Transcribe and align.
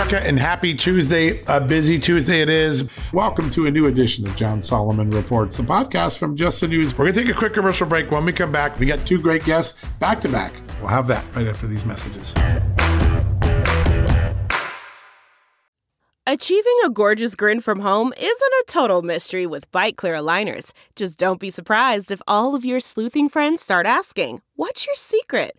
America, 0.00 0.26
and 0.26 0.38
happy 0.38 0.74
Tuesday. 0.74 1.44
A 1.46 1.60
busy 1.60 1.98
Tuesday 1.98 2.40
it 2.40 2.48
is. 2.48 2.88
Welcome 3.12 3.50
to 3.50 3.66
a 3.66 3.70
new 3.70 3.84
edition 3.84 4.26
of 4.26 4.34
John 4.34 4.62
Solomon 4.62 5.10
Reports, 5.10 5.58
the 5.58 5.62
podcast 5.62 6.16
from 6.16 6.36
Just 6.36 6.62
the 6.62 6.68
News. 6.68 6.96
We're 6.96 7.04
going 7.04 7.14
to 7.16 7.20
take 7.20 7.30
a 7.30 7.38
quick 7.38 7.52
commercial 7.52 7.86
break. 7.86 8.10
When 8.10 8.24
we 8.24 8.32
come 8.32 8.50
back, 8.50 8.78
we 8.78 8.86
got 8.86 9.06
two 9.06 9.20
great 9.20 9.44
guests 9.44 9.84
back 9.98 10.18
to 10.22 10.28
back. 10.30 10.54
We'll 10.80 10.88
have 10.88 11.06
that 11.08 11.22
right 11.36 11.46
after 11.46 11.66
these 11.66 11.84
messages. 11.84 12.34
Achieving 16.26 16.76
a 16.86 16.90
gorgeous 16.90 17.36
grin 17.36 17.60
from 17.60 17.80
home 17.80 18.14
isn't 18.16 18.30
a 18.30 18.64
total 18.68 19.02
mystery 19.02 19.46
with 19.46 19.70
Byte 19.70 19.96
clear 19.96 20.14
aligners. 20.14 20.72
Just 20.96 21.18
don't 21.18 21.40
be 21.40 21.50
surprised 21.50 22.10
if 22.10 22.22
all 22.26 22.54
of 22.54 22.64
your 22.64 22.80
sleuthing 22.80 23.28
friends 23.28 23.60
start 23.60 23.84
asking, 23.84 24.40
What's 24.56 24.86
your 24.86 24.94
secret? 24.94 25.58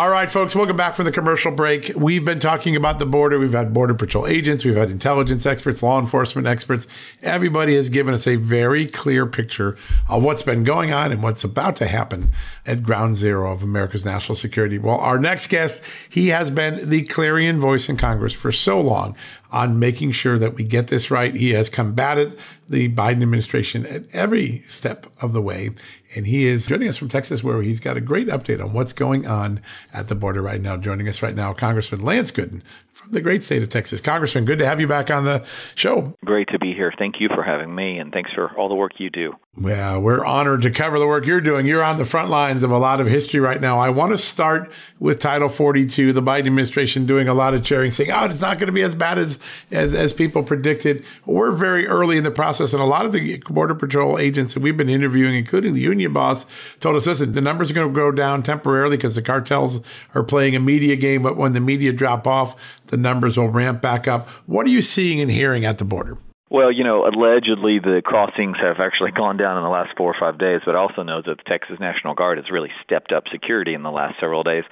All 0.00 0.08
right, 0.08 0.30
folks, 0.30 0.54
welcome 0.54 0.78
back 0.78 0.94
from 0.94 1.04
the 1.04 1.12
commercial 1.12 1.52
break. 1.52 1.92
We've 1.94 2.24
been 2.24 2.40
talking 2.40 2.74
about 2.74 2.98
the 2.98 3.04
border. 3.04 3.38
We've 3.38 3.52
had 3.52 3.74
Border 3.74 3.92
Patrol 3.92 4.26
agents, 4.26 4.64
we've 4.64 4.74
had 4.74 4.90
intelligence 4.90 5.44
experts, 5.44 5.82
law 5.82 6.00
enforcement 6.00 6.46
experts. 6.46 6.86
Everybody 7.22 7.74
has 7.74 7.90
given 7.90 8.14
us 8.14 8.26
a 8.26 8.36
very 8.36 8.86
clear 8.86 9.26
picture 9.26 9.76
of 10.08 10.22
what's 10.22 10.42
been 10.42 10.64
going 10.64 10.90
on 10.90 11.12
and 11.12 11.22
what's 11.22 11.44
about 11.44 11.76
to 11.76 11.86
happen 11.86 12.32
at 12.64 12.82
ground 12.82 13.16
zero 13.16 13.52
of 13.52 13.62
America's 13.62 14.06
national 14.06 14.36
security. 14.36 14.78
Well, 14.78 14.96
our 14.96 15.18
next 15.18 15.48
guest, 15.48 15.82
he 16.08 16.28
has 16.28 16.50
been 16.50 16.88
the 16.88 17.02
clarion 17.02 17.60
voice 17.60 17.90
in 17.90 17.98
Congress 17.98 18.32
for 18.32 18.50
so 18.50 18.80
long 18.80 19.14
on 19.52 19.78
making 19.78 20.12
sure 20.12 20.38
that 20.38 20.54
we 20.54 20.64
get 20.64 20.88
this 20.88 21.10
right. 21.10 21.34
He 21.34 21.50
has 21.50 21.68
combated 21.68 22.38
the 22.68 22.88
Biden 22.88 23.22
administration 23.22 23.84
at 23.86 24.04
every 24.12 24.60
step 24.68 25.06
of 25.20 25.32
the 25.32 25.42
way. 25.42 25.70
And 26.14 26.26
he 26.26 26.46
is 26.46 26.66
joining 26.66 26.88
us 26.88 26.96
from 26.96 27.08
Texas, 27.08 27.42
where 27.42 27.62
he's 27.62 27.80
got 27.80 27.96
a 27.96 28.00
great 28.00 28.28
update 28.28 28.62
on 28.62 28.72
what's 28.72 28.92
going 28.92 29.26
on 29.26 29.60
at 29.92 30.08
the 30.08 30.14
border 30.14 30.42
right 30.42 30.60
now. 30.60 30.76
Joining 30.76 31.08
us 31.08 31.22
right 31.22 31.34
now, 31.34 31.52
Congressman 31.52 32.00
Lance 32.00 32.32
Gooden 32.32 32.62
the 33.10 33.20
great 33.20 33.42
state 33.42 33.62
of 33.62 33.68
Texas. 33.68 34.00
Congressman, 34.00 34.44
good 34.44 34.58
to 34.58 34.66
have 34.66 34.80
you 34.80 34.86
back 34.86 35.10
on 35.10 35.24
the 35.24 35.44
show. 35.74 36.16
Great 36.24 36.48
to 36.48 36.58
be 36.58 36.72
here. 36.72 36.92
Thank 36.98 37.20
you 37.20 37.28
for 37.28 37.42
having 37.42 37.74
me, 37.74 37.98
and 37.98 38.12
thanks 38.12 38.32
for 38.32 38.50
all 38.56 38.68
the 38.68 38.74
work 38.74 38.92
you 38.98 39.10
do. 39.10 39.34
Well, 39.56 40.00
we're 40.00 40.24
honored 40.24 40.62
to 40.62 40.70
cover 40.70 40.98
the 40.98 41.08
work 41.08 41.26
you're 41.26 41.40
doing. 41.40 41.66
You're 41.66 41.82
on 41.82 41.98
the 41.98 42.04
front 42.04 42.30
lines 42.30 42.62
of 42.62 42.70
a 42.70 42.78
lot 42.78 43.00
of 43.00 43.08
history 43.08 43.40
right 43.40 43.60
now. 43.60 43.80
I 43.80 43.90
want 43.90 44.12
to 44.12 44.18
start 44.18 44.70
with 45.00 45.18
Title 45.18 45.48
42, 45.48 46.12
the 46.12 46.22
Biden 46.22 46.46
administration 46.46 47.04
doing 47.04 47.26
a 47.26 47.34
lot 47.34 47.52
of 47.52 47.64
cheering, 47.64 47.90
saying, 47.90 48.12
oh, 48.12 48.26
it's 48.26 48.40
not 48.40 48.58
going 48.58 48.68
to 48.68 48.72
be 48.72 48.82
as 48.82 48.94
bad 48.94 49.18
as, 49.18 49.40
as, 49.72 49.92
as 49.92 50.12
people 50.12 50.44
predicted. 50.44 51.04
We're 51.26 51.50
very 51.50 51.88
early 51.88 52.16
in 52.16 52.24
the 52.24 52.30
process, 52.30 52.72
and 52.72 52.80
a 52.80 52.86
lot 52.86 53.04
of 53.04 53.12
the 53.12 53.38
Border 53.48 53.74
Patrol 53.74 54.18
agents 54.18 54.54
that 54.54 54.62
we've 54.62 54.76
been 54.76 54.88
interviewing, 54.88 55.34
including 55.34 55.74
the 55.74 55.80
union 55.80 56.12
boss, 56.12 56.46
told 56.78 56.94
us, 56.94 57.08
listen, 57.08 57.32
the 57.32 57.40
numbers 57.40 57.72
are 57.72 57.74
going 57.74 57.88
to 57.88 57.94
go 57.94 58.12
down 58.12 58.44
temporarily 58.44 58.96
because 58.96 59.16
the 59.16 59.22
cartels 59.22 59.82
are 60.14 60.22
playing 60.22 60.54
a 60.54 60.60
media 60.60 60.94
game, 60.94 61.24
but 61.24 61.36
when 61.36 61.54
the 61.54 61.60
media 61.60 61.92
drop 61.92 62.26
off, 62.26 62.54
the 62.86 62.96
numbers 63.00 63.36
will 63.36 63.48
ramp 63.48 63.82
back 63.82 64.06
up. 64.06 64.28
What 64.46 64.66
are 64.66 64.70
you 64.70 64.82
seeing 64.82 65.20
and 65.20 65.30
hearing 65.30 65.64
at 65.64 65.78
the 65.78 65.84
border? 65.84 66.18
Well, 66.50 66.72
you 66.72 66.82
know, 66.82 67.04
allegedly 67.06 67.78
the 67.78 68.02
crossings 68.04 68.56
have 68.60 68.80
actually 68.80 69.12
gone 69.12 69.36
down 69.36 69.56
in 69.56 69.62
the 69.62 69.68
last 69.68 69.96
four 69.96 70.12
or 70.12 70.16
five 70.18 70.36
days, 70.36 70.60
but 70.66 70.74
also 70.74 71.02
know 71.02 71.22
that 71.24 71.36
the 71.36 71.44
Texas 71.46 71.76
National 71.78 72.14
Guard 72.14 72.38
has 72.38 72.50
really 72.50 72.70
stepped 72.84 73.12
up 73.12 73.24
security 73.30 73.72
in 73.72 73.84
the 73.84 73.90
last 73.90 74.16
several 74.18 74.42
days. 74.42 74.64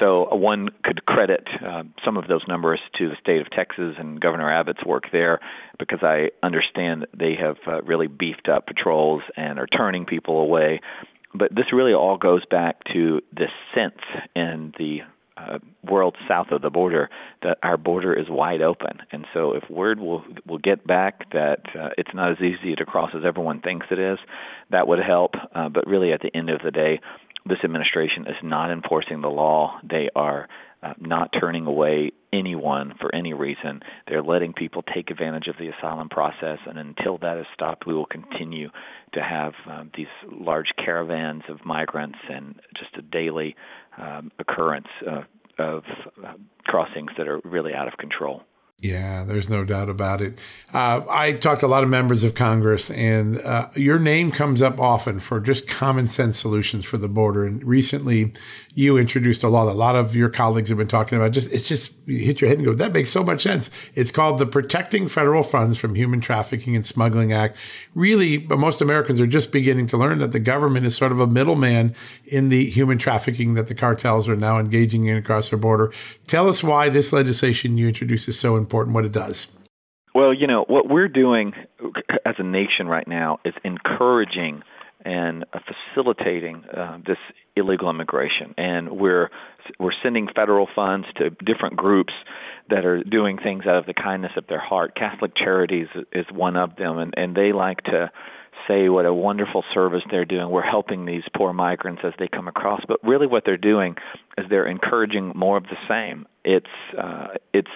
So 0.00 0.30
uh, 0.32 0.36
one 0.36 0.70
could 0.82 1.04
credit 1.04 1.46
uh, 1.62 1.82
some 2.02 2.16
of 2.16 2.28
those 2.28 2.40
numbers 2.48 2.80
to 2.98 3.10
the 3.10 3.16
state 3.20 3.42
of 3.42 3.50
Texas 3.50 3.94
and 3.98 4.20
Governor 4.22 4.50
Abbott's 4.50 4.84
work 4.86 5.04
there, 5.12 5.38
because 5.78 6.00
I 6.02 6.30
understand 6.42 7.06
they 7.12 7.34
have 7.38 7.56
uh, 7.66 7.82
really 7.82 8.06
beefed 8.06 8.48
up 8.48 8.66
patrols 8.66 9.22
and 9.36 9.58
are 9.58 9.66
turning 9.66 10.06
people 10.06 10.40
away. 10.40 10.80
But 11.34 11.54
this 11.54 11.72
really 11.72 11.92
all 11.92 12.16
goes 12.16 12.44
back 12.46 12.76
to 12.94 13.20
this 13.32 13.50
sense 13.74 14.00
in 14.34 14.72
the 14.78 15.00
uh, 15.36 15.58
world 15.84 16.16
south 16.28 16.48
of 16.50 16.62
the 16.62 16.70
border 16.70 17.08
that 17.42 17.58
our 17.62 17.76
border 17.76 18.12
is 18.12 18.26
wide 18.28 18.62
open. 18.62 18.98
And 19.10 19.26
so 19.32 19.52
if 19.52 19.68
word 19.70 19.98
will 19.98 20.24
will 20.46 20.58
get 20.58 20.86
back 20.86 21.30
that 21.32 21.60
uh, 21.78 21.90
it's 21.98 22.10
not 22.14 22.32
as 22.32 22.38
easy 22.38 22.74
to 22.76 22.84
cross 22.84 23.10
as 23.14 23.22
everyone 23.26 23.60
thinks 23.60 23.86
it 23.90 23.98
is, 23.98 24.18
that 24.70 24.86
would 24.86 24.98
help. 24.98 25.32
Uh, 25.54 25.68
but 25.68 25.86
really, 25.86 26.12
at 26.12 26.20
the 26.20 26.34
end 26.36 26.50
of 26.50 26.60
the 26.64 26.70
day, 26.70 27.00
this 27.46 27.58
administration 27.64 28.26
is 28.26 28.36
not 28.42 28.70
enforcing 28.70 29.20
the 29.20 29.28
law. 29.28 29.78
They 29.82 30.08
are 30.14 30.48
uh, 30.82 30.94
not 30.98 31.30
turning 31.38 31.66
away 31.66 32.12
anyone 32.32 32.94
for 33.00 33.14
any 33.14 33.34
reason. 33.34 33.80
They're 34.08 34.22
letting 34.22 34.52
people 34.52 34.82
take 34.94 35.10
advantage 35.10 35.48
of 35.48 35.56
the 35.58 35.68
asylum 35.68 36.08
process, 36.08 36.58
and 36.66 36.78
until 36.78 37.18
that 37.18 37.38
is 37.38 37.46
stopped, 37.54 37.86
we 37.86 37.94
will 37.94 38.06
continue 38.06 38.70
to 39.14 39.22
have 39.22 39.52
um, 39.70 39.90
these 39.96 40.06
large 40.30 40.72
caravans 40.82 41.42
of 41.48 41.64
migrants 41.64 42.18
and 42.30 42.60
just 42.76 42.96
a 42.96 43.02
daily 43.02 43.54
um, 43.98 44.32
occurrence 44.38 44.88
uh, 45.08 45.22
of 45.58 45.84
uh, 46.24 46.32
crossings 46.64 47.10
that 47.18 47.28
are 47.28 47.40
really 47.44 47.74
out 47.74 47.88
of 47.88 47.96
control. 47.98 48.42
Yeah, 48.78 49.22
there's 49.22 49.48
no 49.48 49.64
doubt 49.64 49.88
about 49.88 50.20
it. 50.20 50.36
Uh, 50.74 51.02
I 51.08 51.34
talked 51.34 51.60
to 51.60 51.66
a 51.66 51.68
lot 51.68 51.84
of 51.84 51.88
members 51.88 52.24
of 52.24 52.34
Congress, 52.34 52.90
and 52.90 53.40
uh, 53.42 53.68
your 53.76 54.00
name 54.00 54.32
comes 54.32 54.60
up 54.60 54.80
often 54.80 55.20
for 55.20 55.38
just 55.38 55.68
common 55.68 56.08
sense 56.08 56.36
solutions 56.36 56.84
for 56.84 56.98
the 56.98 57.08
border. 57.08 57.44
And 57.44 57.62
recently, 57.62 58.32
you 58.74 58.96
introduced 58.96 59.44
a 59.44 59.50
that 59.50 59.56
a 59.56 59.72
lot 59.72 59.94
of 59.94 60.16
your 60.16 60.28
colleagues 60.30 60.68
have 60.70 60.78
been 60.78 60.88
talking 60.88 61.16
about. 61.16 61.30
Just 61.30 61.52
it's 61.52 61.68
just 61.68 61.92
you 62.06 62.18
hit 62.18 62.40
your 62.40 62.48
head 62.48 62.58
and 62.58 62.66
go, 62.66 62.72
that 62.74 62.92
makes 62.92 63.10
so 63.10 63.22
much 63.22 63.42
sense. 63.42 63.70
It's 63.94 64.10
called 64.10 64.40
the 64.40 64.46
Protecting 64.46 65.06
Federal 65.06 65.44
Funds 65.44 65.78
from 65.78 65.94
Human 65.94 66.20
Trafficking 66.20 66.74
and 66.74 66.84
Smuggling 66.84 67.32
Act. 67.32 67.56
Really, 67.94 68.36
but 68.36 68.58
most 68.58 68.80
Americans 68.80 69.20
are 69.20 69.28
just 69.28 69.52
beginning 69.52 69.86
to 69.88 69.96
learn 69.96 70.18
that 70.18 70.32
the 70.32 70.40
government 70.40 70.86
is 70.86 70.96
sort 70.96 71.12
of 71.12 71.20
a 71.20 71.26
middleman 71.28 71.94
in 72.24 72.48
the 72.48 72.68
human 72.68 72.98
trafficking 72.98 73.54
that 73.54 73.68
the 73.68 73.76
cartels 73.76 74.28
are 74.28 74.34
now 74.34 74.58
engaging 74.58 75.06
in 75.06 75.16
across 75.18 75.52
our 75.52 75.58
border. 75.58 75.92
Tell 76.26 76.48
us 76.48 76.64
why 76.64 76.88
this 76.88 77.12
legislation 77.12 77.78
you 77.78 77.86
introduced 77.86 78.26
is 78.26 78.40
so 78.40 78.56
important, 78.62 78.94
what 78.94 79.04
it 79.04 79.12
does. 79.12 79.48
Well, 80.14 80.34
you 80.34 80.46
know, 80.46 80.64
what 80.68 80.88
we're 80.88 81.08
doing 81.08 81.52
as 82.26 82.34
a 82.38 82.42
nation 82.42 82.86
right 82.86 83.08
now 83.08 83.38
is 83.44 83.54
encouraging 83.64 84.62
and 85.04 85.44
facilitating 85.94 86.64
uh, 86.64 86.98
this 87.04 87.16
illegal 87.56 87.90
immigration, 87.90 88.54
and 88.56 88.90
we're 88.92 89.30
we're 89.80 89.92
sending 90.02 90.28
federal 90.34 90.68
funds 90.74 91.06
to 91.16 91.30
different 91.44 91.76
groups 91.76 92.12
that 92.70 92.84
are 92.84 93.02
doing 93.02 93.38
things 93.38 93.64
out 93.66 93.76
of 93.76 93.86
the 93.86 93.94
kindness 93.94 94.32
of 94.36 94.46
their 94.48 94.60
heart. 94.60 94.94
Catholic 94.94 95.32
Charities 95.34 95.88
is 96.12 96.26
one 96.32 96.56
of 96.56 96.76
them, 96.76 96.98
and 96.98 97.14
and 97.16 97.34
they 97.34 97.52
like 97.52 97.82
to 97.84 98.10
say 98.68 98.88
what 98.88 99.06
a 99.06 99.14
wonderful 99.14 99.64
service 99.74 100.02
they're 100.10 100.24
doing. 100.24 100.50
We're 100.50 100.62
helping 100.62 101.04
these 101.04 101.22
poor 101.36 101.52
migrants 101.52 102.02
as 102.04 102.12
they 102.18 102.28
come 102.28 102.46
across, 102.46 102.82
but 102.86 103.02
really 103.02 103.26
what 103.26 103.42
they're 103.44 103.56
doing 103.56 103.96
is 104.38 104.46
they're 104.48 104.68
encouraging 104.68 105.32
more 105.34 105.56
of 105.56 105.64
the 105.64 105.76
same. 105.88 106.26
It's 106.44 106.66
uh, 106.96 107.28
it's 107.52 107.70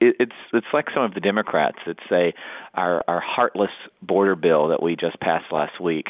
it's 0.00 0.32
it's 0.52 0.66
like 0.72 0.86
some 0.94 1.02
of 1.02 1.14
the 1.14 1.20
Democrats 1.20 1.78
that 1.86 1.96
say 2.08 2.34
our 2.74 3.02
our 3.08 3.20
heartless 3.20 3.70
border 4.02 4.36
bill 4.36 4.68
that 4.68 4.82
we 4.82 4.96
just 4.96 5.18
passed 5.20 5.46
last 5.52 5.80
week 5.80 6.06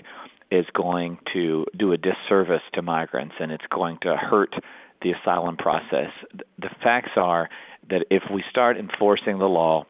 is 0.50 0.67
going 0.75 1.19
to 1.32 1.67
do 1.76 1.93
a 1.93 1.96
disservice 1.96 2.62
to 2.75 2.82
migrants 2.82 3.35
and 3.38 3.52
it's 3.52 3.64
going 3.70 3.99
to 4.02 4.17
hurt 4.17 4.55
the 5.02 5.12
asylum 5.12 5.56
process. 5.56 6.11
The 6.58 6.70
facts 6.82 7.12
are 7.17 7.49
that 7.90 8.06
if 8.11 8.23
we 8.32 8.43
start 8.50 8.76
enforcing 8.76 9.38
the 9.38 9.46
law, 9.46 9.85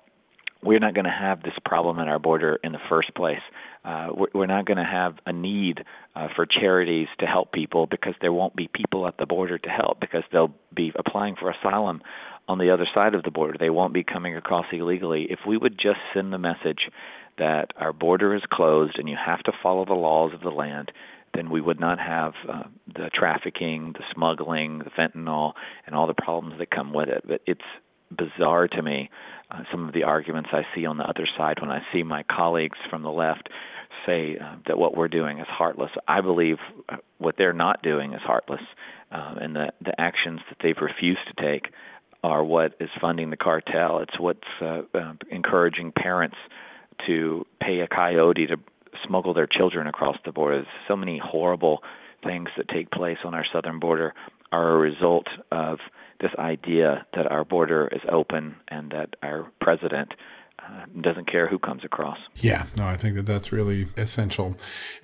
we're 0.62 0.80
not 0.80 0.94
going 0.94 1.04
to 1.04 1.10
have 1.10 1.42
this 1.42 1.54
problem 1.64 1.98
at 2.00 2.08
our 2.08 2.18
border 2.18 2.58
in 2.64 2.72
the 2.72 2.80
first 2.88 3.14
place. 3.14 3.40
Uh, 3.84 4.08
we're 4.34 4.46
not 4.46 4.66
going 4.66 4.76
to 4.76 4.84
have 4.84 5.14
a 5.24 5.32
need 5.32 5.84
uh, 6.16 6.26
for 6.34 6.44
charities 6.44 7.06
to 7.20 7.26
help 7.26 7.52
people 7.52 7.86
because 7.86 8.14
there 8.20 8.32
won't 8.32 8.56
be 8.56 8.68
people 8.72 9.06
at 9.06 9.16
the 9.18 9.26
border 9.26 9.56
to 9.56 9.68
help 9.68 10.00
because 10.00 10.24
they'll 10.32 10.52
be 10.74 10.92
applying 10.98 11.36
for 11.36 11.50
asylum 11.50 12.02
on 12.48 12.58
the 12.58 12.70
other 12.70 12.86
side 12.94 13.14
of 13.14 13.22
the 13.22 13.30
border. 13.30 13.56
They 13.58 13.70
won't 13.70 13.94
be 13.94 14.02
coming 14.02 14.36
across 14.36 14.66
illegally. 14.72 15.26
If 15.30 15.40
we 15.46 15.56
would 15.56 15.74
just 15.78 16.00
send 16.14 16.32
the 16.32 16.38
message 16.38 16.90
that 17.36 17.72
our 17.76 17.92
border 17.92 18.34
is 18.34 18.42
closed 18.50 18.98
and 18.98 19.08
you 19.08 19.16
have 19.24 19.42
to 19.44 19.52
follow 19.62 19.84
the 19.84 19.94
laws 19.94 20.32
of 20.34 20.40
the 20.40 20.48
land, 20.48 20.90
then 21.34 21.50
we 21.50 21.60
would 21.60 21.78
not 21.78 21.98
have 21.98 22.32
uh, 22.48 22.62
the 22.86 23.10
trafficking, 23.14 23.92
the 23.92 24.04
smuggling, 24.14 24.78
the 24.78 24.90
fentanyl, 24.90 25.52
and 25.86 25.94
all 25.94 26.06
the 26.06 26.14
problems 26.14 26.58
that 26.58 26.70
come 26.70 26.92
with 26.92 27.08
it. 27.08 27.22
But 27.28 27.42
it's 27.46 27.60
bizarre 28.10 28.66
to 28.68 28.82
me 28.82 29.10
uh, 29.50 29.60
some 29.70 29.86
of 29.86 29.94
the 29.94 30.04
arguments 30.04 30.50
I 30.52 30.62
see 30.74 30.86
on 30.86 30.96
the 30.96 31.04
other 31.04 31.28
side 31.36 31.60
when 31.60 31.70
I 31.70 31.80
see 31.92 32.02
my 32.02 32.24
colleagues 32.24 32.78
from 32.88 33.02
the 33.02 33.10
left 33.10 33.50
say 34.06 34.38
uh, 34.38 34.56
that 34.66 34.78
what 34.78 34.96
we're 34.96 35.08
doing 35.08 35.38
is 35.38 35.46
heartless. 35.48 35.90
I 36.06 36.20
believe 36.20 36.56
uh, 36.88 36.96
what 37.18 37.36
they're 37.36 37.52
not 37.52 37.82
doing 37.82 38.12
is 38.14 38.20
heartless, 38.22 38.60
uh, 39.12 39.34
and 39.40 39.56
the 39.56 39.72
the 39.82 39.98
actions 39.98 40.40
that 40.48 40.58
they've 40.62 40.76
refused 40.80 41.20
to 41.28 41.42
take 41.42 41.72
are 42.22 42.42
what 42.44 42.74
is 42.80 42.90
funding 43.00 43.30
the 43.30 43.36
cartel. 43.36 44.00
It's 44.00 44.18
what's 44.18 44.40
uh, 44.60 44.82
uh, 44.94 45.12
encouraging 45.30 45.92
parents 45.92 46.36
to 47.06 47.46
pay 47.60 47.80
a 47.80 47.88
coyote 47.88 48.46
to 48.46 48.56
smuggle 49.06 49.34
their 49.34 49.46
children 49.46 49.86
across 49.86 50.16
the 50.24 50.32
border. 50.32 50.66
So 50.88 50.96
many 50.96 51.20
horrible 51.22 51.82
things 52.24 52.48
that 52.56 52.68
take 52.68 52.90
place 52.90 53.18
on 53.24 53.34
our 53.34 53.44
southern 53.52 53.78
border 53.78 54.14
are 54.50 54.72
a 54.72 54.78
result 54.78 55.26
of 55.52 55.78
this 56.20 56.32
idea 56.38 57.06
that 57.14 57.30
our 57.30 57.44
border 57.44 57.88
is 57.92 58.00
open 58.10 58.56
and 58.68 58.90
that 58.90 59.14
our 59.22 59.50
president 59.60 60.12
doesn't 61.00 61.30
care 61.30 61.46
who 61.48 61.58
comes 61.58 61.84
across. 61.84 62.18
Yeah, 62.36 62.66
no, 62.76 62.86
I 62.86 62.96
think 62.96 63.14
that 63.14 63.26
that's 63.26 63.52
really 63.52 63.88
essential. 63.96 64.56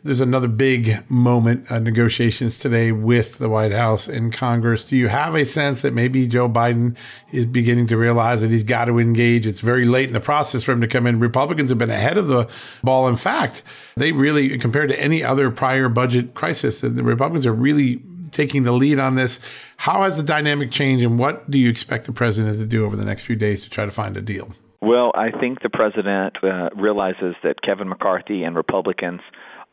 There's 0.02 0.20
another 0.20 0.48
big 0.48 1.08
moment 1.10 1.70
of 1.70 1.82
negotiations 1.82 2.58
today 2.58 2.92
with 2.92 3.38
the 3.38 3.48
White 3.48 3.72
House 3.72 4.08
and 4.08 4.32
Congress. 4.32 4.84
Do 4.84 4.96
you 4.96 5.08
have 5.08 5.34
a 5.34 5.44
sense 5.44 5.82
that 5.82 5.92
maybe 5.92 6.26
Joe 6.26 6.48
Biden 6.48 6.96
is 7.32 7.46
beginning 7.46 7.86
to 7.88 7.96
realize 7.96 8.40
that 8.40 8.50
he's 8.50 8.64
got 8.64 8.86
to 8.86 8.98
engage? 8.98 9.46
It's 9.46 9.60
very 9.60 9.84
late 9.84 10.08
in 10.08 10.14
the 10.14 10.20
process 10.20 10.62
for 10.62 10.72
him 10.72 10.80
to 10.80 10.88
come 10.88 11.06
in. 11.06 11.20
Republicans 11.20 11.70
have 11.70 11.78
been 11.78 11.90
ahead 11.90 12.18
of 12.18 12.28
the 12.28 12.48
ball. 12.82 13.06
In 13.06 13.16
fact, 13.16 13.62
they 13.96 14.12
really, 14.12 14.58
compared 14.58 14.88
to 14.90 15.00
any 15.00 15.22
other 15.22 15.50
prior 15.50 15.88
budget 15.88 16.34
crisis, 16.34 16.80
the 16.80 16.90
Republicans 16.90 17.46
are 17.46 17.52
really 17.52 18.02
taking 18.32 18.64
the 18.64 18.72
lead 18.72 18.98
on 18.98 19.14
this. 19.14 19.38
How 19.76 20.02
has 20.02 20.16
the 20.16 20.22
dynamic 20.22 20.72
changed, 20.72 21.04
and 21.04 21.18
what 21.18 21.48
do 21.50 21.58
you 21.58 21.68
expect 21.70 22.06
the 22.06 22.12
president 22.12 22.58
to 22.58 22.66
do 22.66 22.84
over 22.84 22.96
the 22.96 23.04
next 23.04 23.24
few 23.24 23.36
days 23.36 23.62
to 23.62 23.70
try 23.70 23.84
to 23.84 23.92
find 23.92 24.16
a 24.16 24.20
deal? 24.20 24.54
Well, 24.84 25.12
I 25.14 25.30
think 25.30 25.62
the 25.62 25.70
president 25.70 26.36
uh, 26.42 26.68
realizes 26.76 27.34
that 27.42 27.62
Kevin 27.62 27.88
McCarthy 27.88 28.42
and 28.42 28.54
Republicans 28.54 29.22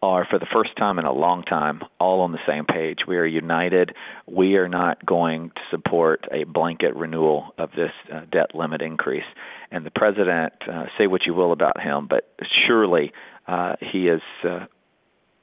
are, 0.01 0.25
for 0.29 0.39
the 0.39 0.47
first 0.53 0.69
time 0.77 0.99
in 0.99 1.05
a 1.05 1.11
long 1.11 1.43
time, 1.43 1.81
all 1.99 2.21
on 2.21 2.31
the 2.31 2.39
same 2.47 2.63
page. 2.63 2.99
We 3.05 3.17
are 3.17 3.25
united. 3.25 3.93
We 4.25 4.55
are 4.55 4.69
not 4.69 5.05
going 5.05 5.49
to 5.49 5.61
support 5.69 6.27
a 6.31 6.45
blanket 6.45 6.95
renewal 6.95 7.53
of 7.57 7.71
this 7.71 7.91
uh, 8.11 8.21
debt 8.31 8.55
limit 8.55 8.81
increase. 8.81 9.25
And 9.69 9.85
the 9.85 9.91
president, 9.91 10.53
uh, 10.71 10.85
say 10.97 11.07
what 11.07 11.25
you 11.25 11.33
will 11.33 11.51
about 11.51 11.81
him, 11.81 12.07
but 12.09 12.33
surely 12.65 13.11
uh, 13.49 13.73
he 13.91 14.07
is 14.07 14.21
uh, 14.45 14.65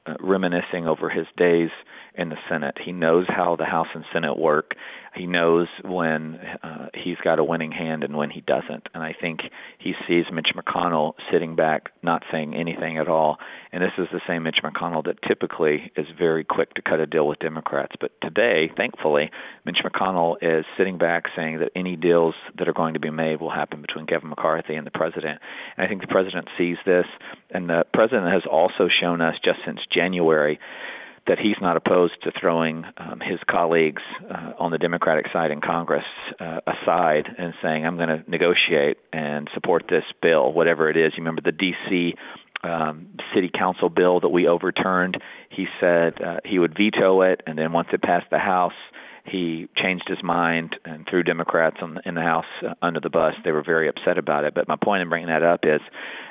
uh, 0.07 0.15
reminiscing 0.19 0.87
over 0.87 1.11
his 1.11 1.27
days 1.37 1.69
in 2.15 2.29
the 2.29 2.37
Senate. 2.49 2.75
He 2.83 2.91
knows 2.91 3.25
how 3.27 3.55
the 3.55 3.65
House 3.65 3.87
and 3.93 4.03
Senate 4.13 4.37
work. 4.37 4.71
He 5.15 5.25
knows 5.25 5.67
when 5.83 6.35
uh, 6.63 6.89
he's 6.93 7.17
got 7.23 7.39
a 7.39 7.43
winning 7.43 7.71
hand 7.71 8.03
and 8.03 8.15
when 8.15 8.29
he 8.29 8.41
doesn't. 8.41 8.87
And 8.93 9.03
I 9.03 9.15
think 9.19 9.39
he 9.79 9.93
sees 10.07 10.25
Mitch 10.31 10.49
McConnell 10.55 11.13
sitting 11.31 11.55
back, 11.55 11.89
not 12.03 12.23
saying 12.31 12.53
anything 12.53 12.97
at 12.97 13.07
all. 13.07 13.37
And 13.71 13.81
this 13.81 13.91
is 13.97 14.07
the 14.11 14.21
same 14.27 14.43
Mitch 14.43 14.59
McConnell 14.63 15.03
that 15.05 15.21
typically 15.27 15.91
is 15.95 16.05
very 16.17 16.43
quick 16.43 16.73
to 16.75 16.81
cut 16.81 16.99
a 16.99 17.07
deal 17.07 17.27
with 17.27 17.39
Democrats. 17.39 17.95
But 17.99 18.11
today, 18.21 18.71
thankfully, 18.77 19.31
Mitch 19.65 19.79
McConnell 19.83 20.35
is 20.41 20.65
sitting 20.77 20.97
back 20.97 21.23
saying 21.35 21.59
that 21.59 21.71
any 21.75 21.95
deals 21.95 22.35
that 22.57 22.67
are 22.67 22.73
going 22.73 22.93
to 22.93 22.99
be 22.99 23.09
made 23.09 23.41
will 23.41 23.51
happen 23.51 23.81
between 23.81 24.05
Kevin 24.05 24.29
McCarthy 24.29 24.75
and 24.75 24.85
the 24.85 24.91
president. 24.91 25.39
And 25.75 25.85
I 25.85 25.89
think 25.89 26.01
the 26.01 26.07
president 26.07 26.47
sees 26.57 26.77
this. 26.85 27.05
And 27.49 27.69
the 27.69 27.83
president 27.93 28.31
has 28.31 28.43
also 28.49 28.87
shown 29.01 29.21
us 29.21 29.35
just 29.43 29.59
since 29.65 29.79
January 29.91 30.59
that 31.29 31.37
he's 31.37 31.55
not 31.61 31.77
opposed 31.77 32.15
to 32.23 32.31
throwing 32.39 32.83
um, 32.97 33.19
his 33.21 33.39
colleagues 33.49 34.01
uh, 34.29 34.53
on 34.57 34.71
the 34.71 34.79
Democratic 34.79 35.31
side 35.31 35.51
in 35.51 35.61
Congress 35.61 36.03
uh, 36.39 36.59
aside 36.65 37.27
and 37.37 37.53
saying, 37.61 37.85
I'm 37.85 37.97
going 37.97 38.09
to 38.09 38.23
negotiate 38.27 38.97
and 39.13 39.47
support 39.53 39.83
this 39.87 40.03
bill, 40.23 40.51
whatever 40.51 40.89
it 40.89 40.97
is. 40.97 41.13
You 41.15 41.21
remember 41.21 41.41
the 41.45 41.51
D.C. 41.51 42.15
Um, 42.63 43.09
city 43.33 43.49
council 43.53 43.89
bill 43.89 44.19
that 44.21 44.29
we 44.29 44.47
overturned? 44.47 45.17
He 45.51 45.67
said 45.79 46.19
uh, 46.19 46.37
he 46.43 46.57
would 46.57 46.75
veto 46.75 47.21
it, 47.21 47.41
and 47.45 47.57
then 47.57 47.73
once 47.73 47.89
it 47.93 48.01
passed 48.01 48.31
the 48.31 48.39
House, 48.39 48.73
he 49.29 49.67
changed 49.75 50.05
his 50.07 50.23
mind 50.23 50.75
and 50.85 51.05
threw 51.09 51.23
Democrats 51.23 51.77
on, 51.81 51.99
in 52.05 52.15
the 52.15 52.21
House 52.21 52.45
uh, 52.65 52.73
under 52.81 52.99
the 52.99 53.09
bus. 53.09 53.33
They 53.43 53.51
were 53.51 53.63
very 53.63 53.87
upset 53.87 54.17
about 54.17 54.43
it. 54.43 54.53
But 54.53 54.67
my 54.67 54.75
point 54.81 55.01
in 55.01 55.09
bringing 55.09 55.29
that 55.29 55.43
up 55.43 55.61
is 55.63 55.81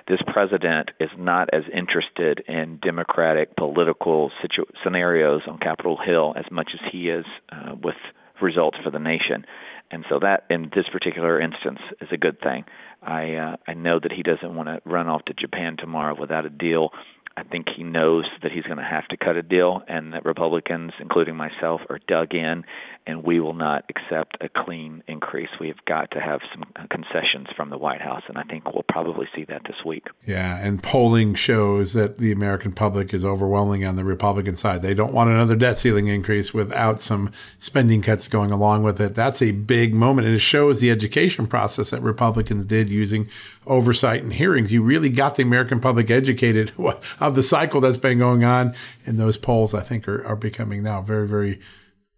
this 0.08 0.20
president 0.26 0.90
is 0.98 1.10
not 1.16 1.48
as 1.52 1.62
interested 1.72 2.42
in 2.48 2.78
Democratic 2.82 3.56
political 3.56 4.30
situ- 4.42 4.70
scenarios 4.82 5.42
on 5.46 5.58
Capitol 5.58 5.98
Hill 6.04 6.34
as 6.36 6.44
much 6.50 6.70
as 6.74 6.80
he 6.90 7.08
is 7.08 7.24
uh, 7.50 7.74
with 7.82 7.96
results 8.40 8.78
for 8.82 8.90
the 8.90 8.98
nation. 8.98 9.44
And 9.90 10.04
so 10.08 10.18
that, 10.20 10.44
in 10.50 10.70
this 10.74 10.84
particular 10.92 11.40
instance, 11.40 11.78
is 12.00 12.08
a 12.12 12.18
good 12.18 12.40
thing. 12.40 12.64
I 13.02 13.34
uh, 13.34 13.56
I 13.66 13.74
know 13.74 13.98
that 14.00 14.12
he 14.12 14.22
doesn't 14.22 14.54
want 14.54 14.68
to 14.68 14.80
run 14.84 15.08
off 15.08 15.24
to 15.26 15.34
Japan 15.34 15.76
tomorrow 15.78 16.14
without 16.18 16.44
a 16.44 16.50
deal 16.50 16.90
I 17.38 17.44
think 17.44 17.66
he 17.74 17.84
knows 17.84 18.24
that 18.42 18.50
he's 18.50 18.64
going 18.64 18.78
to 18.78 18.82
have 18.84 19.06
to 19.08 19.16
cut 19.16 19.36
a 19.36 19.42
deal, 19.42 19.82
and 19.86 20.12
that 20.12 20.24
Republicans, 20.24 20.92
including 21.00 21.36
myself, 21.36 21.80
are 21.88 22.00
dug 22.08 22.34
in, 22.34 22.64
and 23.06 23.22
we 23.22 23.38
will 23.38 23.54
not 23.54 23.84
accept 23.88 24.36
a 24.40 24.48
clean 24.48 25.04
increase. 25.06 25.48
We 25.60 25.68
have 25.68 25.84
got 25.86 26.10
to 26.10 26.20
have 26.20 26.40
some 26.52 26.64
concessions 26.90 27.46
from 27.56 27.70
the 27.70 27.78
White 27.78 28.02
House, 28.02 28.22
and 28.28 28.36
I 28.36 28.42
think 28.42 28.64
we'll 28.72 28.84
probably 28.88 29.26
see 29.36 29.44
that 29.44 29.62
this 29.64 29.76
week. 29.86 30.08
Yeah, 30.26 30.58
and 30.58 30.82
polling 30.82 31.34
shows 31.34 31.92
that 31.92 32.18
the 32.18 32.32
American 32.32 32.72
public 32.72 33.14
is 33.14 33.24
overwhelming 33.24 33.84
on 33.84 33.94
the 33.94 34.04
Republican 34.04 34.56
side. 34.56 34.82
They 34.82 34.94
don't 34.94 35.12
want 35.12 35.30
another 35.30 35.54
debt 35.54 35.78
ceiling 35.78 36.08
increase 36.08 36.52
without 36.52 37.00
some 37.00 37.30
spending 37.58 38.02
cuts 38.02 38.26
going 38.26 38.50
along 38.50 38.82
with 38.82 39.00
it. 39.00 39.14
That's 39.14 39.40
a 39.40 39.52
big 39.52 39.94
moment, 39.94 40.26
and 40.26 40.34
it 40.34 40.40
shows 40.40 40.80
the 40.80 40.90
education 40.90 41.46
process 41.46 41.90
that 41.90 42.02
Republicans 42.02 42.66
did 42.66 42.88
using 42.88 43.28
oversight 43.68 44.22
and 44.22 44.32
hearings. 44.32 44.72
You 44.72 44.82
really 44.82 45.10
got 45.10 45.36
the 45.36 45.42
American 45.42 45.80
public 45.80 46.10
educated 46.10 46.72
of 47.20 47.34
the 47.34 47.42
cycle 47.42 47.80
that's 47.80 47.98
been 47.98 48.18
going 48.18 48.44
on. 48.44 48.74
And 49.06 49.18
those 49.18 49.38
polls, 49.38 49.74
I 49.74 49.82
think, 49.82 50.08
are, 50.08 50.24
are 50.26 50.36
becoming 50.36 50.82
now 50.82 51.02
very, 51.02 51.28
very 51.28 51.60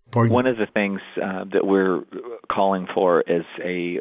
important. 0.06 0.32
One 0.32 0.46
of 0.46 0.56
the 0.56 0.66
things 0.66 1.00
uh, 1.22 1.44
that 1.52 1.66
we're 1.66 2.02
calling 2.50 2.86
for 2.94 3.22
is 3.22 3.44
a 3.62 4.00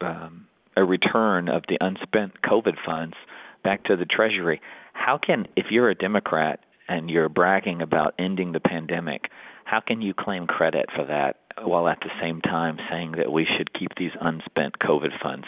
um, 0.00 0.46
a 0.76 0.84
return 0.84 1.48
of 1.48 1.62
the 1.68 1.78
unspent 1.80 2.42
COVID 2.42 2.74
funds 2.84 3.14
back 3.62 3.84
to 3.84 3.96
the 3.96 4.04
Treasury. 4.04 4.60
How 4.92 5.18
can, 5.24 5.46
if 5.56 5.66
you're 5.70 5.88
a 5.88 5.94
Democrat 5.94 6.60
and 6.88 7.08
you're 7.08 7.28
bragging 7.28 7.80
about 7.80 8.14
ending 8.18 8.52
the 8.52 8.60
pandemic, 8.60 9.30
how 9.64 9.80
can 9.80 10.02
you 10.02 10.14
claim 10.14 10.46
credit 10.46 10.86
for 10.94 11.04
that 11.06 11.36
while 11.62 11.88
at 11.88 12.00
the 12.00 12.10
same 12.20 12.40
time 12.40 12.78
saying 12.90 13.12
that 13.16 13.32
we 13.32 13.46
should 13.56 13.72
keep 13.72 13.90
these 13.96 14.10
unspent 14.20 14.78
COVID 14.80 15.20
funds 15.22 15.46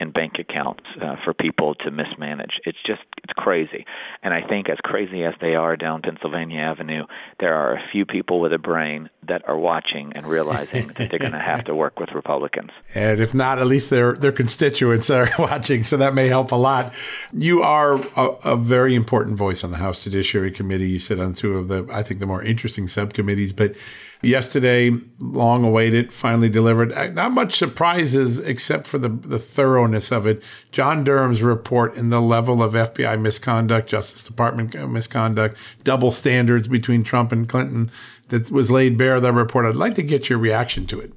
in 0.00 0.12
bank 0.12 0.34
accounts 0.38 0.84
uh, 1.02 1.16
for 1.24 1.34
people 1.34 1.74
to 1.74 1.90
mismanage. 1.90 2.60
It's 2.64 2.78
just 2.86 3.02
it's 3.22 3.32
crazy. 3.36 3.84
And 4.22 4.32
I 4.32 4.46
think 4.46 4.68
as 4.68 4.78
crazy 4.82 5.24
as 5.24 5.34
they 5.40 5.54
are 5.54 5.76
down 5.76 6.02
Pennsylvania 6.02 6.60
Avenue, 6.60 7.04
there 7.40 7.54
are 7.54 7.74
a 7.74 7.82
few 7.90 8.06
people 8.06 8.40
with 8.40 8.52
a 8.52 8.58
brain 8.58 9.10
that 9.26 9.48
are 9.48 9.58
watching 9.58 10.12
and 10.14 10.26
realizing 10.26 10.88
that 10.88 11.10
they're 11.10 11.18
going 11.18 11.32
to 11.32 11.38
have 11.38 11.64
to 11.64 11.74
work 11.74 11.98
with 11.98 12.12
Republicans. 12.12 12.70
And 12.94 13.20
if 13.20 13.34
not, 13.34 13.58
at 13.58 13.66
least 13.66 13.90
their 13.90 14.14
their 14.14 14.32
constituents 14.32 15.10
are 15.10 15.28
watching, 15.38 15.82
so 15.82 15.96
that 15.98 16.14
may 16.14 16.28
help 16.28 16.52
a 16.52 16.56
lot. 16.56 16.92
You 17.32 17.62
are 17.62 17.94
a, 18.16 18.26
a 18.44 18.56
very 18.56 18.94
important 18.94 19.36
voice 19.36 19.62
on 19.62 19.70
the 19.70 19.76
House 19.76 20.04
Judiciary 20.04 20.50
Committee. 20.50 20.88
You 20.88 20.98
sit 20.98 21.20
on 21.20 21.34
two 21.34 21.58
of 21.58 21.68
the 21.68 21.86
I 21.92 22.02
think 22.02 22.20
the 22.20 22.26
more 22.26 22.42
interesting 22.42 22.88
subcommittees, 22.88 23.52
but 23.52 23.74
yesterday, 24.22 24.90
long 25.20 25.64
awaited, 25.64 26.12
finally 26.12 26.48
delivered. 26.48 26.92
Uh, 26.92 27.08
not 27.08 27.32
much 27.32 27.56
surprises 27.56 28.38
except 28.38 28.86
for 28.86 28.98
the, 28.98 29.08
the 29.08 29.38
thoroughness 29.38 30.10
of 30.10 30.26
it. 30.26 30.42
John 30.72 31.04
Durham's 31.04 31.42
report 31.42 31.96
and 31.96 32.12
the 32.12 32.20
level 32.20 32.62
of 32.62 32.72
FBI 32.72 33.20
misconduct, 33.20 33.88
Justice 33.88 34.24
Department 34.24 34.74
misconduct, 34.90 35.56
double 35.84 36.10
standards 36.10 36.66
between 36.66 37.04
Trump 37.04 37.32
and 37.32 37.48
Clinton 37.48 37.90
that 38.28 38.50
was 38.50 38.70
laid 38.70 38.98
bare 38.98 39.16
in 39.16 39.22
that 39.22 39.32
report. 39.32 39.66
I'd 39.66 39.76
like 39.76 39.94
to 39.94 40.02
get 40.02 40.28
your 40.28 40.38
reaction 40.38 40.86
to 40.86 41.00
it. 41.00 41.12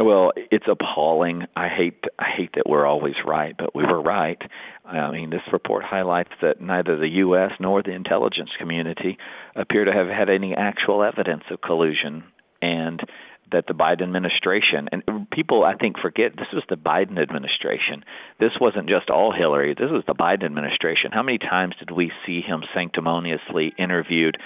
Well, 0.00 0.32
it's 0.50 0.66
appalling. 0.68 1.44
I 1.54 1.68
hate 1.68 2.02
I 2.18 2.26
hate 2.36 2.50
that 2.54 2.64
we're 2.68 2.84
always 2.84 3.14
right, 3.24 3.54
but 3.56 3.76
we 3.76 3.84
were 3.84 4.02
right. 4.02 4.40
I 4.84 5.10
mean, 5.10 5.30
this 5.30 5.40
report 5.52 5.82
highlights 5.82 6.32
that 6.42 6.60
neither 6.60 6.96
the 6.96 7.08
U.S. 7.08 7.52
nor 7.58 7.82
the 7.82 7.92
intelligence 7.92 8.50
community 8.58 9.16
appear 9.56 9.84
to 9.84 9.92
have 9.92 10.08
had 10.08 10.28
any 10.28 10.54
actual 10.54 11.02
evidence 11.02 11.44
of 11.50 11.60
collusion, 11.62 12.24
and 12.60 13.00
that 13.52 13.66
the 13.68 13.74
Biden 13.74 14.02
administration 14.02 14.88
and 14.90 15.30
people 15.30 15.64
I 15.64 15.74
think 15.76 15.96
forget 15.98 16.32
this 16.36 16.48
was 16.52 16.64
the 16.68 16.76
Biden 16.76 17.20
administration. 17.20 18.04
This 18.40 18.52
wasn't 18.60 18.88
just 18.88 19.10
all 19.10 19.32
Hillary. 19.32 19.74
This 19.74 19.90
was 19.90 20.02
the 20.06 20.14
Biden 20.14 20.44
administration. 20.44 21.12
How 21.12 21.22
many 21.22 21.38
times 21.38 21.74
did 21.78 21.90
we 21.90 22.10
see 22.26 22.40
him 22.40 22.62
sanctimoniously 22.74 23.72
interviewed, 23.78 24.38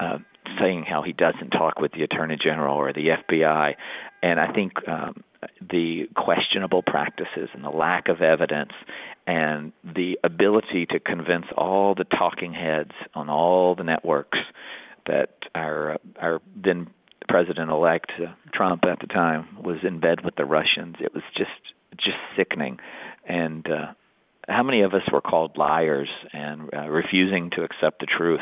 uh, 0.00 0.18
saying 0.60 0.86
how 0.88 1.02
he 1.02 1.12
doesn't 1.12 1.50
talk 1.50 1.80
with 1.80 1.92
the 1.92 2.02
attorney 2.02 2.38
general 2.42 2.76
or 2.76 2.92
the 2.92 3.08
FBI? 3.28 3.74
And 4.22 4.40
I 4.40 4.52
think 4.52 4.72
um, 4.88 5.22
the 5.60 6.08
questionable 6.16 6.82
practices 6.82 7.48
and 7.52 7.62
the 7.64 7.70
lack 7.70 8.08
of 8.08 8.22
evidence 8.22 8.72
and 9.26 9.72
the 9.84 10.18
ability 10.22 10.86
to 10.86 11.00
convince 11.00 11.46
all 11.56 11.94
the 11.94 12.04
talking 12.04 12.52
heads 12.52 12.92
on 13.14 13.28
all 13.28 13.74
the 13.74 13.84
networks 13.84 14.38
that 15.06 15.30
our 15.54 15.98
our 16.20 16.40
then 16.54 16.88
president 17.28 17.70
elect 17.70 18.12
uh, 18.20 18.32
Trump 18.54 18.84
at 18.84 19.00
the 19.00 19.06
time 19.06 19.62
was 19.62 19.78
in 19.82 20.00
bed 20.00 20.24
with 20.24 20.36
the 20.36 20.44
Russians 20.44 20.96
it 21.00 21.12
was 21.12 21.24
just 21.36 21.50
just 21.96 22.18
sickening 22.36 22.78
and 23.28 23.66
uh 23.66 23.92
how 24.48 24.62
many 24.62 24.82
of 24.82 24.94
us 24.94 25.02
were 25.12 25.20
called 25.20 25.56
liars 25.56 26.08
and 26.32 26.70
uh, 26.72 26.88
refusing 26.88 27.50
to 27.50 27.64
accept 27.64 27.98
the 27.98 28.06
truth 28.06 28.40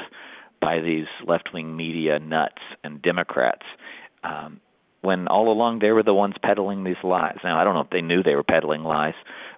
by 0.60 0.80
these 0.80 1.06
left-wing 1.26 1.74
media 1.74 2.18
nuts 2.18 2.60
and 2.82 3.00
Democrats 3.00 3.64
um 4.22 4.60
when 5.04 5.28
all 5.28 5.52
along 5.52 5.80
they 5.80 5.92
were 5.92 6.02
the 6.02 6.14
ones 6.14 6.34
peddling 6.42 6.82
these 6.82 6.96
lies. 7.04 7.36
Now, 7.44 7.60
I 7.60 7.64
don't 7.64 7.74
know 7.74 7.82
if 7.82 7.90
they 7.90 8.00
knew 8.00 8.22
they 8.22 8.34
were 8.34 8.42
peddling 8.42 8.82
lies, 8.82 9.12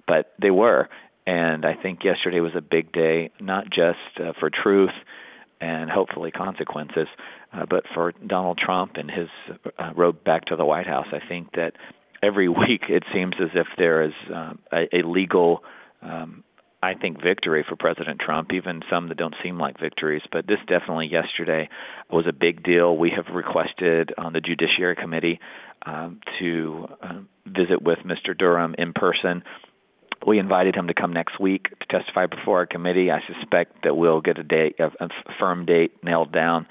but 0.06 0.34
they 0.42 0.50
were. 0.50 0.88
And 1.26 1.64
I 1.64 1.74
think 1.74 2.04
yesterday 2.04 2.40
was 2.40 2.52
a 2.56 2.60
big 2.60 2.92
day, 2.92 3.30
not 3.40 3.64
just 3.64 4.20
uh, 4.20 4.32
for 4.38 4.50
truth 4.50 4.94
and 5.60 5.90
hopefully 5.90 6.30
consequences, 6.30 7.08
uh, 7.52 7.64
but 7.68 7.84
for 7.94 8.12
Donald 8.26 8.58
Trump 8.64 8.92
and 8.96 9.10
his 9.10 9.28
uh, 9.78 9.92
road 9.96 10.22
back 10.22 10.44
to 10.46 10.56
the 10.56 10.64
White 10.64 10.86
House. 10.86 11.06
I 11.12 11.26
think 11.26 11.52
that 11.52 11.72
every 12.22 12.48
week 12.48 12.82
it 12.88 13.04
seems 13.12 13.34
as 13.40 13.50
if 13.54 13.66
there 13.76 14.04
is 14.04 14.12
uh, 14.32 14.52
a, 14.72 14.98
a 14.98 15.02
legal 15.06 15.62
um, 16.02 16.44
I 16.82 16.94
think, 16.94 17.22
victory 17.22 17.64
for 17.68 17.74
President 17.74 18.20
Trump, 18.20 18.52
even 18.52 18.82
some 18.90 19.08
that 19.08 19.16
don't 19.16 19.34
seem 19.42 19.58
like 19.58 19.80
victories. 19.80 20.22
But 20.30 20.46
this 20.46 20.58
definitely 20.68 21.08
yesterday 21.10 21.68
was 22.10 22.26
a 22.28 22.32
big 22.32 22.62
deal. 22.62 22.96
We 22.96 23.10
have 23.16 23.34
requested 23.34 24.12
on 24.18 24.32
the 24.32 24.40
Judiciary 24.40 24.94
Committee 24.94 25.40
um, 25.84 26.20
to 26.38 26.86
uh, 27.02 27.20
visit 27.46 27.82
with 27.82 27.98
Mr. 28.00 28.36
Durham 28.38 28.74
in 28.78 28.92
person. 28.92 29.42
We 30.24 30.38
invited 30.38 30.74
him 30.74 30.88
to 30.88 30.94
come 30.94 31.12
next 31.12 31.40
week 31.40 31.68
to 31.80 31.86
testify 31.86 32.26
before 32.26 32.58
our 32.58 32.66
committee. 32.66 33.10
I 33.10 33.20
suspect 33.26 33.84
that 33.84 33.96
we'll 33.96 34.20
get 34.20 34.38
a 34.38 34.42
date, 34.42 34.76
a, 34.78 35.08
firm 35.38 35.66
date 35.66 35.92
nailed 36.02 36.32
down 36.32 36.66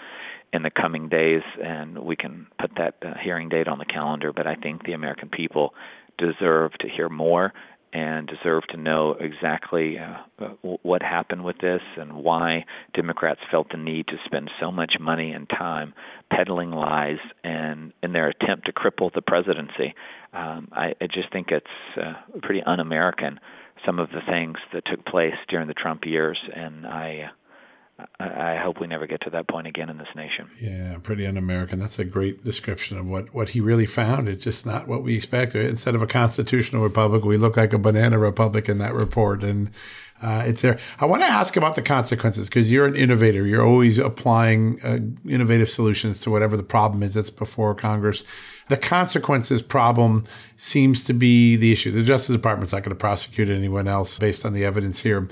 in 0.52 0.64
the 0.64 0.70
coming 0.70 1.10
days, 1.10 1.42
and 1.62 2.00
we 2.00 2.16
can 2.16 2.48
put 2.60 2.72
that 2.78 2.96
uh, 3.02 3.14
hearing 3.22 3.50
date 3.50 3.68
on 3.68 3.78
the 3.78 3.86
calendar. 3.86 4.32
But 4.34 4.48
I 4.48 4.56
think 4.56 4.86
the 4.86 4.94
American 4.94 5.30
people 5.30 5.74
deserve 6.18 6.72
to 6.80 6.88
hear 6.90 7.10
more 7.10 7.54
and 7.96 8.28
deserve 8.28 8.64
to 8.68 8.76
know 8.76 9.16
exactly 9.18 9.98
uh, 9.98 10.48
what 10.82 11.02
happened 11.02 11.46
with 11.46 11.58
this 11.60 11.80
and 11.96 12.14
why 12.14 12.66
Democrats 12.94 13.40
felt 13.50 13.70
the 13.72 13.78
need 13.78 14.06
to 14.08 14.18
spend 14.26 14.52
so 14.60 14.70
much 14.70 14.96
money 15.00 15.32
and 15.32 15.50
time 15.50 15.94
peddling 16.30 16.72
lies 16.72 17.20
and 17.46 17.94
in 18.04 18.12
their 18.12 18.28
attempt 18.28 18.66
to 18.66 18.74
cripple 18.74 19.14
the 19.14 19.22
presidency. 19.22 19.96
Um, 20.34 20.68
I, 20.74 20.88
I 21.00 21.08
just 21.08 21.32
think 21.32 21.52
it's 21.52 21.66
uh, 21.96 22.16
pretty 22.42 22.62
un-American 22.64 23.40
some 23.86 24.00
of 24.00 24.10
the 24.10 24.22
things 24.30 24.58
that 24.74 24.84
took 24.86 25.06
place 25.06 25.36
during 25.48 25.70
the 25.70 25.74
Trump 25.74 26.06
years, 26.06 26.38
and 26.54 26.86
I. 26.86 27.30
Uh, 27.30 27.32
I 28.20 28.58
hope 28.58 28.82
we 28.82 28.88
never 28.88 29.08
get 29.08 29.22
to 29.22 29.30
that 29.30 29.48
point 29.48 29.68
again 29.68 29.90
in 29.90 29.98
this 29.98 30.08
nation. 30.16 30.50
Yeah, 30.60 30.98
pretty 31.02 31.26
un-American. 31.26 31.80
That's 31.80 31.98
a 31.98 32.04
great 32.04 32.44
description 32.44 32.98
of 32.98 33.06
what, 33.06 33.34
what 33.34 33.50
he 33.50 33.62
really 33.62 33.86
found. 33.86 34.28
It's 34.28 34.44
just 34.44 34.66
not 34.66 34.88
what 34.88 35.02
we 35.02 35.16
expect. 35.16 35.56
Instead 35.56 35.96
of 35.96 36.02
a 36.02 36.08
constitutional 36.08 36.84
republic, 36.84 37.24
we 37.24 37.38
look 37.38 37.56
like 37.56 37.72
a 37.72 37.78
banana 37.78 38.20
republic 38.20 38.68
in 38.68 38.80
that 38.80 38.94
report. 38.94 39.44
And 39.44 39.70
uh, 40.22 40.44
it's 40.46 40.62
there. 40.62 40.78
I 41.00 41.06
want 41.06 41.24
to 41.24 41.28
ask 41.28 41.56
about 41.56 41.76
the 41.76 41.82
consequences 41.82 42.50
because 42.50 42.70
you're 42.70 42.86
an 42.86 42.96
innovator. 42.98 43.46
You're 43.46 43.66
always 43.66 43.98
applying 43.98 44.82
uh, 44.82 45.00
innovative 45.30 45.70
solutions 45.70 46.20
to 46.22 46.32
whatever 46.32 46.58
the 46.58 46.64
problem 46.64 47.02
is 47.02 47.14
that's 47.14 47.30
before 47.30 47.76
Congress. 47.76 48.26
The 48.68 48.78
consequences 48.78 49.62
problem 49.62 50.26
seems 50.58 51.04
to 51.06 51.14
be 51.14 51.56
the 51.56 51.72
issue. 51.72 51.92
The 51.92 52.04
Justice 52.04 52.36
Department's 52.36 52.74
not 52.74 52.84
going 52.84 52.90
to 52.90 53.00
prosecute 53.00 53.48
anyone 53.48 53.88
else 53.88 54.18
based 54.18 54.46
on 54.46 54.54
the 54.54 54.66
evidence 54.66 55.02
here 55.02 55.30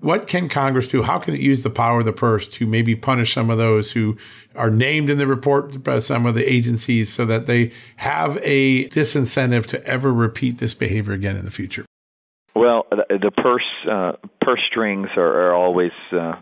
what 0.00 0.26
can 0.26 0.48
Congress 0.48 0.88
do? 0.88 1.02
How 1.02 1.18
can 1.18 1.34
it 1.34 1.40
use 1.40 1.62
the 1.62 1.70
power 1.70 2.00
of 2.00 2.06
the 2.06 2.12
purse 2.12 2.48
to 2.48 2.66
maybe 2.66 2.94
punish 2.94 3.34
some 3.34 3.50
of 3.50 3.58
those 3.58 3.92
who 3.92 4.16
are 4.54 4.70
named 4.70 5.10
in 5.10 5.18
the 5.18 5.26
report 5.26 5.82
by 5.82 5.98
some 5.98 6.26
of 6.26 6.34
the 6.34 6.50
agencies 6.50 7.12
so 7.12 7.24
that 7.26 7.46
they 7.46 7.70
have 7.96 8.38
a 8.42 8.88
disincentive 8.88 9.66
to 9.66 9.84
ever 9.86 10.12
repeat 10.12 10.58
this 10.58 10.74
behavior 10.74 11.12
again 11.12 11.36
in 11.36 11.44
the 11.44 11.50
future? 11.50 11.84
Well, 12.54 12.86
the 12.90 13.30
purse 13.36 13.62
uh, 13.90 14.12
purse 14.40 14.60
strings 14.68 15.08
are, 15.16 15.48
are 15.48 15.54
always 15.54 15.92
uh, 16.12 16.32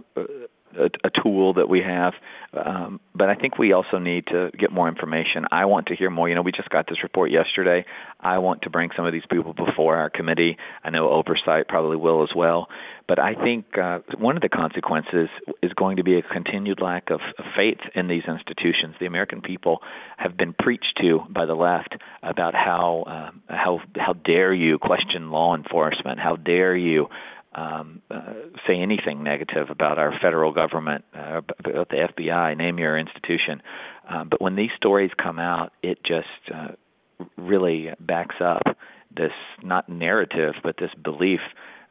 a, 0.76 0.86
a 1.06 1.22
tool 1.22 1.54
that 1.54 1.68
we 1.68 1.80
have. 1.80 2.14
Um, 2.52 3.00
but 3.14 3.28
I 3.28 3.34
think 3.34 3.58
we 3.58 3.72
also 3.72 3.98
need 3.98 4.26
to 4.28 4.50
get 4.58 4.72
more 4.72 4.88
information. 4.88 5.44
I 5.50 5.66
want 5.66 5.86
to 5.88 5.96
hear 5.96 6.10
more. 6.10 6.28
You 6.28 6.34
know, 6.34 6.42
we 6.42 6.52
just 6.52 6.70
got 6.70 6.86
this 6.88 7.02
report 7.02 7.30
yesterday. 7.30 7.84
I 8.20 8.38
want 8.38 8.62
to 8.62 8.70
bring 8.70 8.90
some 8.96 9.06
of 9.06 9.12
these 9.12 9.26
people 9.30 9.52
before 9.52 9.96
our 9.96 10.10
committee. 10.10 10.56
I 10.82 10.90
know 10.90 11.10
oversight 11.10 11.68
probably 11.68 11.96
will 11.96 12.22
as 12.22 12.30
well. 12.34 12.68
But 13.06 13.18
I 13.18 13.34
think 13.34 13.78
uh, 13.78 14.00
one 14.18 14.36
of 14.36 14.42
the 14.42 14.50
consequences 14.50 15.28
is 15.62 15.72
going 15.72 15.96
to 15.96 16.04
be 16.04 16.18
a 16.18 16.22
continued 16.22 16.80
lack 16.80 17.10
of, 17.10 17.20
of 17.38 17.44
faith 17.56 17.78
in 17.94 18.06
these 18.06 18.24
institutions. 18.28 18.96
The 19.00 19.06
American 19.06 19.40
people 19.40 19.80
have 20.18 20.36
been 20.36 20.52
preached 20.52 20.98
to 21.00 21.20
by 21.30 21.46
the 21.46 21.54
left 21.54 21.96
about 22.22 22.54
how 22.54 23.04
uh, 23.06 23.54
how 23.54 23.80
how 23.96 24.12
dare 24.12 24.52
you 24.52 24.78
question 24.78 25.30
law 25.30 25.56
enforcement? 25.56 26.18
How 26.18 26.36
dare 26.36 26.76
you 26.76 27.08
um, 27.58 28.02
uh, 28.10 28.32
say 28.66 28.74
anything 28.80 29.22
negative 29.22 29.70
about 29.70 29.98
our 29.98 30.12
federal 30.22 30.52
government, 30.52 31.04
uh, 31.14 31.40
about 31.64 31.88
the 31.88 32.08
FBI, 32.16 32.56
name 32.56 32.78
your 32.78 32.98
institution. 32.98 33.62
Uh, 34.08 34.24
but 34.24 34.40
when 34.40 34.56
these 34.56 34.70
stories 34.76 35.10
come 35.22 35.38
out, 35.38 35.72
it 35.82 35.98
just 36.04 36.54
uh, 36.54 36.68
really 37.36 37.88
backs 38.00 38.36
up 38.40 38.62
this 39.14 39.32
not 39.62 39.88
narrative, 39.88 40.54
but 40.62 40.76
this 40.78 40.90
belief 41.02 41.40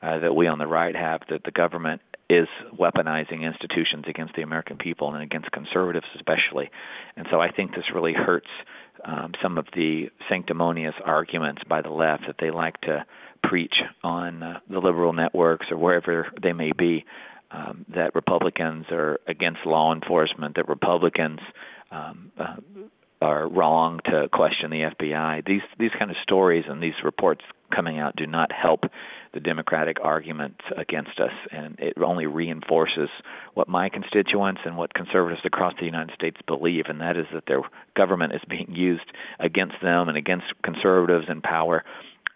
uh, 0.02 0.20
that 0.20 0.36
we 0.36 0.48
on 0.48 0.60
the 0.60 0.68
right 0.68 0.96
have 0.96 1.22
that 1.30 1.44
the 1.44 1.52
government 1.52 2.02
is 2.30 2.48
weaponizing 2.78 3.42
institutions 3.42 4.06
against 4.08 4.36
the 4.36 4.42
American 4.42 4.78
people 4.78 5.14
and 5.14 5.24
against 5.24 5.52
conservatives 5.52 6.06
especially. 6.16 6.70
And 7.16 7.26
so 7.32 7.40
I 7.40 7.52
think 7.52 7.72
this 7.72 7.86
really 7.94 8.14
hurts 8.14 8.50
um, 9.06 9.32
some 9.42 9.58
of 9.58 9.66
the 9.74 10.10
sanctimonious 10.30 10.96
arguments 11.06 11.62
by 11.68 11.82
the 11.82 11.90
left 11.90 12.24
that 12.28 12.36
they 12.40 12.52
like 12.52 12.80
to 12.82 13.06
preach 13.48 13.76
on 14.04 14.44
uh, 14.44 14.60
the 14.70 14.80
liberal 14.80 15.14
networks 15.14 15.68
or 15.72 15.78
wherever 15.78 16.28
they 16.42 16.54
may 16.54 16.72
be. 16.78 17.06
Um, 17.50 17.86
that 17.96 18.14
Republicans 18.14 18.88
are 18.92 19.22
against 19.26 19.60
law 19.66 19.96
enforcement, 19.96 20.58
that 20.58 20.68
Republicans 20.68 21.40
um, 21.92 22.30
uh, 22.38 22.58
are 23.22 23.48
wrong 23.48 24.00
to 24.06 24.28
question 24.32 24.70
the 24.70 24.92
FBI. 25.00 25.46
These 25.46 25.62
these 25.80 25.92
kind 25.98 26.12
of 26.12 26.18
stories 26.24 26.66
and 26.68 26.84
these 26.84 26.94
reports 27.04 27.42
coming 27.74 28.00
out 28.00 28.16
do 28.16 28.28
not 28.28 28.52
help 28.52 28.82
the 29.34 29.40
Democratic 29.40 29.98
argument 30.02 30.56
against 30.78 31.20
us, 31.20 31.32
and 31.52 31.78
it 31.80 31.94
only 32.02 32.26
reinforces 32.26 33.10
what 33.56 33.68
my 33.68 33.90
constituents 33.90 34.62
and 34.66 34.78
what 34.78 34.94
conservatives 34.94 35.42
across 35.46 35.74
the 35.80 35.86
United 35.86 36.14
States 36.16 36.38
believe, 36.48 36.86
and 36.88 37.02
that 37.02 37.18
is 37.18 37.26
that 37.34 37.44
their 37.48 37.62
government 37.96 38.34
is 38.34 38.42
being 38.50 38.74
used 38.74 39.06
against 39.40 39.76
them 39.82 40.10
and 40.10 40.18
against 40.18 40.46
conservatives 40.64 41.26
in 41.30 41.42
power, 41.42 41.84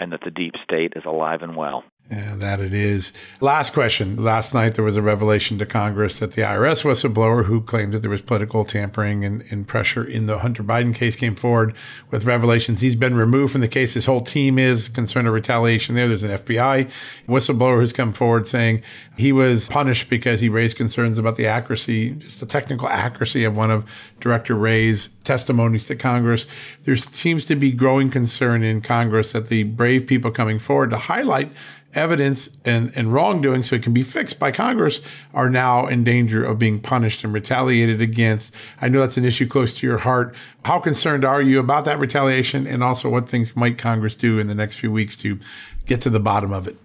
and 0.01 0.12
that 0.12 0.22
the 0.25 0.31
deep 0.31 0.55
state 0.63 0.93
is 0.96 1.05
alive 1.05 1.43
and 1.43 1.55
well. 1.55 1.84
Yeah, 2.12 2.36
that 2.36 2.60
it 2.60 2.74
is. 2.74 3.13
Last 3.39 3.74
question. 3.74 4.22
Last 4.22 4.53
night 4.53 4.75
there 4.75 4.84
was 4.84 4.98
a 4.98 5.01
revelation 5.01 5.58
to 5.60 5.65
Congress 5.65 6.20
that 6.20 6.34
the 6.34 6.41
IRS 6.41 6.84
whistleblower 6.84 7.46
who 7.46 7.62
claimed 7.62 7.93
that 7.93 8.00
there 8.00 8.10
was 8.10 8.22
political 8.22 8.65
tampering 8.65 9.24
and, 9.24 9.46
and, 9.50 9.65
pressure 9.65 10.03
in 10.03 10.25
the 10.25 10.39
Hunter 10.39 10.62
Biden 10.62 10.93
case 10.93 11.15
came 11.15 11.38
forward 11.38 11.74
with 12.10 12.25
revelations. 12.25 12.81
He's 12.81 12.98
been 12.98 13.15
removed 13.15 13.53
from 13.53 13.62
the 13.62 13.70
case. 13.70 13.93
His 13.93 14.08
whole 14.08 14.20
team 14.20 14.60
is 14.60 14.89
concerned 14.89 15.25
of 15.25 15.34
retaliation 15.34 15.96
there. 15.96 16.10
There's 16.10 16.24
an 16.24 16.31
FBI 16.31 16.91
whistleblower 17.29 17.79
who's 17.79 17.93
come 17.93 18.12
forward 18.12 18.46
saying 18.46 18.84
he 19.15 19.31
was 19.31 19.70
punished 19.70 20.10
because 20.10 20.41
he 20.41 20.50
raised 20.50 20.75
concerns 20.75 21.17
about 21.17 21.38
the 21.38 21.48
accuracy, 21.48 22.10
just 22.10 22.41
the 22.41 22.46
technical 22.46 22.89
accuracy 22.89 23.46
of 23.46 23.55
one 23.55 23.72
of 23.72 23.89
Director 24.20 24.55
Wray's 24.55 25.10
testimonies 25.24 25.86
to 25.86 25.96
Congress. 25.96 26.46
There 26.84 26.98
seems 26.98 27.46
to 27.46 27.55
be 27.55 27.72
growing 27.72 28.12
concern 28.12 28.63
in 28.63 28.81
Congress 28.81 29.31
that 29.31 29.48
the 29.48 29.63
brave 29.63 30.08
people 30.08 30.31
coming 30.31 30.60
forward 30.60 30.89
to 30.89 30.98
highlight 30.98 31.51
evidence 31.93 32.57
and, 32.65 32.91
and 32.95 33.13
wrongdoing 33.13 33.63
so 33.63 33.75
it 33.75 33.83
can 33.83 33.93
be 33.93 34.03
fixed 34.03 34.39
by 34.39 34.51
Congress 34.51 35.01
are 35.33 35.50
now 35.50 35.88
in 35.88 36.03
danger 36.03 36.43
of 36.43 36.60
being 36.60 36.79
punished 36.79 37.24
and 37.24 37.33
retaliated 37.33 38.01
against. 38.01 38.53
I 38.81 38.89
know 38.89 39.00
that's 39.00 39.17
an 39.17 39.25
issue 39.25 39.48
close 39.48 39.74
to 39.75 39.88
your 39.88 40.00
heart. 40.00 40.36
How 40.65 40.79
concerned 40.79 41.25
are 41.25 41.41
you 41.41 41.60
about 41.60 41.86
that 41.86 42.00
retaliation 42.00 42.67
and 42.67 42.83
also 42.83 43.10
what 43.10 43.29
things 43.29 43.55
might 43.55 43.77
Congress 43.77 44.15
do 44.15 44.39
in 44.39 44.48
the 44.48 44.55
next 44.55 44.75
few 44.79 44.91
weeks 44.91 45.15
to 45.17 45.39
get 45.86 46.01
to 46.01 46.10
the 46.10 46.19
bottom 46.19 46.51
of 46.51 46.67
it? 46.67 46.77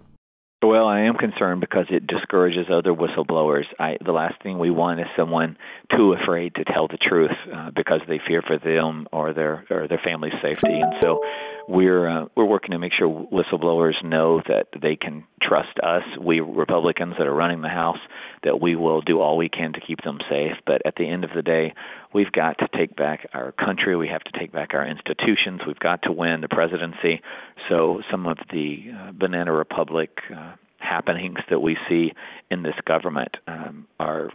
Well, 0.63 0.87
I 0.87 1.01
am 1.01 1.13
concerned 1.13 1.61
because 1.61 1.85
it 1.91 2.07
discourages 2.07 2.65
other 2.73 2.91
whistleblowers. 2.91 3.65
I, 3.79 3.97
the 4.03 4.11
last 4.11 4.41
thing 4.41 4.57
we 4.57 4.71
want 4.71 4.99
is 4.99 5.05
someone 5.15 5.55
too 5.95 6.13
afraid 6.13 6.55
to 6.55 6.63
tell 6.63 6.87
the 6.87 6.97
truth 6.97 7.31
uh, 7.53 7.69
because 7.75 8.01
they 8.07 8.19
fear 8.27 8.41
for 8.41 8.57
them 8.57 9.07
or 9.11 9.33
their 9.33 9.65
or 9.69 9.87
their 9.87 10.01
family's 10.03 10.33
safety. 10.41 10.79
And 10.79 10.93
so, 10.99 11.21
we're 11.67 12.07
uh, 12.07 12.25
we're 12.35 12.45
working 12.45 12.71
to 12.71 12.79
make 12.79 12.93
sure 12.97 13.07
whistleblowers 13.07 14.03
know 14.03 14.41
that 14.47 14.67
they 14.81 14.95
can 14.95 15.25
trust 15.41 15.79
us, 15.83 16.03
we 16.19 16.39
Republicans 16.39 17.15
that 17.17 17.27
are 17.27 17.33
running 17.33 17.61
the 17.61 17.69
House, 17.69 17.99
that 18.43 18.61
we 18.61 18.75
will 18.75 19.01
do 19.01 19.19
all 19.19 19.37
we 19.37 19.49
can 19.49 19.73
to 19.73 19.81
keep 19.81 20.01
them 20.03 20.19
safe. 20.29 20.53
But 20.65 20.81
at 20.85 20.95
the 20.95 21.07
end 21.07 21.23
of 21.23 21.31
the 21.35 21.41
day, 21.41 21.73
we've 22.13 22.31
got 22.31 22.57
to 22.59 22.67
take 22.75 22.95
back 22.95 23.29
our 23.33 23.51
country. 23.51 23.95
We 23.95 24.07
have 24.07 24.23
to 24.23 24.39
take 24.39 24.51
back 24.51 24.73
our 24.73 24.87
institutions. 24.87 25.61
We've 25.67 25.79
got 25.79 26.03
to 26.03 26.11
win 26.11 26.41
the 26.41 26.47
presidency. 26.47 27.21
So 27.69 28.01
some 28.09 28.27
of 28.27 28.37
the 28.51 28.85
uh, 28.93 29.11
banana 29.11 29.51
republic 29.51 30.19
uh, 30.33 30.53
happenings 30.79 31.39
that 31.49 31.59
we 31.59 31.77
see 31.89 32.13
in 32.49 32.63
this 32.63 32.75
government 32.85 33.35
um, 33.47 33.87
are 33.99 34.29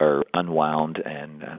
are 0.00 0.24
unwound 0.32 0.96
and 1.04 1.44
uh, 1.44 1.56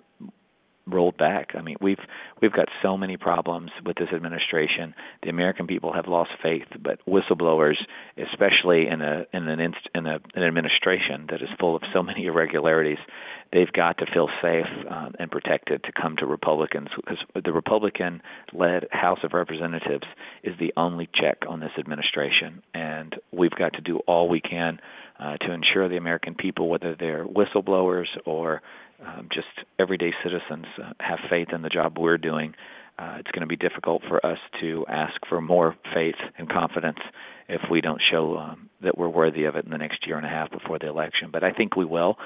rolled 0.87 1.17
back. 1.17 1.51
I 1.55 1.61
mean, 1.61 1.77
we've 1.81 1.99
we've 2.41 2.53
got 2.53 2.67
so 2.81 2.97
many 2.97 3.17
problems 3.17 3.71
with 3.85 3.97
this 3.97 4.09
administration. 4.13 4.93
The 5.23 5.29
American 5.29 5.67
people 5.67 5.93
have 5.93 6.07
lost 6.07 6.31
faith, 6.41 6.67
but 6.81 6.99
whistleblowers, 7.07 7.77
especially 8.17 8.87
in 8.87 9.01
a 9.01 9.25
in 9.33 9.47
an 9.47 9.59
inst, 9.59 9.89
in 9.93 10.05
a, 10.05 10.19
an 10.35 10.43
administration 10.43 11.27
that 11.29 11.41
is 11.41 11.49
full 11.59 11.75
of 11.75 11.81
so 11.93 12.01
many 12.01 12.25
irregularities, 12.25 12.99
they've 13.51 13.71
got 13.71 13.97
to 13.99 14.05
feel 14.13 14.29
safe 14.41 14.65
um, 14.89 15.13
and 15.19 15.31
protected 15.31 15.83
to 15.83 15.91
come 15.91 16.15
to 16.17 16.25
Republicans 16.25 16.89
because 16.95 17.17
the 17.43 17.51
Republican-led 17.51 18.87
House 18.91 19.19
of 19.23 19.33
Representatives 19.33 20.05
is 20.43 20.53
the 20.59 20.73
only 20.77 21.09
check 21.13 21.37
on 21.47 21.59
this 21.59 21.71
administration, 21.77 22.61
and 22.73 23.15
we've 23.31 23.51
got 23.51 23.73
to 23.73 23.81
do 23.81 23.99
all 24.07 24.29
we 24.29 24.41
can 24.41 24.79
uh, 25.19 25.37
to 25.37 25.51
ensure 25.51 25.89
the 25.89 25.97
American 25.97 26.35
people, 26.35 26.69
whether 26.69 26.95
they're 26.95 27.25
whistleblowers 27.25 28.05
or 28.25 28.61
um, 29.05 29.27
just 29.31 29.47
everyday 29.79 30.11
citizens 30.23 30.65
uh, 30.81 30.93
have 30.99 31.19
faith 31.29 31.49
in 31.53 31.61
the 31.61 31.69
job 31.69 31.97
we're 31.97 32.17
doing. 32.17 32.53
Uh, 32.99 33.17
it's 33.19 33.29
going 33.31 33.41
to 33.41 33.47
be 33.47 33.55
difficult 33.55 34.01
for 34.07 34.25
us 34.25 34.39
to 34.59 34.85
ask 34.87 35.13
for 35.29 35.39
more 35.39 35.75
faith 35.93 36.15
and 36.37 36.49
confidence 36.49 36.97
if 37.47 37.61
we 37.69 37.79
don't 37.79 38.01
show 38.11 38.37
um, 38.37 38.69
that 38.81 38.97
we're 38.97 39.09
worthy 39.09 39.45
of 39.45 39.55
it 39.55 39.65
in 39.65 39.71
the 39.71 39.77
next 39.77 40.07
year 40.07 40.17
and 40.17 40.25
a 40.25 40.29
half 40.29 40.49
before 40.51 40.79
the 40.79 40.87
election. 40.87 41.29
But 41.31 41.43
I 41.43 41.51
think 41.51 41.75
we 41.75 41.85
will 41.85 42.17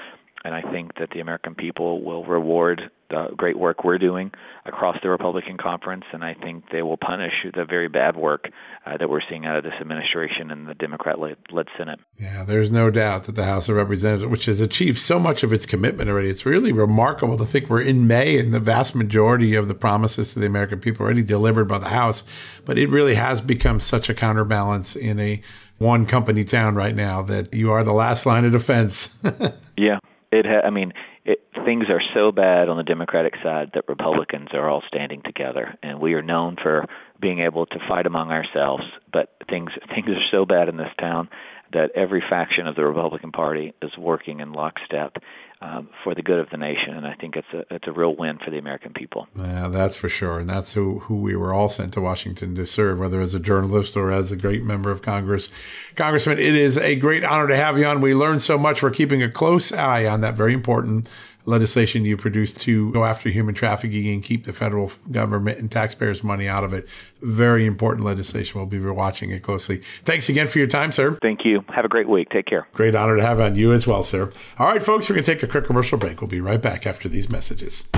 and 0.44 0.54
I 0.54 0.62
think 0.72 0.94
that 0.98 1.10
the 1.10 1.20
American 1.20 1.54
people 1.54 2.02
will 2.02 2.24
reward 2.24 2.90
the 3.12 3.28
great 3.36 3.58
work 3.58 3.84
we're 3.84 3.98
doing 3.98 4.32
across 4.64 4.96
the 5.02 5.10
Republican 5.10 5.58
conference, 5.58 6.04
and 6.12 6.24
I 6.24 6.34
think 6.34 6.64
they 6.72 6.82
will 6.82 6.96
punish 6.96 7.32
the 7.54 7.64
very 7.64 7.88
bad 7.88 8.16
work 8.16 8.48
uh, 8.86 8.96
that 8.96 9.08
we're 9.08 9.20
seeing 9.28 9.44
out 9.44 9.56
of 9.56 9.64
this 9.64 9.74
administration 9.80 10.50
and 10.50 10.66
the 10.66 10.74
Democrat-led 10.74 11.66
Senate. 11.76 12.00
Yeah, 12.18 12.42
there's 12.42 12.70
no 12.70 12.90
doubt 12.90 13.24
that 13.24 13.34
the 13.34 13.44
House 13.44 13.68
of 13.68 13.76
Representatives, 13.76 14.30
which 14.30 14.46
has 14.46 14.60
achieved 14.60 14.98
so 14.98 15.18
much 15.18 15.42
of 15.42 15.52
its 15.52 15.66
commitment 15.66 16.08
already, 16.08 16.30
it's 16.30 16.46
really 16.46 16.72
remarkable 16.72 17.36
to 17.36 17.44
think 17.44 17.68
we're 17.68 17.82
in 17.82 18.06
May 18.06 18.38
and 18.38 18.52
the 18.52 18.60
vast 18.60 18.94
majority 18.94 19.54
of 19.54 19.68
the 19.68 19.74
promises 19.74 20.32
to 20.32 20.40
the 20.40 20.46
American 20.46 20.80
people 20.80 21.04
already 21.04 21.22
delivered 21.22 21.66
by 21.66 21.78
the 21.78 21.90
House, 21.90 22.24
but 22.64 22.78
it 22.78 22.88
really 22.88 23.14
has 23.14 23.40
become 23.40 23.78
such 23.78 24.08
a 24.08 24.14
counterbalance 24.14 24.96
in 24.96 25.20
a 25.20 25.42
one 25.78 26.06
company 26.06 26.44
town 26.44 26.74
right 26.74 26.94
now 26.94 27.20
that 27.22 27.52
you 27.52 27.70
are 27.72 27.84
the 27.84 27.92
last 27.92 28.24
line 28.24 28.44
of 28.44 28.52
defense. 28.52 29.18
yeah, 29.76 29.98
it 30.32 30.46
ha- 30.46 30.66
I 30.66 30.70
mean, 30.70 30.92
it, 31.24 31.40
things 31.64 31.84
are 31.88 32.00
so 32.14 32.32
bad 32.32 32.68
on 32.68 32.76
the 32.76 32.82
Democratic 32.82 33.34
side 33.42 33.70
that 33.74 33.84
Republicans 33.88 34.48
are 34.54 34.68
all 34.68 34.82
standing 34.88 35.22
together, 35.22 35.78
and 35.82 36.00
we 36.00 36.14
are 36.14 36.22
known 36.22 36.56
for 36.60 36.86
being 37.20 37.40
able 37.40 37.66
to 37.66 37.78
fight 37.88 38.06
among 38.06 38.30
ourselves. 38.30 38.84
But 39.12 39.34
things 39.48 39.70
things 39.94 40.08
are 40.08 40.26
so 40.30 40.44
bad 40.44 40.68
in 40.68 40.76
this 40.76 40.92
town 40.98 41.28
that 41.72 41.90
every 41.94 42.22
faction 42.28 42.66
of 42.66 42.74
the 42.74 42.84
Republican 42.84 43.32
Party 43.32 43.72
is 43.80 43.96
working 43.96 44.40
in 44.40 44.52
lockstep 44.52 45.16
um, 45.62 45.88
for 46.02 46.14
the 46.14 46.22
good 46.22 46.40
of 46.40 46.50
the 46.50 46.56
nation, 46.56 46.94
and 46.94 47.06
I 47.06 47.14
think 47.14 47.36
it's 47.36 47.46
a 47.52 47.74
it's 47.74 47.86
a 47.86 47.92
real 47.92 48.16
win 48.16 48.38
for 48.44 48.50
the 48.50 48.58
American 48.58 48.92
people. 48.92 49.28
Yeah, 49.36 49.68
that's 49.68 49.94
for 49.94 50.08
sure, 50.08 50.40
and 50.40 50.50
that's 50.50 50.72
who 50.72 50.98
who 51.00 51.16
we 51.16 51.36
were 51.36 51.54
all 51.54 51.68
sent 51.68 51.94
to 51.94 52.00
Washington 52.00 52.56
to 52.56 52.66
serve, 52.66 52.98
whether 52.98 53.20
as 53.20 53.32
a 53.32 53.38
journalist 53.38 53.96
or 53.96 54.10
as 54.10 54.32
a 54.32 54.36
great 54.36 54.64
member 54.64 54.90
of 54.90 55.02
Congress. 55.02 55.50
Congressman, 55.94 56.38
it 56.38 56.56
is 56.56 56.76
a 56.76 56.96
great 56.96 57.22
honor 57.22 57.46
to 57.46 57.56
have 57.56 57.78
you 57.78 57.86
on. 57.86 58.00
We 58.00 58.14
learned 58.14 58.42
so 58.42 58.58
much. 58.58 58.82
We're 58.82 58.90
keeping 58.90 59.22
a 59.22 59.30
close 59.30 59.70
eye 59.72 60.06
on 60.06 60.20
that 60.22 60.34
very 60.34 60.52
important 60.52 61.08
legislation 61.44 62.04
you 62.04 62.16
produced 62.16 62.60
to 62.62 62.90
go 62.92 63.04
after 63.04 63.28
human 63.28 63.54
trafficking 63.54 64.08
and 64.08 64.22
keep 64.22 64.44
the 64.44 64.52
federal 64.52 64.92
government 65.10 65.58
and 65.58 65.70
taxpayers' 65.70 66.22
money 66.22 66.48
out 66.48 66.64
of 66.64 66.72
it. 66.72 66.86
Very 67.20 67.66
important 67.66 68.04
legislation. 68.04 68.58
We'll 68.58 68.66
be 68.66 68.78
watching 68.78 69.30
it 69.30 69.42
closely. 69.42 69.82
Thanks 70.04 70.28
again 70.28 70.48
for 70.48 70.58
your 70.58 70.66
time, 70.66 70.92
sir. 70.92 71.18
Thank 71.22 71.44
you. 71.44 71.64
Have 71.74 71.84
a 71.84 71.88
great 71.88 72.08
week. 72.08 72.30
Take 72.30 72.46
care. 72.46 72.66
Great 72.72 72.94
honor 72.94 73.16
to 73.16 73.22
have 73.22 73.40
on 73.40 73.56
you 73.56 73.72
as 73.72 73.86
well, 73.86 74.02
sir. 74.02 74.32
All 74.58 74.68
right, 74.68 74.82
folks, 74.82 75.08
we're 75.08 75.16
going 75.16 75.24
to 75.24 75.34
take 75.34 75.42
a 75.42 75.48
quick 75.48 75.64
commercial 75.64 75.98
break. 75.98 76.20
We'll 76.20 76.28
be 76.28 76.40
right 76.40 76.60
back 76.60 76.86
after 76.86 77.08
these 77.08 77.30
messages. 77.30 77.88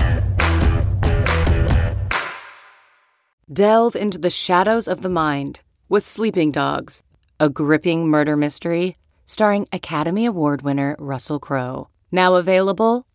Delve 3.51 3.95
into 3.95 4.17
the 4.17 4.31
shadows 4.31 4.87
of 4.87 5.01
the 5.01 5.09
mind 5.09 5.61
with 5.87 6.05
Sleeping 6.05 6.51
Dogs, 6.51 7.03
a 7.39 7.49
gripping 7.49 8.07
murder 8.07 8.35
mystery 8.35 8.97
starring 9.25 9.67
Academy 9.71 10.25
Award 10.25 10.61
winner 10.61 10.95
Russell 10.99 11.39
Crowe. 11.39 11.89
Now 12.11 12.35
available 12.35 13.05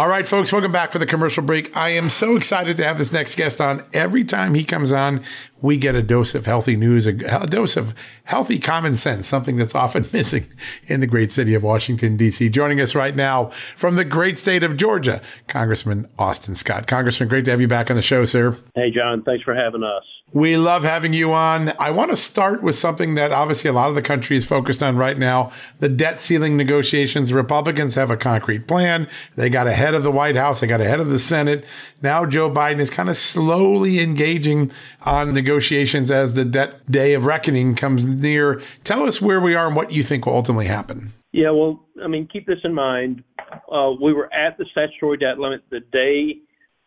All 0.00 0.08
right, 0.08 0.26
folks, 0.26 0.50
welcome 0.50 0.72
back 0.72 0.92
for 0.92 0.98
the 0.98 1.04
commercial 1.04 1.42
break. 1.42 1.76
I 1.76 1.90
am 1.90 2.08
so 2.08 2.34
excited 2.34 2.78
to 2.78 2.84
have 2.84 2.96
this 2.96 3.12
next 3.12 3.34
guest 3.34 3.60
on. 3.60 3.84
Every 3.92 4.24
time 4.24 4.54
he 4.54 4.64
comes 4.64 4.92
on, 4.92 5.22
we 5.60 5.76
get 5.76 5.94
a 5.94 6.00
dose 6.00 6.34
of 6.34 6.46
healthy 6.46 6.74
news, 6.74 7.04
a, 7.04 7.12
dose 7.12 7.76
of 7.76 7.94
healthy 8.24 8.58
common 8.58 8.96
sense, 8.96 9.28
something 9.28 9.58
that's 9.58 9.74
often 9.74 10.08
missing 10.12 10.46
in 10.86 11.00
the 11.00 11.06
great 11.06 11.32
city 11.32 11.52
of 11.52 11.62
Washington, 11.62 12.16
D.C. 12.16 12.48
Joining 12.48 12.80
us 12.80 12.94
right 12.94 13.14
now 13.14 13.50
from 13.76 13.96
the 13.96 14.06
great 14.06 14.38
state 14.38 14.62
of 14.62 14.78
Georgia, 14.78 15.20
Congressman 15.48 16.08
Austin 16.18 16.54
Scott. 16.54 16.86
Congressman, 16.86 17.28
great 17.28 17.44
to 17.44 17.50
have 17.50 17.60
you 17.60 17.68
back 17.68 17.90
on 17.90 17.96
the 17.96 18.00
show, 18.00 18.24
sir. 18.24 18.56
Hey, 18.74 18.90
John, 18.90 19.22
thanks 19.22 19.44
for 19.44 19.54
having 19.54 19.82
us. 19.82 20.04
We 20.32 20.56
love 20.56 20.84
having 20.84 21.12
you 21.12 21.32
on. 21.32 21.72
I 21.80 21.90
want 21.90 22.12
to 22.12 22.16
start 22.16 22.62
with 22.62 22.76
something 22.76 23.16
that 23.16 23.32
obviously 23.32 23.68
a 23.68 23.72
lot 23.72 23.88
of 23.88 23.96
the 23.96 24.02
country 24.02 24.36
is 24.36 24.44
focused 24.44 24.80
on 24.80 24.96
right 24.96 25.18
now 25.18 25.50
the 25.80 25.88
debt 25.88 26.20
ceiling 26.20 26.56
negotiations. 26.56 27.30
The 27.30 27.34
Republicans 27.34 27.96
have 27.96 28.10
a 28.10 28.16
concrete 28.16 28.68
plan. 28.68 29.08
They 29.34 29.50
got 29.50 29.66
ahead 29.66 29.92
of 29.92 30.04
the 30.04 30.12
White 30.12 30.36
House, 30.36 30.60
they 30.60 30.68
got 30.68 30.80
ahead 30.80 31.00
of 31.00 31.08
the 31.08 31.18
Senate. 31.18 31.64
Now 32.00 32.26
Joe 32.26 32.48
Biden 32.48 32.78
is 32.78 32.90
kind 32.90 33.08
of 33.08 33.16
slowly 33.16 33.98
engaging 33.98 34.70
on 35.02 35.34
negotiations 35.34 36.12
as 36.12 36.34
the 36.34 36.44
debt 36.44 36.88
day 36.88 37.14
of 37.14 37.24
reckoning 37.24 37.74
comes 37.74 38.06
near. 38.06 38.62
Tell 38.84 39.02
us 39.02 39.20
where 39.20 39.40
we 39.40 39.56
are 39.56 39.66
and 39.66 39.74
what 39.74 39.90
you 39.90 40.04
think 40.04 40.26
will 40.26 40.36
ultimately 40.36 40.66
happen. 40.66 41.12
Yeah, 41.32 41.50
well, 41.50 41.84
I 42.02 42.06
mean, 42.06 42.28
keep 42.32 42.46
this 42.46 42.58
in 42.62 42.74
mind. 42.74 43.24
Uh, 43.70 43.90
we 44.00 44.12
were 44.12 44.32
at 44.32 44.58
the 44.58 44.64
statutory 44.70 45.16
debt 45.16 45.38
limit 45.38 45.62
the 45.70 45.80
day 45.80 46.40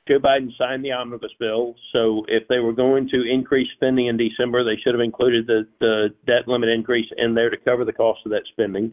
Joe 0.07 0.19
Biden 0.19 0.49
signed 0.57 0.83
the 0.83 0.91
omnibus 0.91 1.31
bill. 1.39 1.75
So 1.93 2.25
if 2.27 2.47
they 2.49 2.59
were 2.59 2.73
going 2.73 3.07
to 3.09 3.23
increase 3.23 3.69
spending 3.75 4.07
in 4.07 4.17
December, 4.17 4.63
they 4.63 4.79
should 4.83 4.93
have 4.93 5.01
included 5.01 5.47
the, 5.47 5.65
the 5.79 6.09
debt 6.27 6.47
limit 6.47 6.69
increase 6.69 7.07
in 7.17 7.33
there 7.33 7.49
to 7.49 7.57
cover 7.57 7.85
the 7.85 7.93
cost 7.93 8.19
of 8.25 8.31
that 8.31 8.43
spending. 8.51 8.91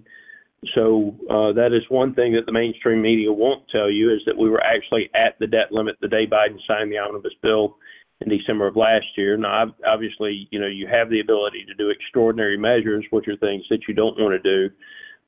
So 0.75 1.16
uh, 1.29 1.53
that 1.55 1.73
is 1.73 1.83
one 1.88 2.14
thing 2.14 2.35
that 2.35 2.46
the 2.46 2.53
mainstream 2.53 3.01
media 3.01 3.33
won't 3.33 3.64
tell 3.70 3.90
you 3.90 4.12
is 4.12 4.20
that 4.27 4.37
we 4.37 4.51
were 4.51 4.62
actually 4.62 5.11
at 5.14 5.38
the 5.40 5.46
debt 5.46 5.73
limit 5.73 5.96
the 6.01 6.09
day 6.09 6.27
Biden 6.27 6.59
signed 6.68 6.92
the 6.92 6.99
omnibus 6.99 7.33
bill 7.42 7.77
in 8.20 8.29
December 8.29 8.66
of 8.66 8.77
last 8.77 9.07
year. 9.16 9.37
Now, 9.37 9.75
obviously, 9.87 10.46
you 10.51 10.61
know, 10.61 10.66
you 10.66 10.87
have 10.87 11.09
the 11.09 11.20
ability 11.20 11.64
to 11.66 11.75
do 11.75 11.88
extraordinary 11.88 12.59
measures, 12.59 13.05
which 13.11 13.27
are 13.29 13.37
things 13.38 13.64
that 13.70 13.88
you 13.88 13.94
don't 13.94 14.18
want 14.18 14.40
to 14.40 14.68
do. 14.68 14.75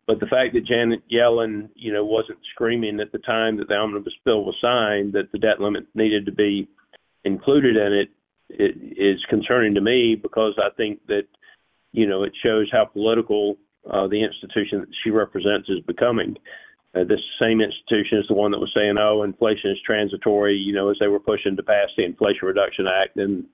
But 0.06 0.18
the 0.18 0.26
fact 0.26 0.54
that 0.54 0.66
Janet 0.66 1.02
Yellen, 1.10 1.68
you 1.74 1.92
know, 1.92 2.04
wasn't 2.04 2.38
screaming 2.52 3.00
at 3.00 3.12
the 3.12 3.18
time 3.18 3.58
that 3.58 3.68
the 3.68 3.74
omnibus 3.74 4.14
bill 4.24 4.44
was 4.44 4.56
signed 4.60 5.12
that 5.12 5.30
the 5.32 5.38
debt 5.38 5.60
limit 5.60 5.86
needed 5.94 6.26
to 6.26 6.32
be 6.32 6.68
included 7.24 7.76
in 7.76 7.92
it, 7.92 8.08
it 8.48 8.76
is 8.98 9.24
concerning 9.30 9.74
to 9.74 9.80
me 9.80 10.16
because 10.20 10.58
I 10.58 10.74
think 10.76 11.06
that, 11.06 11.26
you 11.92 12.06
know, 12.06 12.24
it 12.24 12.32
shows 12.42 12.68
how 12.72 12.84
political 12.84 13.56
uh, 13.88 14.06
the 14.08 14.22
institution 14.22 14.80
that 14.80 14.88
she 15.02 15.10
represents 15.10 15.68
is 15.68 15.80
becoming. 15.86 16.36
Uh, 16.94 17.04
this 17.04 17.20
same 17.40 17.60
institution 17.60 18.18
is 18.18 18.26
the 18.28 18.34
one 18.34 18.50
that 18.50 18.58
was 18.58 18.72
saying, 18.74 18.96
"Oh, 18.98 19.22
inflation 19.22 19.70
is 19.70 19.78
transitory," 19.84 20.56
you 20.56 20.72
know, 20.74 20.90
as 20.90 20.96
they 21.00 21.08
were 21.08 21.20
pushing 21.20 21.56
to 21.56 21.62
pass 21.62 21.88
the 21.96 22.04
Inflation 22.04 22.46
Reduction 22.46 22.86
Act 22.86 23.16
and 23.16 23.46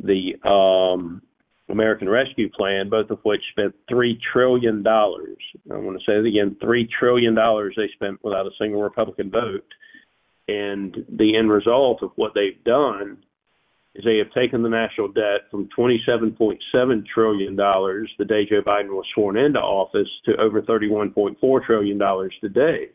the 0.00 0.34
um, 0.48 1.22
American 1.70 2.08
Rescue 2.08 2.50
Plan, 2.50 2.88
both 2.88 3.10
of 3.10 3.18
which 3.22 3.42
spent 3.52 3.74
$3 3.90 4.18
trillion. 4.32 4.86
I 4.86 5.76
want 5.76 5.98
to 5.98 6.04
say 6.04 6.18
it 6.18 6.26
again 6.26 6.56
$3 6.62 6.88
trillion 6.98 7.34
they 7.34 7.88
spent 7.94 8.22
without 8.24 8.46
a 8.46 8.50
single 8.58 8.82
Republican 8.82 9.30
vote. 9.30 9.66
And 10.48 11.04
the 11.08 11.36
end 11.36 11.50
result 11.50 12.02
of 12.02 12.10
what 12.16 12.32
they've 12.34 12.62
done 12.64 13.18
is 13.94 14.04
they 14.04 14.18
have 14.18 14.32
taken 14.32 14.62
the 14.62 14.68
national 14.68 15.08
debt 15.08 15.42
from 15.50 15.68
$27.7 15.76 16.58
trillion 17.12 17.56
the 17.56 18.24
day 18.24 18.46
Joe 18.48 18.62
Biden 18.62 18.90
was 18.90 19.06
sworn 19.14 19.36
into 19.36 19.60
office 19.60 20.08
to 20.26 20.36
over 20.40 20.62
$31.4 20.62 21.64
trillion 21.64 21.98
today. 22.40 22.88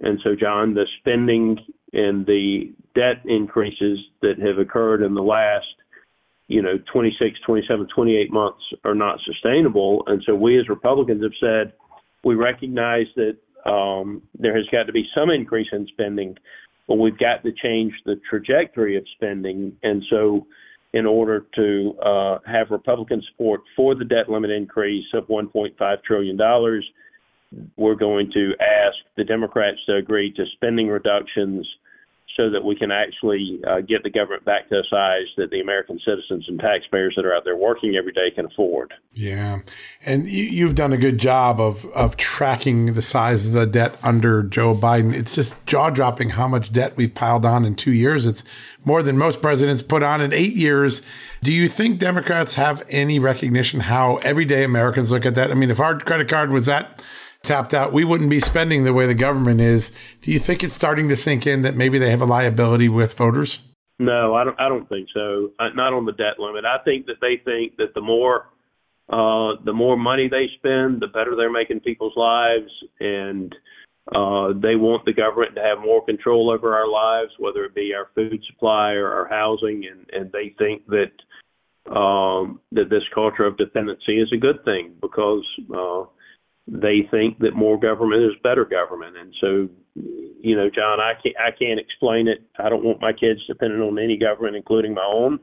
And 0.00 0.18
so, 0.24 0.34
John, 0.34 0.74
the 0.74 0.86
spending 1.00 1.58
and 1.92 2.26
the 2.26 2.72
debt 2.94 3.22
increases 3.24 3.98
that 4.20 4.38
have 4.38 4.58
occurred 4.58 5.02
in 5.02 5.14
the 5.14 5.22
last 5.22 5.66
you 6.52 6.60
know 6.60 6.78
26 6.92 7.38
27 7.46 7.88
28 7.94 8.30
months 8.30 8.62
are 8.84 8.94
not 8.94 9.18
sustainable. 9.24 10.02
And 10.06 10.22
so 10.26 10.34
we 10.34 10.58
as 10.60 10.68
republicans 10.68 11.22
have 11.22 11.32
said 11.40 11.72
we 12.24 12.34
recognize 12.34 13.06
that 13.16 13.36
um, 13.68 14.22
there 14.38 14.56
has 14.56 14.66
got 14.70 14.84
to 14.84 14.92
be 14.92 15.04
some 15.14 15.30
increase 15.30 15.68
in 15.72 15.86
spending 15.88 16.36
but 16.86 16.96
we've 16.96 17.18
got 17.18 17.42
to 17.44 17.52
change 17.52 17.92
the 18.04 18.20
trajectory 18.28 18.96
of 18.96 19.04
spending. 19.14 19.72
And 19.82 20.02
so 20.10 20.46
in 20.92 21.06
order 21.06 21.46
to 21.54 21.94
uh, 22.04 22.38
have 22.46 22.66
republican 22.70 23.22
support 23.30 23.62
for 23.74 23.94
the 23.94 24.04
debt 24.04 24.28
limit 24.28 24.50
increase 24.50 25.06
of 25.14 25.26
1.5 25.28 26.02
trillion 26.04 26.36
dollars 26.36 26.86
we're 27.76 27.94
going 27.94 28.30
to 28.32 28.52
ask 28.60 28.96
the 29.16 29.24
democrats 29.24 29.78
to 29.86 29.96
agree 29.96 30.32
to 30.32 30.44
spending 30.54 30.88
reductions 30.88 31.66
so 32.36 32.50
that 32.50 32.64
we 32.64 32.74
can 32.74 32.90
actually 32.90 33.60
uh, 33.66 33.80
get 33.80 34.02
the 34.02 34.10
government 34.10 34.44
back 34.44 34.68
to 34.68 34.76
a 34.76 34.82
size 34.88 35.26
that 35.36 35.50
the 35.50 35.60
American 35.60 35.98
citizens 36.04 36.46
and 36.48 36.58
taxpayers 36.58 37.12
that 37.16 37.26
are 37.26 37.34
out 37.34 37.44
there 37.44 37.56
working 37.56 37.94
every 37.96 38.12
day 38.12 38.30
can 38.34 38.46
afford. 38.46 38.94
Yeah, 39.12 39.60
and 40.04 40.26
you, 40.28 40.66
have 40.66 40.74
done 40.74 40.92
a 40.92 40.96
good 40.96 41.18
job 41.18 41.60
of 41.60 41.84
of 41.86 42.16
tracking 42.16 42.94
the 42.94 43.02
size 43.02 43.46
of 43.46 43.52
the 43.52 43.66
debt 43.66 43.96
under 44.02 44.42
Joe 44.42 44.74
Biden. 44.74 45.12
It's 45.12 45.34
just 45.34 45.54
jaw 45.66 45.90
dropping 45.90 46.30
how 46.30 46.48
much 46.48 46.72
debt 46.72 46.96
we've 46.96 47.14
piled 47.14 47.44
on 47.44 47.64
in 47.64 47.74
two 47.74 47.92
years. 47.92 48.24
It's 48.24 48.44
more 48.84 49.02
than 49.02 49.18
most 49.18 49.42
presidents 49.42 49.82
put 49.82 50.02
on 50.02 50.20
in 50.20 50.32
eight 50.32 50.54
years. 50.54 51.02
Do 51.42 51.52
you 51.52 51.68
think 51.68 51.98
Democrats 51.98 52.54
have 52.54 52.82
any 52.88 53.18
recognition 53.18 53.80
how 53.80 54.16
everyday 54.18 54.64
Americans 54.64 55.10
look 55.10 55.26
at 55.26 55.34
that? 55.34 55.50
I 55.50 55.54
mean, 55.54 55.70
if 55.70 55.80
our 55.80 55.98
credit 55.98 56.28
card 56.28 56.50
was 56.50 56.66
that 56.66 57.02
tapped 57.42 57.74
out, 57.74 57.92
we 57.92 58.04
wouldn't 58.04 58.30
be 58.30 58.40
spending 58.40 58.84
the 58.84 58.92
way 58.92 59.06
the 59.06 59.14
government 59.14 59.60
is. 59.60 59.92
Do 60.22 60.30
you 60.32 60.38
think 60.38 60.62
it's 60.62 60.74
starting 60.74 61.08
to 61.08 61.16
sink 61.16 61.46
in 61.46 61.62
that 61.62 61.76
maybe 61.76 61.98
they 61.98 62.10
have 62.10 62.22
a 62.22 62.26
liability 62.26 62.88
with 62.88 63.14
voters? 63.14 63.60
No, 63.98 64.34
I 64.34 64.44
don't. 64.44 64.58
I 64.60 64.68
don't 64.68 64.88
think 64.88 65.08
so. 65.14 65.50
Not 65.60 65.92
on 65.92 66.06
the 66.06 66.12
debt 66.12 66.38
limit. 66.38 66.64
I 66.64 66.78
think 66.84 67.06
that 67.06 67.20
they 67.20 67.40
think 67.44 67.76
that 67.76 67.94
the 67.94 68.00
more 68.00 68.48
uh, 69.08 69.60
the 69.64 69.72
more 69.72 69.96
money 69.96 70.28
they 70.28 70.48
spend, 70.56 71.00
the 71.00 71.06
better 71.06 71.36
they're 71.36 71.52
making 71.52 71.80
people's 71.80 72.16
lives, 72.16 72.70
and 72.98 73.54
uh, 74.08 74.52
they 74.60 74.74
want 74.74 75.04
the 75.04 75.12
government 75.12 75.54
to 75.54 75.62
have 75.62 75.78
more 75.78 76.04
control 76.04 76.50
over 76.50 76.74
our 76.74 76.88
lives, 76.88 77.30
whether 77.38 77.64
it 77.64 77.74
be 77.74 77.92
our 77.94 78.08
food 78.14 78.42
supply 78.50 78.92
or 78.92 79.12
our 79.12 79.28
housing, 79.28 79.84
and, 79.90 80.06
and 80.12 80.32
they 80.32 80.54
think 80.58 80.82
that 80.86 81.92
um, 81.94 82.60
that 82.72 82.90
this 82.90 83.02
culture 83.14 83.44
of 83.44 83.56
dependency 83.56 84.20
is 84.20 84.32
a 84.32 84.36
good 84.36 84.64
thing 84.64 84.94
because 85.00 85.44
uh, 85.76 86.04
they 86.66 87.08
think 87.10 87.38
that 87.40 87.54
more 87.54 87.78
government 87.78 88.22
is 88.22 88.32
better 88.42 88.64
government, 88.64 89.16
and 89.16 89.34
so 89.40 89.68
you 89.94 90.56
know, 90.56 90.70
John, 90.70 91.00
I 91.00 91.12
can't 91.22 91.36
I 91.38 91.50
can't 91.50 91.80
explain 91.80 92.28
it. 92.28 92.42
I 92.58 92.68
don't 92.68 92.84
want 92.84 93.00
my 93.00 93.12
kids 93.12 93.40
dependent 93.46 93.82
on 93.82 93.98
any 93.98 94.16
government, 94.16 94.56
including 94.56 94.94
my 94.94 95.04
own, 95.04 95.38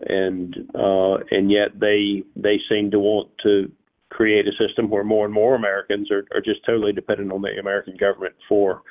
and 0.00 0.54
uh, 0.74 1.18
and 1.30 1.50
yet 1.50 1.78
they 1.78 2.22
they 2.36 2.58
seem 2.68 2.90
to 2.90 2.98
want 2.98 3.30
to 3.44 3.70
create 4.10 4.46
a 4.46 4.52
system 4.52 4.88
where 4.88 5.04
more 5.04 5.24
and 5.24 5.34
more 5.34 5.54
Americans 5.54 6.10
are, 6.10 6.24
are 6.34 6.40
just 6.40 6.64
totally 6.64 6.92
dependent 6.92 7.32
on 7.32 7.42
the 7.42 7.58
American 7.60 7.96
government 7.96 8.34
for 8.48 8.82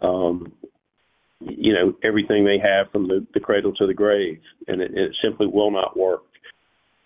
um, 0.00 0.52
you 1.40 1.72
know 1.72 1.94
everything 2.02 2.44
they 2.44 2.58
have 2.58 2.90
from 2.92 3.08
the, 3.08 3.26
the 3.34 3.40
cradle 3.40 3.72
to 3.74 3.86
the 3.86 3.94
grave, 3.94 4.40
and 4.68 4.80
it, 4.80 4.92
it 4.94 5.16
simply 5.22 5.46
will 5.46 5.70
not 5.70 5.96
work. 5.96 6.22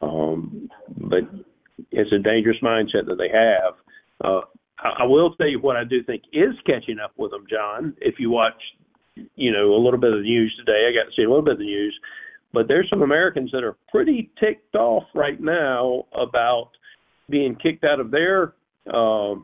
Um, 0.00 0.68
but 0.96 1.22
it's 1.90 2.12
a 2.12 2.18
dangerous 2.18 2.58
mindset 2.62 3.06
that 3.06 3.16
they 3.18 3.28
have. 3.28 3.74
Uh, 4.22 4.40
I, 4.79 5.05
will 5.05 5.35
tell 5.37 5.48
you 5.48 5.61
what 5.61 5.77
I 5.77 5.85
do 5.85 6.03
think 6.03 6.22
is 6.33 6.55
catching 6.66 6.98
up 6.98 7.12
with 7.16 7.31
them, 7.31 7.46
John. 7.48 7.96
If 8.00 8.16
you 8.18 8.31
watch, 8.31 8.61
you 9.37 9.53
know, 9.53 9.74
a 9.74 9.81
little 9.83 9.98
bit 9.98 10.12
of 10.12 10.18
the 10.18 10.24
news 10.24 10.55
today, 10.59 10.88
I 10.88 10.92
got 10.92 11.11
to 11.11 11.16
see 11.16 11.22
a 11.22 11.29
little 11.29 11.44
bit 11.44 11.55
of 11.55 11.59
the 11.59 11.64
news, 11.64 11.98
but 12.53 12.68
there's 12.68 12.88
some 12.90 13.03
Americans 13.03 13.50
that 13.53 13.64
are 13.64 13.77
pretty 13.90 14.31
ticked 14.38 14.74
off 14.74 15.05
right 15.14 15.40
now 15.40 16.05
about 16.12 16.70
being 17.31 17.57
kicked 17.57 17.85
out 17.85 18.00
of 18.00 18.11
their 18.11 18.55
uh, 18.92 19.35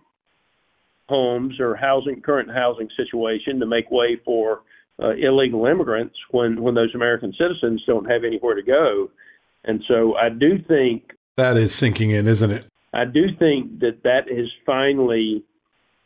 homes 1.09 1.59
or 1.59 1.75
housing 1.75 2.21
current 2.21 2.51
housing 2.51 2.89
situation 2.97 3.59
to 3.59 3.67
make 3.67 3.91
way 3.91 4.21
for 4.25 4.63
uh, 5.03 5.11
illegal 5.11 5.67
immigrants 5.67 6.15
when 6.31 6.61
when 6.63 6.75
those 6.75 6.95
American 6.95 7.33
citizens 7.39 7.83
don't 7.87 8.09
have 8.11 8.23
anywhere 8.25 8.55
to 8.55 8.63
go. 8.63 9.11
And 9.65 9.83
so 9.89 10.15
I 10.17 10.29
do 10.29 10.59
think 10.69 11.13
that 11.37 11.57
is 11.57 11.75
sinking 11.75 12.11
in, 12.11 12.29
isn't 12.29 12.51
it? 12.51 12.67
I 12.93 13.05
do 13.05 13.27
think 13.39 13.81
that 13.81 14.03
that 14.03 14.29
is 14.29 14.49
finally 14.67 15.45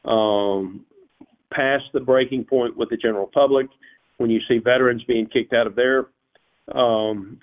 um, 0.04 0.84
past 1.52 1.84
the 1.92 2.00
breaking 2.00 2.44
point 2.44 2.76
with 2.76 2.90
the 2.90 2.96
general 2.96 3.30
public. 3.32 3.66
When 4.18 4.30
you 4.30 4.40
see 4.48 4.58
veterans 4.58 5.02
being 5.04 5.26
kicked 5.26 5.52
out 5.52 5.66
of 5.66 5.74
their 5.74 6.06
um, 6.74 7.40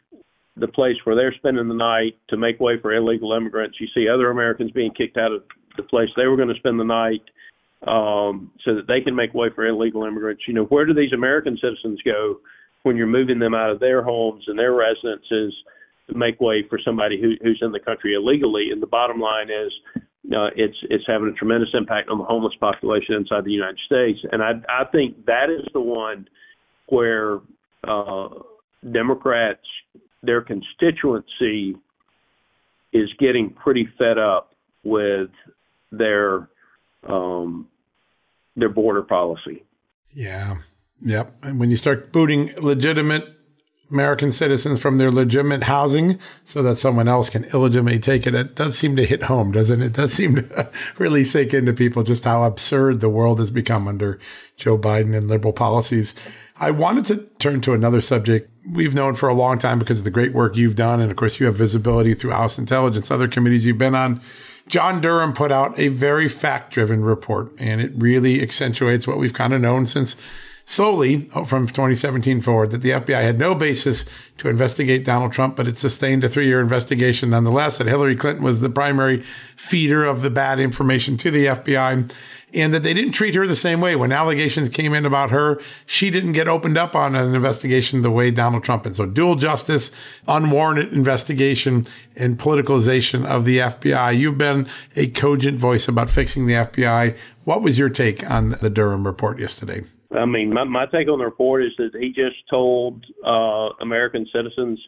the 0.57 0.67
place 0.67 0.95
where 1.03 1.15
they're 1.15 1.33
spending 1.33 1.67
the 1.67 1.73
night 1.73 2.17
to 2.29 2.37
make 2.37 2.59
way 2.59 2.79
for 2.81 2.93
illegal 2.93 3.33
immigrants, 3.33 3.77
you 3.79 3.87
see 3.93 4.07
other 4.07 4.29
Americans 4.29 4.71
being 4.71 4.91
kicked 4.93 5.17
out 5.17 5.31
of 5.31 5.43
the 5.77 5.83
place 5.83 6.09
they 6.15 6.27
were 6.27 6.35
going 6.35 6.49
to 6.49 6.55
spend 6.55 6.79
the 6.79 6.83
night 6.83 7.21
um, 7.87 8.51
so 8.63 8.75
that 8.75 8.87
they 8.87 9.01
can 9.01 9.15
make 9.15 9.33
way 9.33 9.47
for 9.53 9.65
illegal 9.65 10.03
immigrants. 10.03 10.43
You 10.47 10.53
know, 10.53 10.65
where 10.65 10.85
do 10.85 10.93
these 10.93 11.13
American 11.13 11.57
citizens 11.61 11.99
go 12.03 12.39
when 12.83 12.95
you're 12.95 13.07
moving 13.07 13.39
them 13.39 13.53
out 13.53 13.71
of 13.71 13.79
their 13.79 14.03
homes 14.03 14.43
and 14.47 14.57
their 14.57 14.73
residences 14.73 15.53
make 16.15 16.39
way 16.39 16.65
for 16.69 16.79
somebody 16.83 17.19
who, 17.21 17.33
who's 17.41 17.59
in 17.61 17.71
the 17.71 17.79
country 17.79 18.13
illegally? 18.13 18.69
And 18.71 18.81
the 18.81 18.87
bottom 18.87 19.19
line 19.19 19.49
is, 19.49 19.71
uh, 20.33 20.49
it's 20.55 20.77
it's 20.89 21.03
having 21.07 21.27
a 21.27 21.33
tremendous 21.33 21.69
impact 21.73 22.09
on 22.09 22.17
the 22.17 22.23
homeless 22.23 22.53
population 22.59 23.15
inside 23.15 23.43
the 23.43 23.51
United 23.51 23.79
States. 23.85 24.19
And 24.31 24.41
I 24.41 24.51
I 24.69 24.85
think 24.85 25.25
that 25.25 25.49
is 25.49 25.67
the 25.73 25.81
one 25.81 26.27
where 26.87 27.39
uh, 27.87 28.29
Democrats, 28.91 29.65
their 30.23 30.41
constituency, 30.41 31.75
is 32.93 33.09
getting 33.19 33.49
pretty 33.49 33.87
fed 33.97 34.17
up 34.17 34.53
with 34.83 35.29
their 35.91 36.49
um, 37.07 37.67
their 38.55 38.69
border 38.69 39.01
policy. 39.01 39.63
Yeah. 40.11 40.57
Yep. 41.03 41.35
And 41.43 41.59
when 41.59 41.71
you 41.71 41.77
start 41.77 42.11
booting 42.11 42.51
legitimate 42.61 43.37
American 43.91 44.31
citizens 44.31 44.79
from 44.79 44.97
their 44.97 45.11
legitimate 45.11 45.63
housing 45.63 46.17
so 46.45 46.61
that 46.63 46.77
someone 46.77 47.07
else 47.07 47.29
can 47.29 47.43
illegitimately 47.45 47.99
take 47.99 48.25
it, 48.25 48.33
it 48.33 48.55
does 48.55 48.77
seem 48.77 48.95
to 48.95 49.05
hit 49.05 49.23
home, 49.23 49.51
doesn't 49.51 49.81
it? 49.81 49.87
It 49.87 49.93
does 49.93 50.13
seem 50.13 50.35
to 50.35 50.71
really 50.97 51.23
sink 51.23 51.53
into 51.53 51.73
people 51.73 52.03
just 52.03 52.23
how 52.23 52.43
absurd 52.43 53.01
the 53.01 53.09
world 53.09 53.39
has 53.39 53.51
become 53.51 53.87
under 53.87 54.19
Joe 54.55 54.77
Biden 54.77 55.15
and 55.15 55.27
liberal 55.27 55.53
policies. 55.53 56.15
I 56.57 56.71
wanted 56.71 57.05
to 57.05 57.17
turn 57.39 57.61
to 57.61 57.73
another 57.73 58.01
subject 58.01 58.49
we've 58.69 58.93
known 58.93 59.15
for 59.15 59.27
a 59.27 59.33
long 59.33 59.57
time 59.57 59.79
because 59.79 59.99
of 59.99 60.03
the 60.03 60.11
great 60.11 60.33
work 60.33 60.55
you've 60.55 60.75
done. 60.75 61.01
And 61.01 61.11
of 61.11 61.17
course, 61.17 61.39
you 61.39 61.45
have 61.47 61.55
visibility 61.55 62.13
through 62.13 62.31
House 62.31 62.57
Intelligence, 62.57 63.09
other 63.09 63.27
committees 63.27 63.65
you've 63.65 63.77
been 63.77 63.95
on. 63.95 64.21
John 64.67 65.01
Durham 65.01 65.33
put 65.33 65.51
out 65.51 65.77
a 65.77 65.89
very 65.89 66.29
fact 66.29 66.71
driven 66.73 67.03
report, 67.03 67.51
and 67.57 67.81
it 67.81 67.91
really 67.95 68.41
accentuates 68.41 69.07
what 69.07 69.17
we've 69.17 69.33
kind 69.33 69.53
of 69.53 69.61
known 69.61 69.87
since 69.87 70.15
slowly 70.65 71.29
oh, 71.35 71.41
uh, 71.41 71.45
from 71.45 71.67
2017 71.67 72.41
forward 72.41 72.71
that 72.71 72.81
the 72.81 72.91
FBI 72.91 73.21
had 73.21 73.39
no 73.39 73.55
basis 73.55 74.05
to 74.37 74.49
investigate 74.49 75.05
Donald 75.05 75.31
Trump, 75.31 75.55
but 75.55 75.67
it 75.67 75.77
sustained 75.77 76.23
a 76.23 76.29
three 76.29 76.47
year 76.47 76.61
investigation 76.61 77.29
nonetheless, 77.29 77.77
that 77.77 77.87
Hillary 77.87 78.15
Clinton 78.15 78.43
was 78.43 78.61
the 78.61 78.69
primary 78.69 79.21
feeder 79.55 80.03
of 80.03 80.21
the 80.21 80.29
bad 80.29 80.59
information 80.59 81.17
to 81.17 81.31
the 81.31 81.45
FBI 81.45 82.11
and 82.53 82.73
that 82.73 82.83
they 82.83 82.93
didn't 82.93 83.13
treat 83.13 83.35
her 83.35 83.47
the 83.47 83.55
same 83.55 83.81
way. 83.81 83.95
When 83.95 84.11
allegations 84.11 84.69
came 84.69 84.93
in 84.93 85.05
about 85.05 85.31
her, 85.31 85.61
she 85.85 86.09
didn't 86.09 86.33
get 86.33 86.47
opened 86.47 86.77
up 86.77 86.95
on 86.95 87.15
an 87.15 87.33
investigation 87.33 88.01
the 88.01 88.11
way 88.11 88.31
Donald 88.31 88.63
Trump 88.63 88.83
did. 88.83 88.95
So 88.95 89.05
dual 89.05 89.35
justice, 89.35 89.91
unwarranted 90.27 90.91
investigation, 90.91 91.87
and 92.15 92.37
politicalization 92.37 93.25
of 93.25 93.45
the 93.45 93.59
FBI. 93.59 94.17
You've 94.17 94.37
been 94.37 94.67
a 94.95 95.07
cogent 95.07 95.57
voice 95.59 95.87
about 95.87 96.09
fixing 96.09 96.45
the 96.45 96.53
FBI. 96.53 97.15
What 97.43 97.61
was 97.61 97.79
your 97.79 97.89
take 97.89 98.29
on 98.29 98.57
the 98.61 98.69
Durham 98.69 99.05
report 99.05 99.39
yesterday? 99.39 99.83
I 100.15 100.25
mean, 100.25 100.53
my, 100.53 100.63
my 100.65 100.85
take 100.85 101.07
on 101.07 101.19
the 101.19 101.25
report 101.25 101.63
is 101.63 101.71
that 101.77 101.91
he 101.99 102.09
just 102.09 102.35
told 102.49 103.05
uh, 103.25 103.69
American 103.81 104.27
citizens 104.33 104.79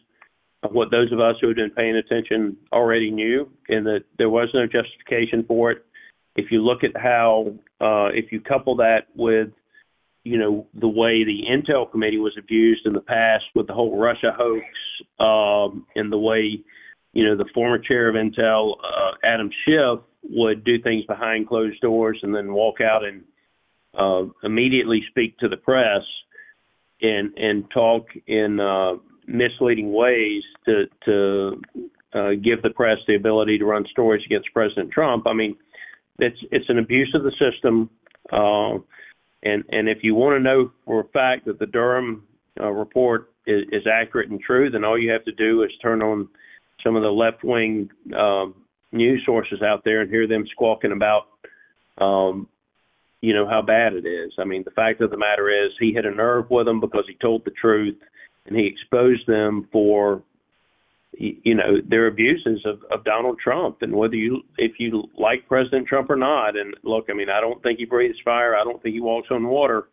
what 0.70 0.90
those 0.90 1.12
of 1.12 1.20
us 1.20 1.36
who 1.40 1.48
had 1.48 1.56
been 1.56 1.70
paying 1.70 1.96
attention 1.96 2.56
already 2.72 3.10
knew, 3.10 3.50
and 3.68 3.86
that 3.86 4.04
there 4.18 4.30
was 4.30 4.48
no 4.54 4.66
justification 4.66 5.44
for 5.46 5.70
it. 5.70 5.84
If 6.36 6.50
you 6.50 6.62
look 6.62 6.84
at 6.84 7.00
how, 7.00 7.54
uh, 7.80 8.08
if 8.12 8.32
you 8.32 8.40
couple 8.40 8.76
that 8.76 9.06
with, 9.14 9.48
you 10.24 10.38
know, 10.38 10.66
the 10.74 10.88
way 10.88 11.22
the 11.24 11.42
Intel 11.50 11.90
Committee 11.90 12.18
was 12.18 12.34
abused 12.38 12.86
in 12.86 12.92
the 12.92 13.00
past 13.00 13.44
with 13.54 13.66
the 13.66 13.74
whole 13.74 13.98
Russia 13.98 14.34
hoax, 14.36 14.64
um, 15.20 15.86
and 15.94 16.10
the 16.10 16.18
way, 16.18 16.58
you 17.12 17.24
know, 17.24 17.36
the 17.36 17.48
former 17.54 17.78
chair 17.78 18.08
of 18.08 18.14
Intel, 18.14 18.76
uh, 18.82 19.12
Adam 19.22 19.50
Schiff, 19.64 20.00
would 20.30 20.64
do 20.64 20.80
things 20.80 21.04
behind 21.04 21.46
closed 21.46 21.80
doors 21.82 22.18
and 22.22 22.34
then 22.34 22.54
walk 22.54 22.80
out 22.80 23.04
and 23.04 23.22
uh, 23.98 24.24
immediately 24.42 25.02
speak 25.10 25.38
to 25.38 25.48
the 25.48 25.56
press 25.56 26.02
and 27.00 27.32
and 27.36 27.70
talk 27.70 28.06
in 28.26 28.60
uh, 28.60 28.94
misleading 29.26 29.92
ways 29.92 30.42
to 30.64 30.84
to 31.04 31.60
uh, 32.14 32.30
give 32.42 32.62
the 32.62 32.70
press 32.70 32.98
the 33.06 33.16
ability 33.16 33.58
to 33.58 33.64
run 33.64 33.84
stories 33.90 34.22
against 34.26 34.52
President 34.52 34.90
Trump. 34.90 35.26
I 35.26 35.32
mean, 35.32 35.56
it's 36.18 36.38
it's 36.50 36.68
an 36.68 36.78
abuse 36.78 37.14
of 37.14 37.22
the 37.22 37.32
system. 37.32 37.90
Uh, 38.32 38.78
and 39.42 39.64
and 39.70 39.88
if 39.88 39.98
you 40.02 40.14
want 40.14 40.36
to 40.36 40.42
know 40.42 40.72
for 40.84 41.00
a 41.00 41.08
fact 41.08 41.44
that 41.46 41.58
the 41.58 41.66
Durham 41.66 42.24
uh, 42.60 42.70
report 42.70 43.32
is, 43.46 43.64
is 43.72 43.82
accurate 43.86 44.30
and 44.30 44.40
true, 44.40 44.70
then 44.70 44.84
all 44.84 44.98
you 44.98 45.10
have 45.10 45.24
to 45.24 45.32
do 45.32 45.62
is 45.62 45.70
turn 45.82 46.02
on 46.02 46.28
some 46.82 46.96
of 46.96 47.02
the 47.02 47.10
left 47.10 47.44
wing 47.44 47.90
um, 48.16 48.54
news 48.92 49.22
sources 49.26 49.60
out 49.62 49.82
there 49.84 50.00
and 50.00 50.10
hear 50.10 50.26
them 50.26 50.44
squawking 50.52 50.92
about, 50.92 51.26
um, 51.98 52.48
you 53.24 53.32
know, 53.32 53.48
how 53.48 53.62
bad 53.62 53.94
it 53.94 54.06
is. 54.06 54.32
I 54.38 54.44
mean, 54.44 54.64
the 54.64 54.70
fact 54.70 55.00
of 55.00 55.10
the 55.10 55.16
matter 55.16 55.48
is, 55.48 55.72
he 55.80 55.92
hit 55.92 56.04
a 56.04 56.10
nerve 56.10 56.50
with 56.50 56.66
them 56.66 56.78
because 56.78 57.04
he 57.08 57.16
told 57.22 57.44
the 57.44 57.50
truth, 57.52 57.96
and 58.46 58.54
he 58.54 58.66
exposed 58.66 59.26
them 59.26 59.66
for 59.72 60.22
you 61.16 61.54
know 61.54 61.76
their 61.88 62.08
abuses 62.08 62.66
of, 62.66 62.80
of 62.90 63.04
Donald 63.04 63.38
Trump 63.38 63.82
and 63.82 63.94
whether 63.94 64.16
you 64.16 64.42
if 64.58 64.72
you 64.80 65.04
like 65.16 65.46
President 65.46 65.86
Trump 65.86 66.10
or 66.10 66.16
not 66.16 66.56
and 66.56 66.74
look 66.82 67.06
I 67.08 67.14
mean 67.14 67.30
I 67.30 67.40
don't 67.40 67.62
think 67.62 67.78
he 67.78 67.84
breathes 67.84 68.18
fire 68.24 68.56
I 68.56 68.64
don't 68.64 68.82
think 68.82 68.94
he 68.94 69.00
walks 69.00 69.28
on 69.30 69.46
water 69.46 69.84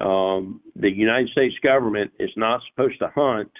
um, 0.00 0.62
the 0.74 0.90
United 0.90 1.28
States 1.28 1.54
government 1.62 2.10
is 2.18 2.30
not 2.36 2.62
supposed 2.70 2.98
to 3.00 3.12
hunt 3.14 3.50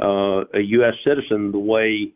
uh, 0.00 0.44
a 0.56 0.60
U.S. 0.60 0.94
citizen 1.04 1.50
the 1.50 1.58
way 1.58 2.12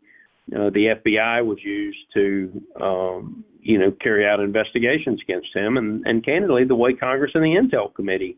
uh, 0.55 0.69
the 0.69 0.95
FBI 1.03 1.45
was 1.45 1.57
used 1.61 1.97
to 2.13 2.61
um, 2.81 3.43
you 3.63 3.77
know 3.77 3.91
carry 3.91 4.27
out 4.27 4.39
investigations 4.39 5.19
against 5.23 5.55
him 5.55 5.77
and 5.77 6.05
and 6.05 6.25
candidly 6.25 6.63
the 6.65 6.75
way 6.75 6.93
Congress 6.93 7.31
and 7.33 7.43
the 7.43 7.55
Intel 7.55 7.93
Committee 7.93 8.37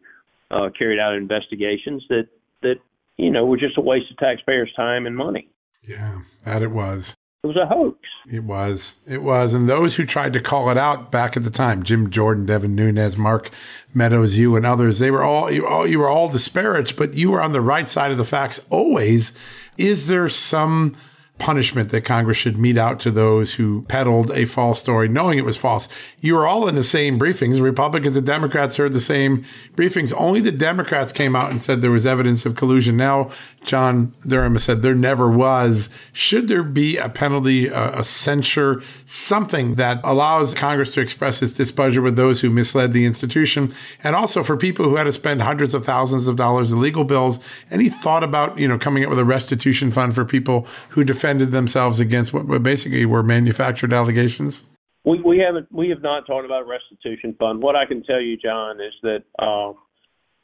uh, 0.52 0.70
carried 0.78 1.00
out 1.00 1.14
investigations 1.16 2.04
that 2.10 2.28
that 2.62 2.76
you 3.18 3.32
know 3.32 3.46
were 3.46 3.58
just 3.58 3.78
a 3.78 3.82
waste 3.82 4.12
of 4.12 4.18
taxpayers' 4.18 4.72
time 4.76 5.06
and 5.06 5.16
money. 5.16 5.50
Yeah, 5.82 6.20
that 6.44 6.62
it 6.62 6.72
was. 6.72 7.16
It 7.44 7.48
was 7.50 7.58
a 7.58 7.68
hoax. 7.68 8.00
It 8.28 8.44
was. 8.44 8.96
It 9.06 9.22
was. 9.22 9.54
And 9.54 9.70
those 9.70 9.98
who 9.98 10.06
tried 10.06 10.34
to 10.34 10.40
call 10.40 10.72
it 10.72 10.78
out 10.78 11.12
back 11.12 11.38
at 11.38 11.44
the 11.44 11.52
time, 11.52 11.84
Jim 11.84 12.10
Jordan, 12.10 12.48
Devin 12.48 12.74
Nunes, 12.74 13.18
Mark 13.18 13.52
Meadows, 13.94 14.36
you 14.36 14.56
and 14.56 14.66
others, 14.66 14.98
they 14.98 15.12
were 15.12 15.24
all 15.24 15.52
you, 15.52 15.68
all 15.68 15.86
you 15.86 16.00
were 16.00 16.10
all 16.10 16.28
disparaged, 16.28 16.98
but 16.98 17.14
you 17.14 17.30
were 17.30 17.42
on 17.42 17.52
the 17.52 17.62
right 17.62 17.88
side 17.88 18.12
of 18.12 18.18
the 18.18 18.26
facts 18.26 18.66
always. 18.72 19.32
Is 19.78 20.08
there 20.08 20.28
some 20.28 20.96
punishment 21.38 21.90
that 21.90 22.06
Congress 22.06 22.38
should 22.38 22.58
mete 22.58 22.78
out 22.78 23.00
to 23.02 23.12
those 23.12 23.56
who 23.56 23.82
peddled 23.84 24.32
a 24.32 24.46
false 24.46 24.80
story, 24.80 25.10
knowing 25.10 25.38
it 25.38 25.44
was 25.44 25.58
false. 25.58 25.90
You 26.22 26.34
were 26.36 26.48
all 26.48 26.68
in 26.68 26.76
the 26.76 26.84
same 26.84 27.20
briefings. 27.20 27.62
Republicans 27.62 28.16
and 28.16 28.26
Democrats 28.26 28.78
heard 28.78 28.94
the 28.94 29.02
same 29.02 29.44
briefings. 29.76 30.14
Only 30.16 30.40
the 30.40 30.52
Democrats 30.52 31.12
came 31.12 31.36
out 31.36 31.52
and 31.52 31.62
said 31.62 31.82
there 31.82 31.92
was 31.92 32.06
evidence 32.08 32.46
of 32.46 32.56
collusion. 32.56 32.96
Now, 32.96 33.32
John 33.66 34.14
Durham 34.26 34.54
has 34.54 34.64
said 34.64 34.82
there 34.82 34.96
never 34.96 35.30
was. 35.30 35.90
Should 36.14 36.48
there 36.48 36.64
be 36.64 36.96
a 36.98 37.10
penalty, 37.10 37.68
a, 37.68 38.00
a 38.00 38.04
censure, 38.04 38.82
something 39.06 39.76
that 39.76 40.00
allows 40.04 40.54
Congress 40.54 40.92
to 40.92 41.02
express 41.02 41.42
its 41.42 41.52
displeasure 41.52 42.02
with 42.02 42.16
those 42.16 42.42
who 42.42 42.50
misled 42.50 42.94
the 42.94 43.06
institution? 43.06 43.74
And 44.04 44.16
also 44.16 44.42
for 44.42 44.56
people 44.56 44.86
who 44.86 44.96
had 44.96 45.04
to 45.04 45.12
spend 45.12 45.42
hundreds 45.42 45.74
of 45.74 45.86
thousands 45.86 46.28
of 46.28 46.38
dollars 46.38 46.72
in 46.72 46.80
legal 46.80 47.04
bills, 47.04 47.40
any 47.70 47.90
thought 47.90 48.24
about, 48.24 48.58
you 48.58 48.70
know, 48.70 48.78
coming 48.78 49.04
up 49.04 49.10
with 49.10 49.20
a 49.20 49.26
restitution 49.26 49.92
fund 49.92 50.16
for 50.16 50.24
people 50.24 50.66
who 50.90 51.04
defended 51.04 51.25
defended 51.26 51.52
themselves 51.52 52.00
against 52.00 52.34
what 52.34 52.62
basically 52.62 53.06
were 53.06 53.24
manufactured 53.24 53.92
allegations? 53.92 54.64
We 55.04 55.22
we 55.22 55.40
haven't 55.40 55.72
we 55.72 55.90
have 55.90 56.02
not 56.02 56.26
talked 56.28 56.46
about 56.46 56.68
restitution 56.68 57.36
fund. 57.40 57.62
What 57.62 57.76
I 57.76 57.86
can 57.86 58.04
tell 58.04 58.22
you, 58.22 58.38
John, 58.38 58.80
is 58.80 58.94
that 59.02 59.24
uh, 59.40 59.74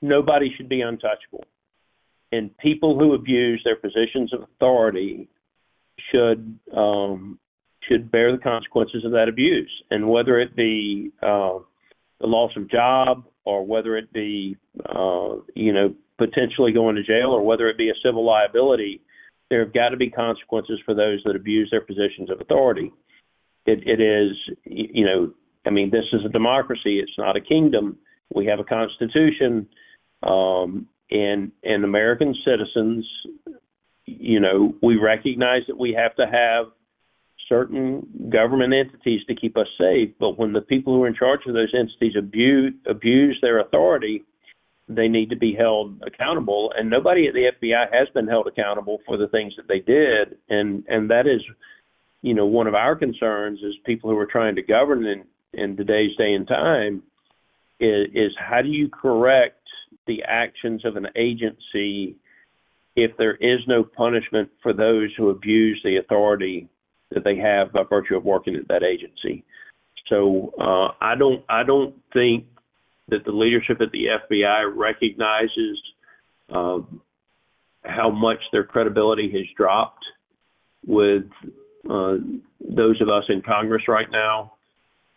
nobody 0.01 0.51
should 0.55 0.69
be 0.69 0.81
untouchable, 0.81 1.45
and 2.31 2.55
people 2.57 2.97
who 2.97 3.13
abuse 3.13 3.61
their 3.63 3.75
positions 3.75 4.33
of 4.33 4.43
authority 4.43 5.29
should 6.11 6.59
um, 6.75 7.39
should 7.87 8.11
bear 8.11 8.31
the 8.31 8.41
consequences 8.41 9.03
of 9.05 9.11
that 9.11 9.27
abuse, 9.29 9.71
and 9.91 10.09
whether 10.09 10.39
it 10.39 10.55
be 10.55 11.11
uh, 11.21 11.57
the 12.19 12.27
loss 12.27 12.51
of 12.55 12.69
job 12.69 13.25
or 13.45 13.65
whether 13.65 13.97
it 13.97 14.11
be 14.13 14.57
uh, 14.87 15.35
you 15.55 15.73
know 15.73 15.93
potentially 16.17 16.71
going 16.71 16.95
to 16.95 17.03
jail 17.03 17.29
or 17.29 17.43
whether 17.43 17.67
it 17.67 17.77
be 17.77 17.89
a 17.89 17.95
civil 18.03 18.23
liability 18.23 19.01
there 19.51 19.63
have 19.63 19.73
got 19.73 19.89
to 19.89 19.97
be 19.97 20.09
consequences 20.09 20.79
for 20.85 20.95
those 20.95 21.21
that 21.25 21.35
abuse 21.35 21.67
their 21.69 21.81
positions 21.81 22.31
of 22.31 22.39
authority. 22.39 22.91
It, 23.65 23.85
it 23.85 24.01
is, 24.01 24.31
you 24.63 25.05
know, 25.05 25.33
I 25.67 25.69
mean, 25.69 25.91
this 25.91 26.05
is 26.13 26.21
a 26.25 26.29
democracy. 26.29 26.99
It's 26.99 27.11
not 27.17 27.35
a 27.35 27.41
kingdom. 27.41 27.97
We 28.33 28.45
have 28.45 28.59
a 28.59 28.63
constitution, 28.63 29.67
um, 30.23 30.87
and 31.11 31.51
and 31.63 31.83
American 31.83 32.33
citizens, 32.45 33.05
you 34.05 34.39
know, 34.39 34.73
we 34.81 34.95
recognize 34.95 35.63
that 35.67 35.77
we 35.77 35.93
have 35.93 36.15
to 36.15 36.25
have 36.25 36.71
certain 37.49 38.29
government 38.31 38.73
entities 38.73 39.19
to 39.27 39.35
keep 39.35 39.57
us 39.57 39.67
safe, 39.77 40.11
but 40.17 40.39
when 40.39 40.53
the 40.53 40.61
people 40.61 40.95
who 40.95 41.03
are 41.03 41.07
in 41.07 41.13
charge 41.15 41.41
of 41.45 41.53
those 41.53 41.73
entities 41.77 42.15
abuse 42.17 42.73
abuse 42.89 43.37
their 43.41 43.59
authority, 43.59 44.23
they 44.87 45.07
need 45.07 45.29
to 45.29 45.35
be 45.35 45.55
held 45.55 46.01
accountable. 46.05 46.73
And 46.77 46.89
nobody 46.89 47.27
at 47.27 47.33
the 47.33 47.51
FBI 47.61 47.93
has 47.93 48.07
been 48.13 48.27
held 48.27 48.47
accountable 48.47 48.99
for 49.05 49.17
the 49.17 49.27
things 49.27 49.53
that 49.57 49.67
they 49.67 49.79
did, 49.79 50.37
and 50.49 50.83
and 50.87 51.09
that 51.09 51.27
is, 51.27 51.41
you 52.21 52.33
know, 52.33 52.45
one 52.45 52.67
of 52.67 52.75
our 52.75 52.95
concerns 52.95 53.59
is 53.59 53.75
people 53.85 54.09
who 54.09 54.17
are 54.17 54.25
trying 54.25 54.55
to 54.55 54.61
govern 54.61 55.05
in 55.05 55.23
in 55.53 55.75
today's 55.75 56.15
day 56.17 56.33
and 56.33 56.47
time 56.47 57.03
is, 57.79 58.07
is 58.13 58.31
how 58.37 58.61
do 58.61 58.69
you 58.69 58.89
correct 58.89 59.57
the 60.07 60.23
actions 60.23 60.85
of 60.85 60.95
an 60.95 61.07
agency 61.15 62.15
if 62.95 63.11
there 63.17 63.35
is 63.35 63.59
no 63.67 63.83
punishment 63.83 64.49
for 64.61 64.73
those 64.73 65.09
who 65.17 65.29
abuse 65.29 65.79
the 65.83 65.97
authority 65.97 66.69
that 67.11 67.23
they 67.23 67.37
have 67.37 67.71
by 67.71 67.83
virtue 67.83 68.15
of 68.15 68.23
working 68.23 68.55
at 68.55 68.67
that 68.67 68.83
agency. 68.83 69.43
So 70.09 70.53
uh, 70.59 70.93
I 71.01 71.15
don't 71.15 71.43
I 71.49 71.63
don't 71.63 71.95
think 72.13 72.45
that 73.11 73.23
the 73.25 73.31
leadership 73.31 73.79
at 73.81 73.91
the 73.91 74.05
FBI 74.29 74.75
recognizes 74.75 75.79
uh, 76.49 76.79
how 77.83 78.09
much 78.09 78.39
their 78.51 78.63
credibility 78.63 79.31
has 79.31 79.45
dropped 79.55 80.03
with 80.85 81.23
uh, 81.89 82.15
those 82.59 82.99
of 83.01 83.09
us 83.09 83.23
in 83.29 83.41
Congress 83.41 83.83
right 83.87 84.09
now. 84.11 84.53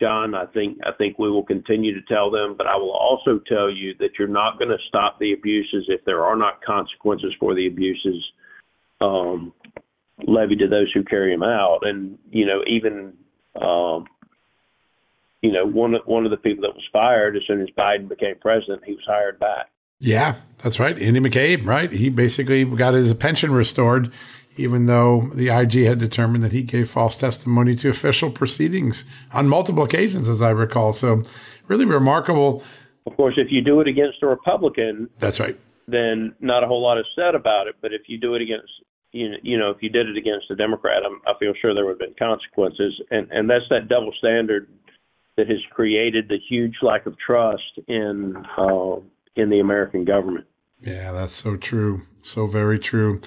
John, 0.00 0.34
I 0.34 0.46
think 0.46 0.78
I 0.84 0.90
think 0.98 1.18
we 1.18 1.30
will 1.30 1.44
continue 1.44 1.94
to 1.94 2.06
tell 2.06 2.30
them, 2.30 2.56
but 2.58 2.66
I 2.66 2.76
will 2.76 2.92
also 2.92 3.40
tell 3.46 3.70
you 3.70 3.94
that 4.00 4.10
you're 4.18 4.28
not 4.28 4.58
going 4.58 4.70
to 4.70 4.78
stop 4.88 5.18
the 5.18 5.32
abuses 5.32 5.84
if 5.88 6.04
there 6.04 6.24
are 6.24 6.36
not 6.36 6.62
consequences 6.64 7.32
for 7.38 7.54
the 7.54 7.68
abuses 7.68 8.22
um, 9.00 9.52
levied 10.26 10.58
to 10.58 10.68
those 10.68 10.90
who 10.92 11.04
carry 11.04 11.32
them 11.32 11.44
out. 11.44 11.80
And 11.82 12.18
you 12.30 12.44
know, 12.44 12.62
even 12.66 13.14
um, 13.60 14.06
you 15.44 15.52
know, 15.52 15.66
one 15.66 15.94
one 16.06 16.24
of 16.24 16.30
the 16.30 16.38
people 16.38 16.62
that 16.62 16.74
was 16.74 16.84
fired 16.90 17.36
as 17.36 17.42
soon 17.46 17.60
as 17.60 17.68
Biden 17.76 18.08
became 18.08 18.36
president, 18.40 18.82
he 18.84 18.92
was 18.92 19.04
hired 19.06 19.38
back. 19.38 19.66
Yeah, 20.00 20.36
that's 20.62 20.80
right. 20.80 20.98
Andy 20.98 21.20
McCabe, 21.20 21.66
right? 21.66 21.92
He 21.92 22.08
basically 22.08 22.64
got 22.64 22.94
his 22.94 23.12
pension 23.12 23.52
restored 23.52 24.10
even 24.56 24.86
though 24.86 25.30
the 25.34 25.48
IG 25.48 25.84
had 25.84 25.98
determined 25.98 26.44
that 26.44 26.52
he 26.52 26.62
gave 26.62 26.88
false 26.88 27.16
testimony 27.16 27.74
to 27.74 27.88
official 27.88 28.30
proceedings 28.30 29.04
on 29.32 29.48
multiple 29.48 29.82
occasions, 29.82 30.28
as 30.28 30.40
I 30.40 30.50
recall. 30.50 30.92
So, 30.92 31.24
really 31.66 31.84
remarkable. 31.84 32.62
Of 33.04 33.16
course, 33.16 33.34
if 33.36 33.48
you 33.50 33.62
do 33.62 33.80
it 33.80 33.88
against 33.88 34.22
a 34.22 34.26
Republican, 34.26 35.10
that's 35.18 35.40
right. 35.40 35.58
Then 35.88 36.34
not 36.40 36.62
a 36.62 36.66
whole 36.66 36.82
lot 36.82 36.98
is 36.98 37.04
said 37.16 37.34
about 37.34 37.66
it. 37.66 37.74
But 37.82 37.92
if 37.92 38.02
you 38.06 38.16
do 38.16 38.34
it 38.34 38.42
against, 38.42 38.70
you 39.12 39.58
know, 39.58 39.70
if 39.70 39.82
you 39.82 39.90
did 39.90 40.08
it 40.08 40.16
against 40.16 40.50
a 40.50 40.56
Democrat, 40.56 41.02
I'm, 41.04 41.20
I 41.26 41.36
feel 41.38 41.52
sure 41.60 41.74
there 41.74 41.84
would 41.84 41.92
have 41.92 41.98
been 41.98 42.14
consequences. 42.16 42.94
And 43.10 43.30
and 43.30 43.50
that's 43.50 43.68
that 43.70 43.88
double 43.88 44.12
standard 44.18 44.68
that 45.36 45.48
has 45.48 45.58
created 45.70 46.28
the 46.28 46.38
huge 46.48 46.76
lack 46.82 47.06
of 47.06 47.16
trust 47.18 47.78
in 47.88 48.36
uh, 48.56 48.96
in 49.36 49.50
the 49.50 49.60
American 49.60 50.04
government. 50.04 50.46
Yeah, 50.80 51.12
that's 51.12 51.34
so 51.34 51.56
true. 51.56 52.02
So 52.22 52.46
very 52.46 52.78
true. 52.78 53.20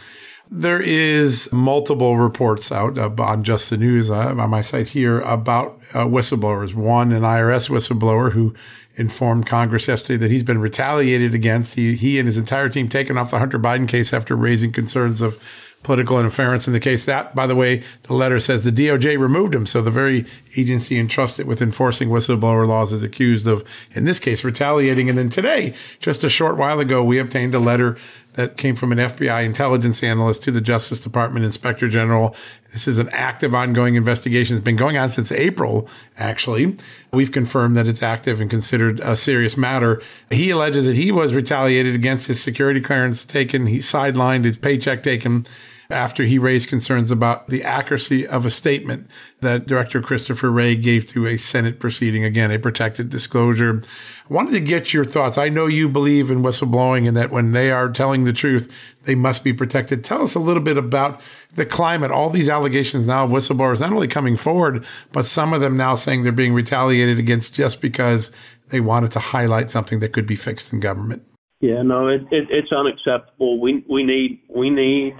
There 0.50 0.82
is 0.82 1.52
multiple 1.52 2.18
reports 2.18 2.72
out 2.72 2.98
uh, 2.98 3.12
on 3.20 3.44
Just 3.44 3.70
the 3.70 3.78
News 3.78 4.10
uh, 4.10 4.36
on 4.38 4.50
my 4.50 4.62
site 4.62 4.90
here 4.90 5.20
about 5.22 5.80
uh, 5.94 6.06
whistleblowers. 6.06 6.74
One, 6.74 7.12
an 7.12 7.24
IRS 7.24 7.70
whistleblower 7.70 8.32
who 8.32 8.56
informed 8.96 9.46
Congress 9.46 9.88
yesterday 9.88 10.18
that 10.18 10.32
he's 10.32 10.44
been 10.44 10.60
retaliated 10.60 11.36
against. 11.36 11.76
He, 11.76 11.96
he 11.96 12.18
and 12.18 12.28
his 12.28 12.38
entire 12.38 12.70
team 12.70 12.90
taken 12.90 13.18
off 13.18 13.32
the 13.32 13.40
Hunter 13.40 13.60
Biden 13.60 13.88
case 13.88 14.14
after 14.14 14.36
raising 14.36 14.72
concerns 14.72 15.22
of 15.22 15.42
political 15.88 16.20
interference 16.20 16.68
in 16.68 16.74
the 16.74 16.82
case. 16.82 17.06
That, 17.06 17.34
by 17.34 17.48
the 17.48 17.56
way, 17.56 17.82
the 18.04 18.14
letter 18.14 18.42
says 18.42 18.66
the 18.66 18.74
DOJ 18.74 19.18
removed 19.18 19.56
him. 19.56 19.66
So 19.66 19.82
the 19.82 19.90
very 19.90 20.26
agency 20.58 21.00
entrusted 21.00 21.48
with 21.48 21.62
enforcing 21.62 22.10
whistleblower 22.10 22.68
laws 22.68 22.92
is 22.92 23.04
accused 23.04 23.48
of, 23.48 23.64
in 23.94 24.04
this 24.04 24.20
case, 24.20 24.44
retaliating. 24.44 25.08
And 25.08 25.18
then 25.18 25.30
today, 25.30 25.74
just 26.02 26.26
a 26.26 26.30
short 26.30 26.58
while 26.58 26.82
ago, 26.82 27.02
we 27.02 27.20
obtained 27.20 27.56
a 27.56 27.60
letter 27.60 27.96
that 28.34 28.58
came 28.58 28.76
from 28.76 28.92
an 28.92 28.98
FBI 28.98 29.46
intelligence 29.46 30.04
analyst 30.04 30.44
to 30.44 30.52
the 30.52 30.60
Justice 30.60 31.00
Department 31.00 31.46
Inspector 31.46 31.88
General. 31.88 32.36
This 32.74 32.86
is 32.86 32.98
an 32.98 33.08
active, 33.10 33.56
ongoing 33.56 33.96
investigation. 33.96 34.58
It's 34.58 34.66
been 34.66 34.76
going 34.76 34.98
on 34.98 35.10
since 35.10 35.32
April, 35.32 35.90
actually. 36.18 36.76
We've 37.14 37.32
confirmed 37.32 37.78
that 37.78 37.88
it's 37.88 38.04
active 38.04 38.42
and 38.42 38.50
considered 38.50 39.00
a 39.00 39.16
serious 39.16 39.56
matter. 39.56 40.02
He 40.30 40.50
alleges 40.50 40.86
that 40.86 40.98
he 40.98 41.14
was 41.14 41.34
retaliated 41.34 41.96
against 41.96 42.28
his 42.28 42.44
security 42.44 42.82
clearance 42.82 43.24
taken, 43.24 43.68
he 43.68 43.78
sidelined 43.78 44.44
his 44.44 44.58
paycheck 44.58 45.02
taken 45.02 45.48
after 45.90 46.24
he 46.24 46.38
raised 46.38 46.68
concerns 46.68 47.12
about 47.12 47.48
the 47.48 47.64
accuracy 47.64 48.28
of 48.28 48.46
a 48.46 48.50
statement 48.50 49.10
that 49.40 49.68
Director 49.68 50.02
Christopher 50.02 50.52
Wray 50.52 50.76
gave 50.76 51.08
to 51.08 51.26
a 51.26 51.38
Senate 51.38 51.80
proceeding. 51.80 52.24
Again, 52.24 52.52
a 52.52 52.60
protected 52.60 53.10
disclosure. 53.10 53.82
I 54.30 54.34
wanted 54.34 54.52
to 54.52 54.60
get 54.60 54.94
your 54.94 55.06
thoughts. 55.06 55.38
I 55.38 55.50
know 55.50 55.66
you 55.66 55.88
believe 55.88 56.30
in 56.30 56.44
whistleblowing 56.44 57.08
and 57.08 57.16
that 57.16 57.32
when 57.32 57.52
they 57.52 57.72
are 57.72 57.90
telling 57.90 58.26
the 58.26 58.34
truth, 58.34 58.72
they 59.06 59.16
must 59.16 59.44
be 59.44 59.54
protected. 59.54 60.04
Tell 60.04 60.24
us 60.24 60.36
a 60.36 60.40
little 60.40 60.64
bit 60.64 60.78
about 60.78 61.22
the 61.56 61.66
climate. 61.66 62.12
All 62.12 62.30
these 62.30 62.50
allegations 62.50 63.08
now 63.08 63.24
of 63.24 63.32
whistleblowers 63.32 63.80
not 63.80 63.94
only 63.94 64.08
coming 64.08 64.36
forward, 64.36 64.86
but 65.14 65.26
some 65.26 65.54
of 65.54 65.62
them 65.62 65.78
now 65.78 65.96
saying 65.96 66.24
they're 66.24 66.34
being 66.34 66.54
retaliated 66.54 67.18
against 67.18 67.54
just 67.54 67.82
because 67.82 68.30
they 68.70 68.82
wanted 68.82 69.12
to 69.14 69.20
highlight 69.20 69.72
something 69.72 70.02
that 70.02 70.12
could 70.12 70.28
be 70.28 70.36
fixed 70.36 70.74
in 70.74 70.82
government. 70.82 71.24
Yeah, 71.62 71.82
no, 71.82 72.08
it, 72.08 72.22
it, 72.32 72.48
it's 72.52 72.72
unacceptable. 72.72 73.60
We 73.60 73.84
we 73.90 74.04
need 74.04 74.42
we 74.48 74.70
need 74.70 75.16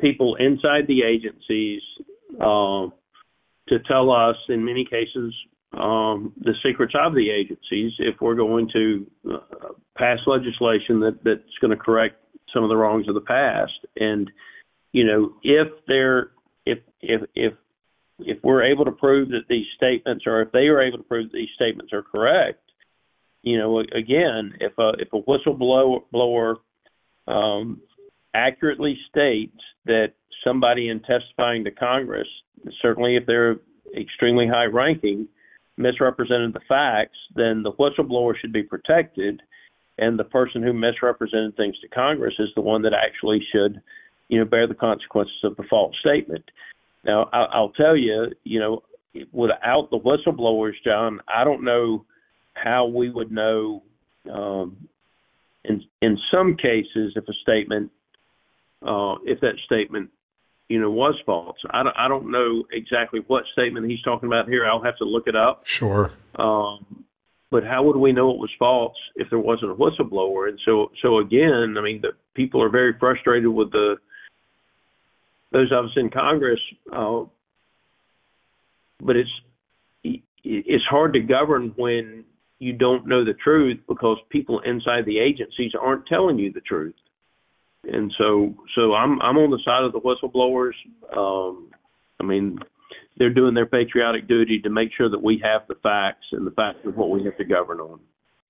people 0.00 0.36
inside 0.36 0.86
the 0.86 1.02
agencies 1.02 1.82
uh, 2.40 2.88
to 3.68 3.78
tell 3.88 4.10
us, 4.10 4.36
in 4.48 4.64
many 4.64 4.84
cases, 4.84 5.34
um, 5.72 6.32
the 6.40 6.54
secrets 6.64 6.94
of 6.98 7.14
the 7.14 7.30
agencies 7.30 7.92
if 7.98 8.14
we're 8.20 8.34
going 8.34 8.68
to 8.72 9.06
uh, 9.32 9.68
pass 9.96 10.18
legislation 10.26 11.00
that, 11.00 11.18
that's 11.24 11.58
going 11.60 11.76
to 11.76 11.76
correct 11.76 12.16
some 12.52 12.62
of 12.62 12.68
the 12.68 12.76
wrongs 12.76 13.08
of 13.08 13.14
the 13.14 13.20
past. 13.20 13.72
And 13.96 14.30
you 14.92 15.04
know, 15.04 15.32
if 15.42 15.68
they're 15.88 16.30
if 16.64 16.78
if 17.00 17.22
if 17.34 17.54
if 18.20 18.38
we're 18.44 18.64
able 18.64 18.84
to 18.84 18.92
prove 18.92 19.30
that 19.30 19.48
these 19.48 19.66
statements, 19.76 20.24
or 20.26 20.42
if 20.42 20.52
they 20.52 20.68
are 20.68 20.80
able 20.80 20.98
to 20.98 21.04
prove 21.04 21.30
that 21.30 21.36
these 21.36 21.48
statements 21.56 21.92
are 21.92 22.02
correct, 22.02 22.60
you 23.42 23.58
know, 23.58 23.80
again, 23.80 24.54
if 24.60 24.72
a 24.78 24.92
if 24.98 25.08
a 25.12 25.20
whistleblower 25.22 26.02
blower, 26.12 26.58
um, 27.26 27.80
accurately 28.32 28.96
states 29.10 29.58
that 29.86 30.12
somebody 30.42 30.88
in 30.88 31.00
testifying 31.00 31.64
to 31.64 31.70
Congress, 31.70 32.28
certainly 32.80 33.16
if 33.16 33.26
they're 33.26 33.56
extremely 33.96 34.46
high 34.46 34.64
ranking, 34.64 35.28
misrepresented 35.76 36.52
the 36.52 36.60
facts, 36.68 37.18
then 37.34 37.62
the 37.62 37.72
whistleblower 37.72 38.34
should 38.40 38.52
be 38.52 38.62
protected, 38.62 39.42
and 39.98 40.18
the 40.18 40.24
person 40.24 40.62
who 40.62 40.72
misrepresented 40.72 41.56
things 41.56 41.78
to 41.80 41.88
Congress 41.88 42.34
is 42.38 42.48
the 42.54 42.60
one 42.60 42.82
that 42.82 42.92
actually 42.92 43.44
should, 43.52 43.80
you 44.28 44.38
know, 44.38 44.44
bear 44.44 44.66
the 44.66 44.74
consequences 44.74 45.36
of 45.44 45.56
the 45.56 45.64
false 45.64 45.94
statement. 46.00 46.44
Now, 47.04 47.28
I'll 47.32 47.70
tell 47.70 47.96
you, 47.96 48.28
you 48.44 48.60
know, 48.60 48.82
without 49.32 49.90
the 49.90 49.98
whistleblowers, 49.98 50.72
John, 50.84 51.20
I 51.28 51.44
don't 51.44 51.64
know 51.64 52.04
how 52.54 52.86
we 52.86 53.10
would 53.10 53.30
know. 53.30 53.82
Um, 54.32 54.88
in 55.64 55.82
in 56.00 56.18
some 56.32 56.56
cases, 56.56 57.12
if 57.14 57.24
a 57.28 57.32
statement 57.42 57.90
if 59.24 59.40
that 59.40 59.54
statement, 59.64 60.10
you 60.68 60.80
know, 60.80 60.90
was 60.90 61.14
false. 61.26 61.56
I 61.70 61.82
don't, 61.82 61.96
I 61.96 62.08
don't 62.08 62.30
know 62.30 62.64
exactly 62.72 63.20
what 63.26 63.44
statement 63.52 63.88
he's 63.88 64.02
talking 64.02 64.26
about 64.26 64.48
here. 64.48 64.66
I'll 64.66 64.82
have 64.82 64.96
to 64.98 65.04
look 65.04 65.26
it 65.26 65.36
up. 65.36 65.62
Sure. 65.66 66.12
Um, 66.36 67.04
but 67.50 67.64
how 67.64 67.84
would 67.84 67.96
we 67.96 68.12
know 68.12 68.30
it 68.30 68.38
was 68.38 68.50
false 68.58 68.96
if 69.14 69.30
there 69.30 69.38
wasn't 69.38 69.70
a 69.70 69.74
whistleblower? 69.74 70.48
And 70.48 70.58
so, 70.64 70.90
so 71.02 71.18
again, 71.18 71.76
I 71.78 71.82
mean, 71.82 72.00
the 72.00 72.12
people 72.34 72.62
are 72.62 72.70
very 72.70 72.94
frustrated 72.98 73.48
with 73.48 73.70
the 73.70 73.96
those 75.52 75.70
of 75.70 75.84
us 75.84 75.92
in 75.96 76.10
Congress. 76.10 76.58
Uh, 76.92 77.24
but 79.00 79.16
it's 79.16 79.30
it's 80.42 80.84
hard 80.84 81.14
to 81.14 81.20
govern 81.20 81.72
when 81.76 82.24
you 82.58 82.72
don't 82.72 83.06
know 83.06 83.24
the 83.24 83.34
truth 83.34 83.78
because 83.88 84.18
people 84.30 84.60
inside 84.60 85.04
the 85.06 85.18
agencies 85.18 85.72
aren't 85.80 86.06
telling 86.06 86.38
you 86.38 86.52
the 86.52 86.60
truth 86.60 86.94
and 87.92 88.12
so 88.18 88.54
so 88.74 88.94
I'm 88.94 89.20
I'm 89.22 89.36
on 89.38 89.50
the 89.50 89.60
side 89.64 89.84
of 89.84 89.92
the 89.92 90.00
whistleblowers. 90.00 90.74
Um, 91.16 91.70
I 92.20 92.24
mean, 92.24 92.58
they're 93.16 93.32
doing 93.32 93.54
their 93.54 93.66
patriotic 93.66 94.28
duty 94.28 94.60
to 94.60 94.70
make 94.70 94.90
sure 94.96 95.08
that 95.08 95.22
we 95.22 95.40
have 95.44 95.62
the 95.68 95.74
facts 95.82 96.26
and 96.32 96.46
the 96.46 96.50
facts 96.52 96.80
of 96.84 96.96
what 96.96 97.10
we 97.10 97.24
have 97.24 97.36
to 97.38 97.44
govern 97.44 97.80
on. 97.80 98.00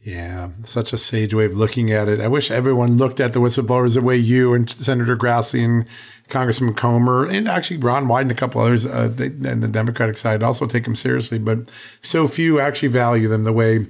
Yeah, 0.01 0.51
such 0.65 0.93
a 0.93 0.99
sage 0.99 1.33
way 1.33 1.47
of 1.47 1.57
looking 1.57 1.91
at 1.91 2.09
it. 2.09 2.21
I 2.21 2.29
wish 2.29 2.51
everyone 2.51 2.99
looked 2.99 3.21
at 3.21 3.33
the 3.33 3.41
whistleblowers 3.41 3.95
the 3.95 4.03
way 4.03 4.19
you 4.19 4.53
and 4.53 4.69
Senator 4.69 5.17
Grassley 5.17 5.65
and 5.65 5.89
Congressman 6.29 6.75
Comer 6.75 7.27
and 7.27 7.49
actually 7.49 7.79
Ron 7.79 8.07
Wyden 8.07 8.23
and 8.23 8.31
a 8.31 8.35
couple 8.35 8.61
others 8.61 8.85
uh, 8.85 9.09
they, 9.09 9.27
and 9.27 9.63
the 9.63 9.69
Democratic 9.69 10.19
side 10.19 10.43
also 10.43 10.67
take 10.67 10.85
them 10.85 10.95
seriously, 10.95 11.39
but 11.39 11.71
so 12.03 12.29
few 12.29 12.61
actually 12.61 12.89
value 12.89 13.29
them 13.29 13.45
the 13.45 13.53
way 13.53 13.87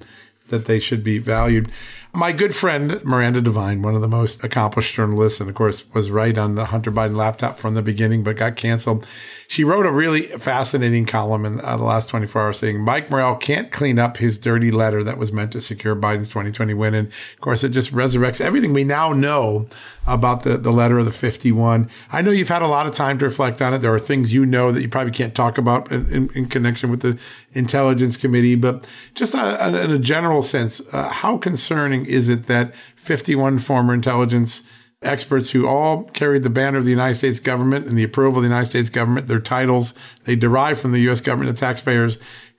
that 0.48 0.66
they 0.66 0.78
should 0.78 1.02
be 1.02 1.18
valued. 1.18 1.70
My 2.16 2.30
good 2.30 2.54
friend 2.54 3.02
Miranda 3.04 3.40
Devine, 3.40 3.82
one 3.82 3.96
of 3.96 4.00
the 4.00 4.06
most 4.06 4.44
accomplished 4.44 4.94
journalists, 4.94 5.40
and 5.40 5.50
of 5.50 5.56
course 5.56 5.84
was 5.92 6.12
right 6.12 6.38
on 6.38 6.54
the 6.54 6.66
Hunter 6.66 6.92
Biden 6.92 7.16
laptop 7.16 7.58
from 7.58 7.74
the 7.74 7.82
beginning, 7.82 8.22
but 8.22 8.36
got 8.36 8.54
canceled. 8.54 9.04
She 9.48 9.64
wrote 9.64 9.84
a 9.84 9.92
really 9.92 10.22
fascinating 10.22 11.06
column 11.06 11.44
in 11.44 11.60
uh, 11.60 11.76
the 11.76 11.82
last 11.82 12.08
24 12.08 12.40
hours 12.40 12.58
saying 12.60 12.80
Mike 12.80 13.10
Morell 13.10 13.34
can't 13.34 13.72
clean 13.72 13.98
up 13.98 14.18
his 14.18 14.38
dirty 14.38 14.70
letter 14.70 15.02
that 15.02 15.18
was 15.18 15.32
meant 15.32 15.50
to 15.52 15.60
secure 15.60 15.96
Biden's 15.96 16.28
2020 16.28 16.72
win. 16.74 16.94
And 16.94 17.08
of 17.08 17.40
course, 17.40 17.64
it 17.64 17.70
just 17.70 17.92
resurrects 17.92 18.40
everything 18.40 18.72
we 18.72 18.84
now 18.84 19.12
know 19.12 19.66
about 20.06 20.44
the, 20.44 20.56
the 20.56 20.72
letter 20.72 21.00
of 21.00 21.06
the 21.06 21.12
51. 21.12 21.90
I 22.12 22.22
know 22.22 22.30
you've 22.30 22.48
had 22.48 22.62
a 22.62 22.68
lot 22.68 22.86
of 22.86 22.94
time 22.94 23.18
to 23.18 23.24
reflect 23.24 23.60
on 23.60 23.74
it. 23.74 23.78
There 23.78 23.94
are 23.94 23.98
things 23.98 24.32
you 24.32 24.46
know 24.46 24.70
that 24.70 24.82
you 24.82 24.88
probably 24.88 25.12
can't 25.12 25.34
talk 25.34 25.58
about 25.58 25.90
in, 25.90 26.08
in, 26.10 26.30
in 26.34 26.46
connection 26.46 26.90
with 26.90 27.00
the 27.00 27.18
Intelligence 27.54 28.16
Committee, 28.16 28.54
but 28.54 28.86
just 29.14 29.34
a, 29.34 29.66
a, 29.66 29.84
in 29.84 29.90
a 29.90 29.98
general 29.98 30.42
sense, 30.42 30.80
uh, 30.92 31.08
how 31.08 31.38
concerning 31.38 32.04
is 32.04 32.28
it 32.28 32.46
that 32.46 32.74
51 32.96 33.60
former 33.60 33.94
intelligence 33.94 34.62
experts 35.02 35.50
who 35.50 35.66
all 35.66 36.04
carried 36.04 36.42
the 36.42 36.50
banner 36.50 36.78
of 36.78 36.84
the 36.84 36.90
United 36.90 37.14
States 37.14 37.40
government 37.40 37.86
and 37.86 37.96
the 37.96 38.02
approval 38.02 38.38
of 38.38 38.42
the 38.42 38.48
United 38.48 38.66
States 38.66 38.90
government, 38.90 39.28
their 39.28 39.40
titles 39.40 39.94
they 40.24 40.36
derived 40.36 40.80
from 40.80 40.92
the 40.92 41.00
U.S. 41.00 41.20
government, 41.20 41.54
the 41.54 41.60
taxpayers, 41.60 42.18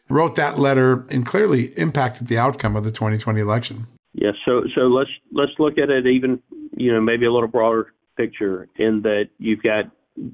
wrote 0.10 0.36
that 0.36 0.60
letter 0.60 1.06
and 1.10 1.26
clearly 1.26 1.66
impacted 1.78 2.28
the 2.28 2.38
outcome 2.38 2.76
of 2.76 2.84
the 2.84 2.92
2020 2.92 3.40
election. 3.42 3.88
Yes, 4.14 4.36
so 4.46 4.64
so 4.76 4.82
let's 4.82 5.10
let's 5.34 5.52
look 5.60 5.78
at 5.78 5.90
it 5.90 6.08
even 6.08 6.40
you 6.78 6.94
know 6.94 7.02
maybe 7.02 7.26
a 7.26 7.34
little 7.34 7.50
broader 7.50 7.94
picture 8.16 8.70
in 8.78 9.02
that 9.02 9.26
you've 9.40 9.62
got 9.62 9.86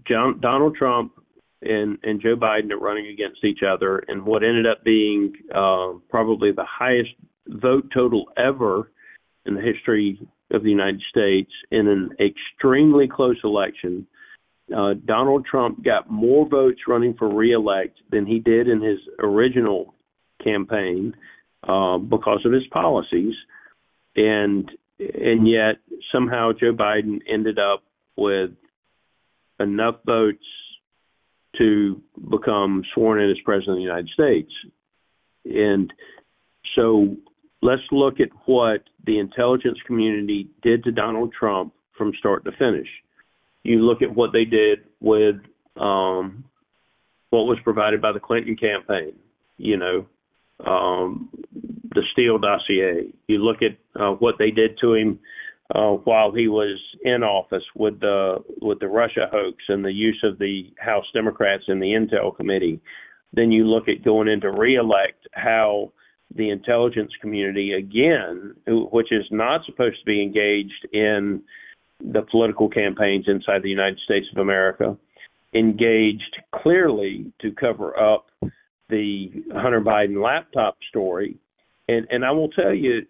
John, 0.07 0.39
Donald 0.39 0.75
Trump 0.75 1.13
and 1.61 1.97
and 2.03 2.21
Joe 2.21 2.35
Biden 2.35 2.71
are 2.71 2.79
running 2.79 3.07
against 3.07 3.43
each 3.43 3.59
other, 3.67 4.03
and 4.07 4.25
what 4.25 4.43
ended 4.43 4.65
up 4.65 4.83
being 4.83 5.33
uh, 5.53 5.93
probably 6.09 6.51
the 6.51 6.65
highest 6.67 7.11
vote 7.47 7.89
total 7.93 8.25
ever 8.37 8.91
in 9.45 9.55
the 9.55 9.61
history 9.61 10.19
of 10.51 10.63
the 10.63 10.69
United 10.69 11.01
States 11.09 11.51
in 11.71 11.87
an 11.87 12.11
extremely 12.19 13.07
close 13.07 13.37
election. 13.43 14.05
Uh, 14.75 14.93
Donald 15.05 15.45
Trump 15.45 15.83
got 15.83 16.09
more 16.09 16.47
votes 16.47 16.79
running 16.87 17.13
for 17.15 17.33
reelect 17.33 17.97
than 18.09 18.25
he 18.25 18.39
did 18.39 18.67
in 18.67 18.81
his 18.81 18.99
original 19.19 19.93
campaign 20.43 21.13
uh, 21.67 21.97
because 21.97 22.41
of 22.45 22.51
his 22.51 22.65
policies, 22.71 23.33
and 24.15 24.69
and 24.99 25.47
yet 25.47 25.75
somehow 26.11 26.51
Joe 26.53 26.73
Biden 26.73 27.19
ended 27.27 27.57
up 27.59 27.83
with 28.15 28.51
enough 29.59 29.95
votes 30.05 30.45
to 31.57 32.01
become 32.29 32.83
sworn 32.93 33.21
in 33.21 33.29
as 33.29 33.37
president 33.43 33.73
of 33.73 33.77
the 33.77 33.81
United 33.81 34.09
States. 34.09 34.51
And 35.45 35.91
so 36.75 37.15
let's 37.61 37.81
look 37.91 38.19
at 38.19 38.29
what 38.45 38.83
the 39.05 39.19
intelligence 39.19 39.77
community 39.85 40.49
did 40.61 40.83
to 40.83 40.91
Donald 40.91 41.33
Trump 41.37 41.73
from 41.97 42.13
start 42.19 42.45
to 42.45 42.51
finish. 42.53 42.87
You 43.63 43.85
look 43.85 44.01
at 44.01 44.13
what 44.13 44.31
they 44.33 44.45
did 44.45 44.79
with 44.99 45.35
um, 45.75 46.45
what 47.29 47.43
was 47.43 47.57
provided 47.63 48.01
by 48.01 48.11
the 48.11 48.19
Clinton 48.19 48.55
campaign, 48.55 49.13
you 49.57 49.77
know, 49.77 50.05
um, 50.65 51.29
the 51.93 52.03
Steele 52.11 52.37
dossier. 52.37 53.11
You 53.27 53.37
look 53.39 53.57
at 53.61 53.77
uh, 53.99 54.11
what 54.13 54.35
they 54.39 54.51
did 54.51 54.77
to 54.81 54.93
him 54.93 55.19
uh, 55.73 55.91
while 56.03 56.31
he 56.31 56.47
was 56.47 56.79
in 57.03 57.23
office 57.23 57.63
with 57.75 57.99
the 57.99 58.43
with 58.61 58.79
the 58.79 58.87
Russia 58.87 59.27
hoax 59.31 59.57
and 59.69 59.85
the 59.85 59.93
use 59.93 60.19
of 60.23 60.37
the 60.39 60.63
House 60.79 61.05
Democrats 61.13 61.63
in 61.67 61.79
the 61.79 61.87
Intel 61.87 62.35
Committee. 62.35 62.79
Then 63.33 63.51
you 63.51 63.65
look 63.65 63.87
at 63.87 64.03
going 64.03 64.27
into 64.27 64.51
reelect 64.51 65.27
how 65.33 65.93
the 66.35 66.49
intelligence 66.49 67.11
community 67.21 67.73
again, 67.73 68.55
which 68.67 69.11
is 69.11 69.25
not 69.31 69.61
supposed 69.65 69.99
to 69.99 70.05
be 70.05 70.21
engaged 70.21 70.87
in 70.93 71.41
the 71.99 72.21
political 72.29 72.69
campaigns 72.69 73.25
inside 73.27 73.63
the 73.63 73.69
United 73.69 73.99
States 73.99 74.25
of 74.33 74.41
America, 74.41 74.97
engaged 75.53 76.37
clearly 76.55 77.31
to 77.41 77.51
cover 77.51 77.97
up 77.97 78.27
the 78.89 79.29
Hunter 79.53 79.81
Biden 79.81 80.21
laptop 80.21 80.77
story. 80.89 81.37
And 81.87 82.07
and 82.09 82.25
I 82.25 82.31
will 82.31 82.49
tell 82.49 82.73
you, 82.73 83.05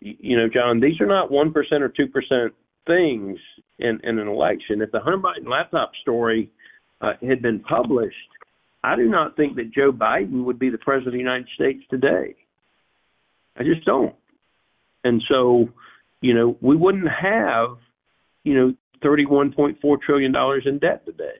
you 0.00 0.36
know, 0.36 0.48
John, 0.52 0.80
these 0.80 1.00
are 1.00 1.06
not 1.06 1.30
one 1.30 1.52
percent 1.52 1.82
or 1.82 1.88
two 1.88 2.06
percent 2.06 2.54
things 2.86 3.38
in, 3.78 4.00
in 4.02 4.18
an 4.18 4.28
election. 4.28 4.82
If 4.82 4.92
the 4.92 5.00
Hunter 5.00 5.18
Biden 5.18 5.48
laptop 5.48 5.92
story 6.02 6.50
uh, 7.00 7.12
had 7.26 7.42
been 7.42 7.60
published, 7.60 8.16
I 8.82 8.96
do 8.96 9.08
not 9.08 9.36
think 9.36 9.56
that 9.56 9.72
Joe 9.72 9.92
Biden 9.92 10.44
would 10.44 10.58
be 10.58 10.70
the 10.70 10.78
president 10.78 11.08
of 11.08 11.12
the 11.14 11.18
United 11.18 11.48
States 11.54 11.82
today. 11.90 12.36
I 13.56 13.64
just 13.64 13.84
don't. 13.84 14.14
And 15.04 15.22
so, 15.28 15.68
you 16.20 16.34
know, 16.34 16.56
we 16.60 16.76
wouldn't 16.76 17.08
have, 17.08 17.78
you 18.44 18.54
know, 18.54 18.74
$31.4 19.02 20.00
trillion 20.00 20.34
in 20.64 20.78
debt 20.78 21.04
today. 21.04 21.38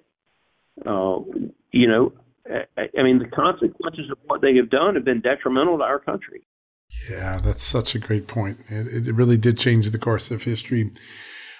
Uh, 0.84 1.20
you 1.72 1.88
know, 1.88 2.12
I, 2.76 2.88
I 2.98 3.02
mean, 3.02 3.18
the 3.18 3.28
consequences 3.34 4.10
of 4.10 4.18
what 4.26 4.40
they 4.40 4.56
have 4.56 4.70
done 4.70 4.94
have 4.94 5.04
been 5.04 5.20
detrimental 5.20 5.78
to 5.78 5.84
our 5.84 5.98
country. 5.98 6.42
Yeah, 7.10 7.38
that's 7.38 7.62
such 7.62 7.94
a 7.94 7.98
great 7.98 8.26
point. 8.26 8.60
It, 8.68 9.08
it 9.08 9.14
really 9.14 9.36
did 9.36 9.58
change 9.58 9.90
the 9.90 9.98
course 9.98 10.30
of 10.30 10.42
history. 10.42 10.90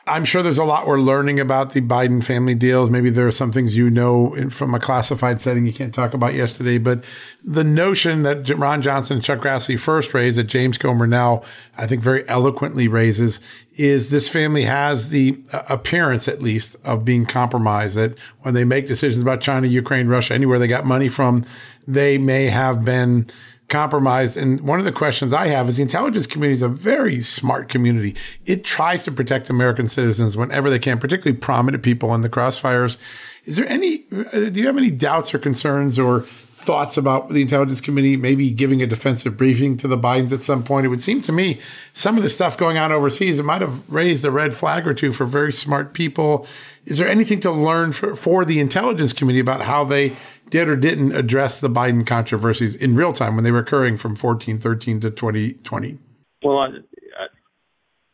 I'm 0.06 0.24
sure 0.24 0.42
there's 0.42 0.58
a 0.58 0.64
lot 0.64 0.86
we're 0.86 0.98
learning 1.00 1.38
about 1.38 1.74
the 1.74 1.82
Biden 1.82 2.24
family 2.24 2.54
deals. 2.54 2.88
Maybe 2.88 3.10
there 3.10 3.26
are 3.26 3.32
some 3.32 3.52
things 3.52 3.76
you 3.76 3.90
know 3.90 4.48
from 4.50 4.74
a 4.74 4.80
classified 4.80 5.40
setting 5.42 5.66
you 5.66 5.72
can't 5.72 5.92
talk 5.92 6.14
about 6.14 6.32
yesterday, 6.32 6.78
but 6.78 7.04
the 7.44 7.62
notion 7.62 8.22
that 8.22 8.48
Ron 8.48 8.80
Johnson 8.80 9.18
and 9.18 9.24
Chuck 9.24 9.40
Grassley 9.40 9.78
first 9.78 10.14
raised, 10.14 10.38
that 10.38 10.44
James 10.44 10.78
Comer 10.78 11.06
now, 11.06 11.42
I 11.76 11.86
think, 11.86 12.02
very 12.02 12.26
eloquently 12.26 12.88
raises, 12.88 13.38
is 13.72 14.08
this 14.08 14.28
family 14.30 14.62
has 14.62 15.10
the 15.10 15.42
uh, 15.52 15.62
appearance, 15.68 16.26
at 16.26 16.40
least, 16.40 16.76
of 16.84 17.04
being 17.04 17.26
compromised. 17.26 17.96
That 17.96 18.16
when 18.40 18.54
they 18.54 18.64
make 18.64 18.86
decisions 18.86 19.20
about 19.20 19.42
China, 19.42 19.66
Ukraine, 19.66 20.08
Russia, 20.08 20.32
anywhere 20.32 20.58
they 20.58 20.68
got 20.68 20.86
money 20.86 21.10
from, 21.10 21.44
they 21.86 22.16
may 22.16 22.46
have 22.46 22.82
been 22.82 23.26
compromised. 23.68 24.36
And 24.36 24.60
one 24.62 24.78
of 24.78 24.84
the 24.84 24.92
questions 24.92 25.32
I 25.32 25.48
have 25.48 25.68
is 25.68 25.76
the 25.76 25.82
intelligence 25.82 26.26
community 26.26 26.54
is 26.54 26.62
a 26.62 26.68
very 26.68 27.20
smart 27.20 27.68
community. 27.68 28.14
It 28.46 28.64
tries 28.64 29.04
to 29.04 29.12
protect 29.12 29.50
American 29.50 29.88
citizens 29.88 30.36
whenever 30.36 30.70
they 30.70 30.78
can, 30.78 30.98
particularly 30.98 31.38
prominent 31.38 31.82
people 31.82 32.14
in 32.14 32.22
the 32.22 32.30
crossfires. 32.30 32.96
Is 33.44 33.56
there 33.56 33.68
any, 33.68 34.04
uh, 34.12 34.50
do 34.50 34.60
you 34.60 34.66
have 34.66 34.76
any 34.76 34.90
doubts 34.90 35.34
or 35.34 35.38
concerns 35.38 35.98
or 35.98 36.22
thoughts 36.68 36.98
about 36.98 37.30
the 37.30 37.40
intelligence 37.40 37.80
committee 37.80 38.14
maybe 38.14 38.50
giving 38.50 38.82
a 38.82 38.86
defensive 38.86 39.38
briefing 39.38 39.76
to 39.78 39.88
the 39.88 39.96
Bidens 39.96 40.32
at 40.32 40.42
some 40.42 40.62
point? 40.62 40.84
It 40.84 40.88
would 40.90 41.00
seem 41.00 41.22
to 41.22 41.32
me 41.32 41.60
some 41.92 42.16
of 42.16 42.22
the 42.22 42.28
stuff 42.28 42.58
going 42.58 42.76
on 42.76 42.92
overseas, 42.92 43.38
it 43.38 43.44
might 43.44 43.62
have 43.62 43.88
raised 43.88 44.24
a 44.24 44.30
red 44.30 44.54
flag 44.54 44.86
or 44.86 44.92
two 44.92 45.12
for 45.12 45.24
very 45.24 45.52
smart 45.52 45.94
people. 45.94 46.46
Is 46.84 46.98
there 46.98 47.08
anything 47.08 47.40
to 47.40 47.50
learn 47.50 47.92
for, 47.92 48.16
for 48.16 48.44
the 48.44 48.60
intelligence 48.60 49.12
committee 49.12 49.40
about 49.40 49.62
how 49.62 49.84
they 49.84 50.14
did 50.50 50.68
or 50.68 50.76
didn't 50.76 51.12
address 51.12 51.60
the 51.60 51.68
Biden 51.68 52.06
controversies 52.06 52.74
in 52.74 52.94
real 52.94 53.12
time 53.12 53.34
when 53.34 53.44
they 53.44 53.50
were 53.50 53.58
occurring 53.58 53.96
from 53.96 54.12
1413 54.12 55.00
to 55.00 55.10
2020? 55.10 55.98
Well, 56.42 56.58
I, 56.58 56.68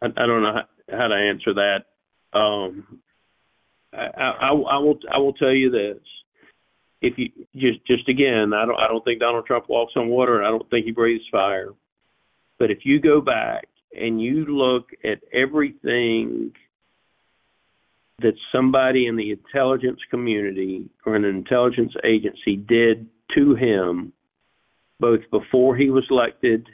I, 0.02 0.06
I 0.06 0.26
don't 0.26 0.42
know 0.42 0.52
how, 0.52 0.96
how, 0.96 1.08
to 1.08 1.14
answer 1.14 1.54
that. 1.54 2.38
Um, 2.38 3.00
I, 3.92 4.06
I, 4.16 4.48
I, 4.50 4.78
will 4.78 4.98
I 5.12 5.18
will 5.18 5.34
tell 5.34 5.52
you 5.52 5.70
this: 5.70 6.02
if 7.00 7.14
you 7.16 7.30
just 7.54 7.86
just 7.86 8.08
again, 8.08 8.52
I 8.54 8.64
don't 8.66 8.78
I 8.78 8.88
don't 8.88 9.04
think 9.04 9.20
Donald 9.20 9.46
Trump 9.46 9.68
walks 9.68 9.92
on 9.96 10.08
water, 10.08 10.38
and 10.38 10.46
I 10.46 10.50
don't 10.50 10.68
think 10.70 10.86
he 10.86 10.92
breathes 10.92 11.24
fire. 11.30 11.70
But 12.58 12.70
if 12.70 12.78
you 12.84 13.00
go 13.00 13.20
back 13.20 13.68
and 13.96 14.20
you 14.20 14.44
look 14.46 14.88
at 15.04 15.20
everything 15.32 16.52
that 18.20 18.34
somebody 18.52 19.06
in 19.06 19.16
the 19.16 19.32
intelligence 19.32 20.00
community 20.10 20.88
or 21.04 21.16
an 21.16 21.24
intelligence 21.24 21.92
agency 22.04 22.56
did 22.56 23.06
to 23.34 23.54
him 23.54 24.12
both 25.00 25.20
before 25.30 25.76
he 25.76 25.90
was 25.90 26.04
elected 26.10 26.66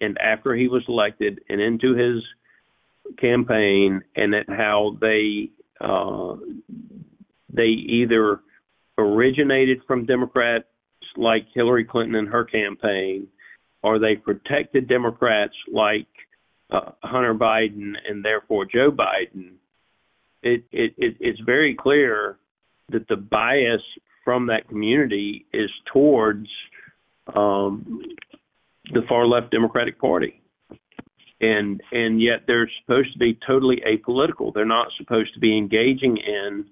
and 0.00 0.18
after 0.18 0.54
he 0.54 0.68
was 0.68 0.82
elected 0.88 1.40
and 1.48 1.60
into 1.60 1.94
his 1.94 2.22
campaign 3.18 4.02
and 4.16 4.34
at 4.34 4.48
how 4.48 4.96
they 5.00 5.50
uh, 5.80 6.36
they 7.52 7.68
either 7.68 8.40
originated 8.98 9.80
from 9.86 10.06
Democrats 10.06 10.66
like 11.16 11.46
Hillary 11.54 11.84
Clinton 11.84 12.14
and 12.14 12.28
her 12.28 12.44
campaign 12.44 13.26
or 13.82 13.98
they 13.98 14.14
protected 14.14 14.88
Democrats 14.88 15.54
like 15.72 16.06
uh, 16.70 16.92
Hunter 17.02 17.34
Biden 17.34 17.94
and 18.08 18.24
therefore 18.24 18.66
Joe 18.66 18.90
Biden 18.90 19.54
it, 20.42 20.64
it, 20.72 20.94
it 20.96 21.16
it's 21.20 21.40
very 21.40 21.74
clear 21.74 22.38
that 22.90 23.08
the 23.08 23.16
bias 23.16 23.82
from 24.24 24.46
that 24.46 24.68
community 24.68 25.46
is 25.52 25.70
towards 25.92 26.48
um, 27.34 28.02
the 28.92 29.02
far 29.08 29.26
left 29.26 29.50
Democratic 29.50 30.00
Party, 30.00 30.40
and 31.40 31.80
and 31.92 32.20
yet 32.20 32.42
they're 32.46 32.70
supposed 32.82 33.12
to 33.12 33.18
be 33.18 33.38
totally 33.46 33.82
apolitical. 33.86 34.52
They're 34.52 34.64
not 34.64 34.88
supposed 34.98 35.34
to 35.34 35.40
be 35.40 35.56
engaging 35.56 36.16
in 36.16 36.66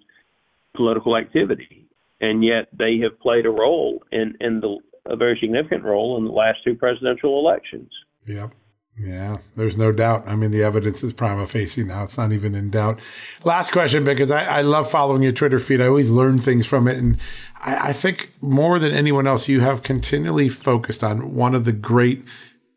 political 0.75 1.17
activity, 1.17 1.87
and 2.21 2.45
yet 2.45 2.69
they 2.77 2.99
have 3.03 3.19
played 3.21 3.47
a 3.47 3.51
role 3.51 4.03
in 4.13 4.37
in 4.41 4.61
the 4.61 4.79
a 5.07 5.17
very 5.17 5.39
significant 5.41 5.83
role 5.85 6.19
in 6.19 6.25
the 6.25 6.31
last 6.31 6.59
two 6.65 6.75
presidential 6.75 7.39
elections. 7.39 7.91
Yeah. 8.27 8.49
Yeah, 8.99 9.39
there's 9.57 9.79
no 9.79 9.93
doubt. 9.93 10.29
I 10.29 10.37
mean, 10.37 10.51
the 10.51 10.63
evidence 10.63 11.03
is 11.03 11.15
prima 11.15 11.47
facie 11.47 11.85
now. 11.85 12.05
It's 12.05 12.19
not 12.19 12.33
even 12.33 12.55
in 12.55 12.71
doubt. 12.71 13.01
Last 13.45 13.71
question, 13.71 14.05
because 14.05 14.31
I, 14.31 14.45
I 14.45 14.61
love 14.61 14.91
following 14.91 15.23
your 15.23 15.33
Twitter 15.33 15.59
feed. 15.59 15.81
I 15.81 15.87
always 15.87 16.11
learn 16.11 16.39
things 16.39 16.67
from 16.67 16.87
it. 16.87 16.99
And 16.99 17.19
I, 17.63 17.89
I 17.89 17.93
think 17.95 18.33
more 18.43 18.79
than 18.79 18.93
anyone 18.93 19.27
else, 19.27 19.49
you 19.49 19.61
have 19.61 19.83
continually 19.83 20.51
focused 20.51 21.03
on 21.03 21.35
one 21.35 21.55
of 21.55 21.65
the 21.65 21.73
great 21.73 22.25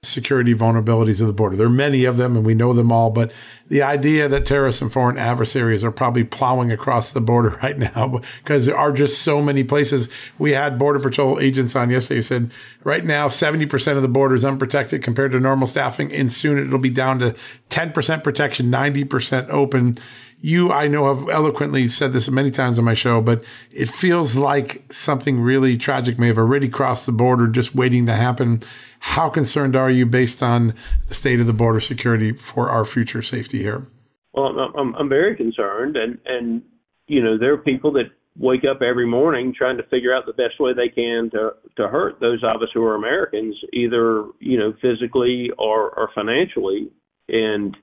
security 0.04 0.54
vulnerabilities 0.54 1.22
of 1.22 1.28
the 1.28 1.34
border. 1.34 1.56
There 1.56 1.68
are 1.68 1.70
many 1.70 2.06
of 2.06 2.18
them 2.18 2.36
and 2.36 2.46
we 2.46 2.54
know 2.54 2.74
them 2.74 2.92
all, 2.92 3.10
but 3.10 3.32
the 3.70 3.82
idea 3.82 4.28
that 4.28 4.46
terrorists 4.46 4.82
and 4.82 4.92
foreign 4.92 5.18
adversaries 5.18 5.84
are 5.84 5.92
probably 5.92 6.24
plowing 6.24 6.72
across 6.72 7.12
the 7.12 7.22
border 7.22 7.58
right 7.64 7.78
now 7.78 8.22
because 8.44 8.66
there 8.66 8.78
are 8.78 8.92
just 8.92 9.22
so 9.22 9.42
many 9.42 9.64
places. 9.64 10.10
We 10.38 10.52
had 10.52 10.78
Border 10.78 11.00
Patrol 11.00 11.40
agents 11.40 11.76
on 11.76 11.90
yesterday 11.90 12.18
who 12.18 12.22
said 12.22 12.52
right 12.84 13.04
now 13.04 13.30
70% 13.30 13.96
of 13.96 14.02
the 14.02 14.08
border 14.08 14.36
is 14.36 14.46
unprotected 14.46 15.02
compared 15.02 15.32
to 15.32 15.40
normal 15.40 15.68
staffing, 15.68 16.12
and 16.12 16.32
soon 16.32 16.58
it'll 16.58 16.78
be 16.78 16.90
down 16.90 17.20
to 17.20 17.36
10% 17.70 18.24
protection, 18.24 18.68
90% 18.68 19.50
open. 19.50 19.98
You, 20.40 20.74
I 20.74 20.90
know, 20.90 21.16
have 21.16 21.30
eloquently 21.30 21.88
said 21.88 22.12
this 22.12 22.30
many 22.30 22.52
times 22.52 22.78
on 22.78 22.84
my 22.84 22.94
show, 22.94 23.22
but 23.22 23.44
it 23.72 23.90
feels 23.90 24.36
like 24.36 24.84
something 24.92 25.40
really 25.40 25.78
tragic 25.78 26.20
may 26.20 26.28
have 26.28 26.38
already 26.38 26.68
crossed 26.68 27.06
the 27.06 27.14
border, 27.14 27.48
just 27.48 27.74
waiting 27.74 28.06
to 28.08 28.14
happen. 28.14 28.62
How 29.04 29.30
concerned 29.30 29.76
are 29.76 29.92
you 29.92 30.06
based 30.06 30.42
on 30.42 30.74
the 31.08 31.14
state 31.14 31.42
of 31.42 31.46
the 31.46 31.54
border 31.54 31.82
security 31.82 32.32
for 32.32 32.70
our 32.70 32.86
future 32.86 33.22
safety 33.22 33.62
here? 33.62 33.86
Well, 34.34 34.58
I'm, 34.78 34.96
I'm 34.96 35.10
very 35.10 35.36
concerned, 35.36 35.98
and 35.98 36.18
and 36.26 36.64
you 37.08 37.22
know 37.22 37.38
there 37.38 37.54
are 37.54 37.58
people 37.58 37.92
that 37.94 38.06
wake 38.38 38.64
up 38.64 38.82
every 38.82 39.06
morning 39.06 39.54
trying 39.56 39.76
to 39.76 39.84
figure 39.84 40.16
out 40.16 40.26
the 40.26 40.32
best 40.32 40.58
way 40.58 40.72
they 40.74 40.88
can 40.88 41.30
to 41.32 41.52
to 41.76 41.90
hurt 41.90 42.22
those 42.22 42.42
of 42.44 42.62
us 42.62 42.70
who 42.74 42.82
are 42.82 42.96
Americans, 42.96 43.56
either 43.74 44.24
you 44.40 44.58
know 44.58 44.74
physically 44.82 45.52
or 45.60 45.92
or 45.92 46.10
financially, 46.16 46.90
and 47.28 47.76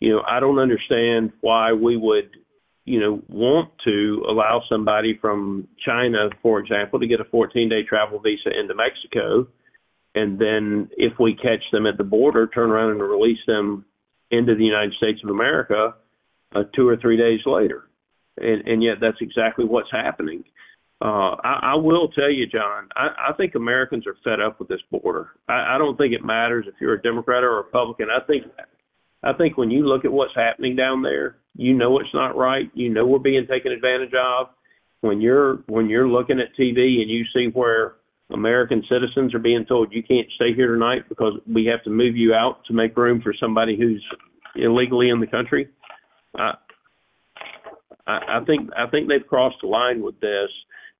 you 0.00 0.10
know 0.10 0.22
I 0.28 0.38
don't 0.38 0.58
understand 0.58 1.32
why 1.40 1.72
we 1.72 1.96
would 1.96 2.28
you 2.84 3.00
know 3.00 3.22
want 3.28 3.70
to 3.84 4.22
allow 4.28 4.62
somebody 4.68 5.18
from 5.18 5.66
China, 5.84 6.28
for 6.42 6.60
example, 6.60 7.00
to 7.00 7.06
get 7.06 7.20
a 7.20 7.24
14 7.24 7.70
day 7.70 7.84
travel 7.88 8.20
visa 8.20 8.50
into 8.50 8.74
Mexico 8.74 9.48
and 10.18 10.38
then 10.38 10.90
if 10.96 11.12
we 11.20 11.34
catch 11.34 11.62
them 11.70 11.86
at 11.86 11.96
the 11.96 12.04
border, 12.04 12.48
turn 12.48 12.70
around 12.70 12.90
and 12.90 13.00
release 13.00 13.38
them 13.46 13.84
into 14.30 14.54
the 14.56 14.64
United 14.64 14.92
States 14.94 15.20
of 15.22 15.30
America 15.30 15.94
uh, 16.54 16.62
two 16.74 16.88
or 16.88 16.96
three 16.96 17.16
days 17.16 17.40
later. 17.46 17.88
And, 18.36 18.66
and 18.66 18.82
yet 18.82 18.96
that's 19.00 19.18
exactly 19.20 19.64
what's 19.64 19.90
happening. 19.92 20.44
Uh, 21.00 21.36
I, 21.44 21.60
I 21.62 21.74
will 21.76 22.08
tell 22.08 22.30
you, 22.30 22.46
John, 22.46 22.88
I, 22.96 23.30
I 23.30 23.32
think 23.34 23.54
Americans 23.54 24.06
are 24.06 24.16
fed 24.24 24.40
up 24.40 24.58
with 24.58 24.68
this 24.68 24.80
border. 24.90 25.30
I, 25.48 25.76
I 25.76 25.78
don't 25.78 25.96
think 25.96 26.12
it 26.12 26.24
matters 26.24 26.66
if 26.66 26.74
you're 26.80 26.94
a 26.94 27.02
Democrat 27.02 27.44
or 27.44 27.52
a 27.52 27.62
Republican. 27.62 28.08
I 28.10 28.24
think, 28.26 28.44
I 29.22 29.32
think 29.34 29.56
when 29.56 29.70
you 29.70 29.86
look 29.86 30.04
at 30.04 30.12
what's 30.12 30.34
happening 30.34 30.74
down 30.74 31.02
there, 31.02 31.36
you 31.54 31.74
know 31.74 31.98
it's 32.00 32.14
not 32.14 32.36
right. 32.36 32.70
You 32.74 32.88
know 32.88 33.06
we're 33.06 33.18
being 33.20 33.46
taken 33.48 33.72
advantage 33.72 34.14
of. 34.14 34.48
When 35.00 35.20
you're 35.20 35.58
when 35.68 35.88
you're 35.88 36.08
looking 36.08 36.40
at 36.40 36.56
TV 36.58 37.00
and 37.00 37.08
you 37.08 37.24
see 37.32 37.50
where 37.52 37.94
American 38.30 38.82
citizens 38.90 39.34
are 39.34 39.38
being 39.38 39.64
told 39.66 39.92
you 39.92 40.02
can't 40.02 40.28
stay 40.36 40.52
here 40.54 40.72
tonight 40.72 41.08
because 41.08 41.34
we 41.46 41.64
have 41.66 41.82
to 41.84 41.90
move 41.90 42.16
you 42.16 42.34
out 42.34 42.64
to 42.66 42.74
make 42.74 42.96
room 42.96 43.22
for 43.22 43.32
somebody 43.40 43.76
who's 43.76 44.04
illegally 44.54 45.08
in 45.08 45.20
the 45.20 45.26
country. 45.26 45.68
I, 46.36 46.54
I, 48.06 48.40
think 48.46 48.70
I 48.76 48.86
think 48.90 49.08
they've 49.08 49.26
crossed 49.26 49.56
the 49.62 49.68
line 49.68 50.02
with 50.02 50.20
this. 50.20 50.50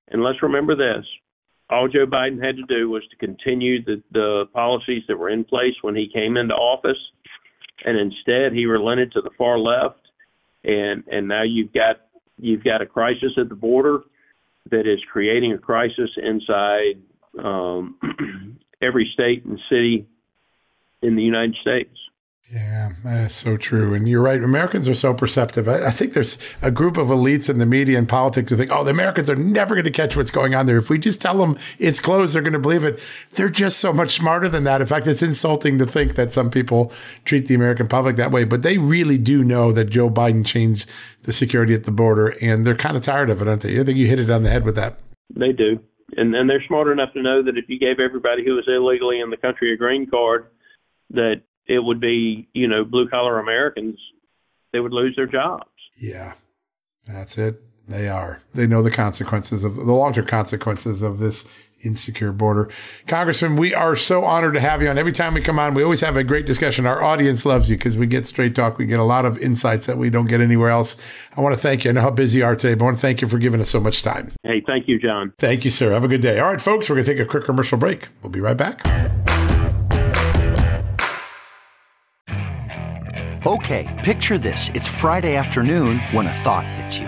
And 0.09 0.23
let's 0.23 0.41
remember 0.41 0.75
this: 0.75 1.05
all 1.69 1.87
Joe 1.87 2.07
Biden 2.07 2.43
had 2.43 2.55
to 2.57 2.63
do 2.67 2.89
was 2.89 3.03
to 3.11 3.15
continue 3.17 3.83
the 3.83 4.01
the 4.11 4.45
policies 4.53 5.03
that 5.07 5.17
were 5.17 5.29
in 5.29 5.43
place 5.43 5.75
when 5.81 5.95
he 5.95 6.09
came 6.11 6.35
into 6.35 6.55
office, 6.55 6.97
and 7.85 7.97
instead 7.97 8.53
he 8.53 8.65
relented 8.65 9.11
to 9.11 9.21
the 9.21 9.29
far 9.37 9.59
left, 9.59 10.01
and 10.63 11.03
and 11.11 11.27
now 11.27 11.43
you've 11.43 11.73
got 11.73 11.97
you've 12.39 12.63
got 12.63 12.81
a 12.81 12.87
crisis 12.87 13.33
at 13.37 13.49
the 13.49 13.55
border 13.55 13.99
that 14.71 14.87
is 14.87 14.99
creating 15.11 15.53
a 15.53 15.57
crisis 15.57 16.09
inside 16.17 17.01
um, 17.37 17.97
every 18.81 19.09
state 19.13 19.45
and 19.45 19.59
city 19.69 20.07
in 21.01 21.15
the 21.15 21.23
United 21.23 21.55
States. 21.61 21.95
Yeah, 22.51 22.93
that's 23.03 23.35
so 23.35 23.57
true. 23.57 23.93
And 23.93 24.09
you're 24.09 24.23
right. 24.23 24.43
Americans 24.43 24.87
are 24.87 24.95
so 24.95 25.13
perceptive. 25.13 25.69
I, 25.69 25.85
I, 25.85 25.91
think 25.91 26.13
there's 26.13 26.35
a 26.63 26.71
group 26.71 26.97
of 26.97 27.09
elites 27.09 27.47
in 27.47 27.59
the 27.59 27.65
media 27.65 27.99
and 27.99 28.09
politics 28.09 28.49
who 28.49 28.57
think, 28.57 28.71
oh, 28.71 28.83
the 28.83 28.89
Americans 28.89 29.29
are 29.29 29.35
never 29.35 29.75
going 29.75 29.85
to 29.85 29.91
catch 29.91 30.17
what's 30.17 30.31
going 30.31 30.55
on 30.55 30.65
there. 30.65 30.77
If 30.77 30.89
we 30.89 30.97
just 30.97 31.21
tell 31.21 31.37
them 31.37 31.59
it's 31.77 31.99
closed, 31.99 32.33
they're 32.33 32.41
going 32.41 32.53
to 32.53 32.59
believe 32.59 32.83
it. 32.83 32.99
They're 33.33 33.49
just 33.49 33.77
so 33.77 33.93
much 33.93 34.15
smarter 34.15 34.49
than 34.49 34.63
that. 34.63 34.81
In 34.81 34.87
fact, 34.87 35.05
it's 35.05 35.21
insulting 35.21 35.77
to 35.77 35.85
think 35.85 36.15
that 36.15 36.33
some 36.33 36.49
people 36.49 36.91
treat 37.23 37.47
the 37.47 37.53
American 37.53 37.87
public 37.87 38.15
that 38.15 38.31
way. 38.31 38.45
But 38.45 38.63
they 38.63 38.79
really 38.79 39.19
do 39.19 39.43
know 39.43 39.71
that 39.71 39.91
Joe 39.91 40.09
Biden 40.09 40.43
changed 40.43 40.89
the 41.23 41.31
security 41.31 41.75
at 41.75 41.83
the 41.83 41.91
border, 41.91 42.29
and 42.41 42.65
they're 42.65 42.73
kind 42.73 42.97
of 42.97 43.03
tired 43.03 43.29
of 43.29 43.43
it, 43.43 43.47
aren't 43.47 43.61
they? 43.61 43.79
I 43.79 43.83
think 43.83 43.99
you 43.99 44.07
hit 44.07 44.19
it 44.19 44.31
on 44.31 44.41
the 44.41 44.49
head 44.49 44.65
with 44.65 44.75
that. 44.75 44.97
They 45.35 45.51
do 45.51 45.79
and 46.17 46.35
and 46.35 46.49
they're 46.49 46.63
smart 46.67 46.87
enough 46.87 47.13
to 47.13 47.21
know 47.21 47.43
that 47.43 47.57
if 47.57 47.65
you 47.67 47.79
gave 47.79 47.99
everybody 47.99 48.43
who 48.45 48.55
was 48.55 48.65
illegally 48.67 49.19
in 49.19 49.29
the 49.29 49.37
country 49.37 49.73
a 49.73 49.77
green 49.77 50.09
card, 50.09 50.47
that 51.11 51.41
it 51.67 51.79
would 51.79 51.99
be 51.99 52.47
you 52.53 52.67
know 52.67 52.83
blue 52.83 53.07
collar 53.07 53.39
Americans, 53.39 53.99
they 54.71 54.79
would 54.79 54.93
lose 54.93 55.15
their 55.15 55.27
jobs. 55.27 55.69
Yeah, 56.01 56.33
that's 57.05 57.37
it. 57.37 57.61
They 57.87 58.07
are. 58.07 58.41
They 58.53 58.67
know 58.67 58.83
the 58.83 58.91
consequences 58.91 59.63
of 59.63 59.75
the 59.75 59.91
long 59.91 60.13
term 60.13 60.25
consequences 60.25 61.01
of 61.01 61.19
this 61.19 61.45
insecure 61.81 62.31
border. 62.31 62.69
Congressman, 63.07 63.55
we 63.55 63.73
are 63.73 63.95
so 63.95 64.23
honored 64.23 64.53
to 64.53 64.59
have 64.59 64.81
you 64.81 64.89
on. 64.89 64.97
Every 64.97 65.11
time 65.11 65.33
we 65.33 65.41
come 65.41 65.59
on, 65.59 65.73
we 65.73 65.83
always 65.83 66.01
have 66.01 66.17
a 66.17 66.23
great 66.23 66.45
discussion. 66.45 66.85
Our 66.85 67.03
audience 67.03 67.45
loves 67.45 67.69
you 67.69 67.77
because 67.77 67.97
we 67.97 68.07
get 68.07 68.27
straight 68.27 68.55
talk. 68.55 68.77
We 68.77 68.85
get 68.85 68.99
a 68.99 69.03
lot 69.03 69.25
of 69.25 69.37
insights 69.37 69.85
that 69.85 69.97
we 69.97 70.09
don't 70.09 70.27
get 70.27 70.41
anywhere 70.41 70.69
else. 70.69 70.95
I 71.35 71.41
want 71.41 71.55
to 71.55 71.61
thank 71.61 71.83
you. 71.83 71.91
I 71.91 71.93
know 71.93 72.01
how 72.01 72.11
busy 72.11 72.39
you 72.39 72.45
are 72.45 72.55
today, 72.55 72.73
but 72.73 72.83
I 72.83 72.85
want 72.85 72.97
to 72.97 73.01
thank 73.01 73.21
you 73.21 73.27
for 73.27 73.37
giving 73.37 73.61
us 73.61 73.69
so 73.69 73.79
much 73.79 74.03
time. 74.03 74.31
Hey, 74.43 74.61
thank 74.65 74.87
you, 74.87 74.99
John. 74.99 75.33
Thank 75.37 75.65
you, 75.65 75.71
sir. 75.71 75.93
Have 75.93 76.03
a 76.03 76.07
good 76.07 76.21
day. 76.21 76.39
All 76.39 76.49
right, 76.49 76.61
folks, 76.61 76.89
we're 76.89 76.95
going 76.95 77.05
to 77.05 77.13
take 77.13 77.21
a 77.21 77.25
quick 77.25 77.45
commercial 77.45 77.77
break. 77.77 78.09
We'll 78.21 78.31
be 78.31 78.41
right 78.41 78.57
back. 78.57 78.85
Okay, 83.45 83.87
picture 84.03 84.37
this. 84.37 84.69
It's 84.75 84.87
Friday 84.87 85.35
afternoon 85.37 85.99
when 86.11 86.27
a 86.27 86.33
thought 86.33 86.67
hits 86.67 86.99
you. 86.99 87.07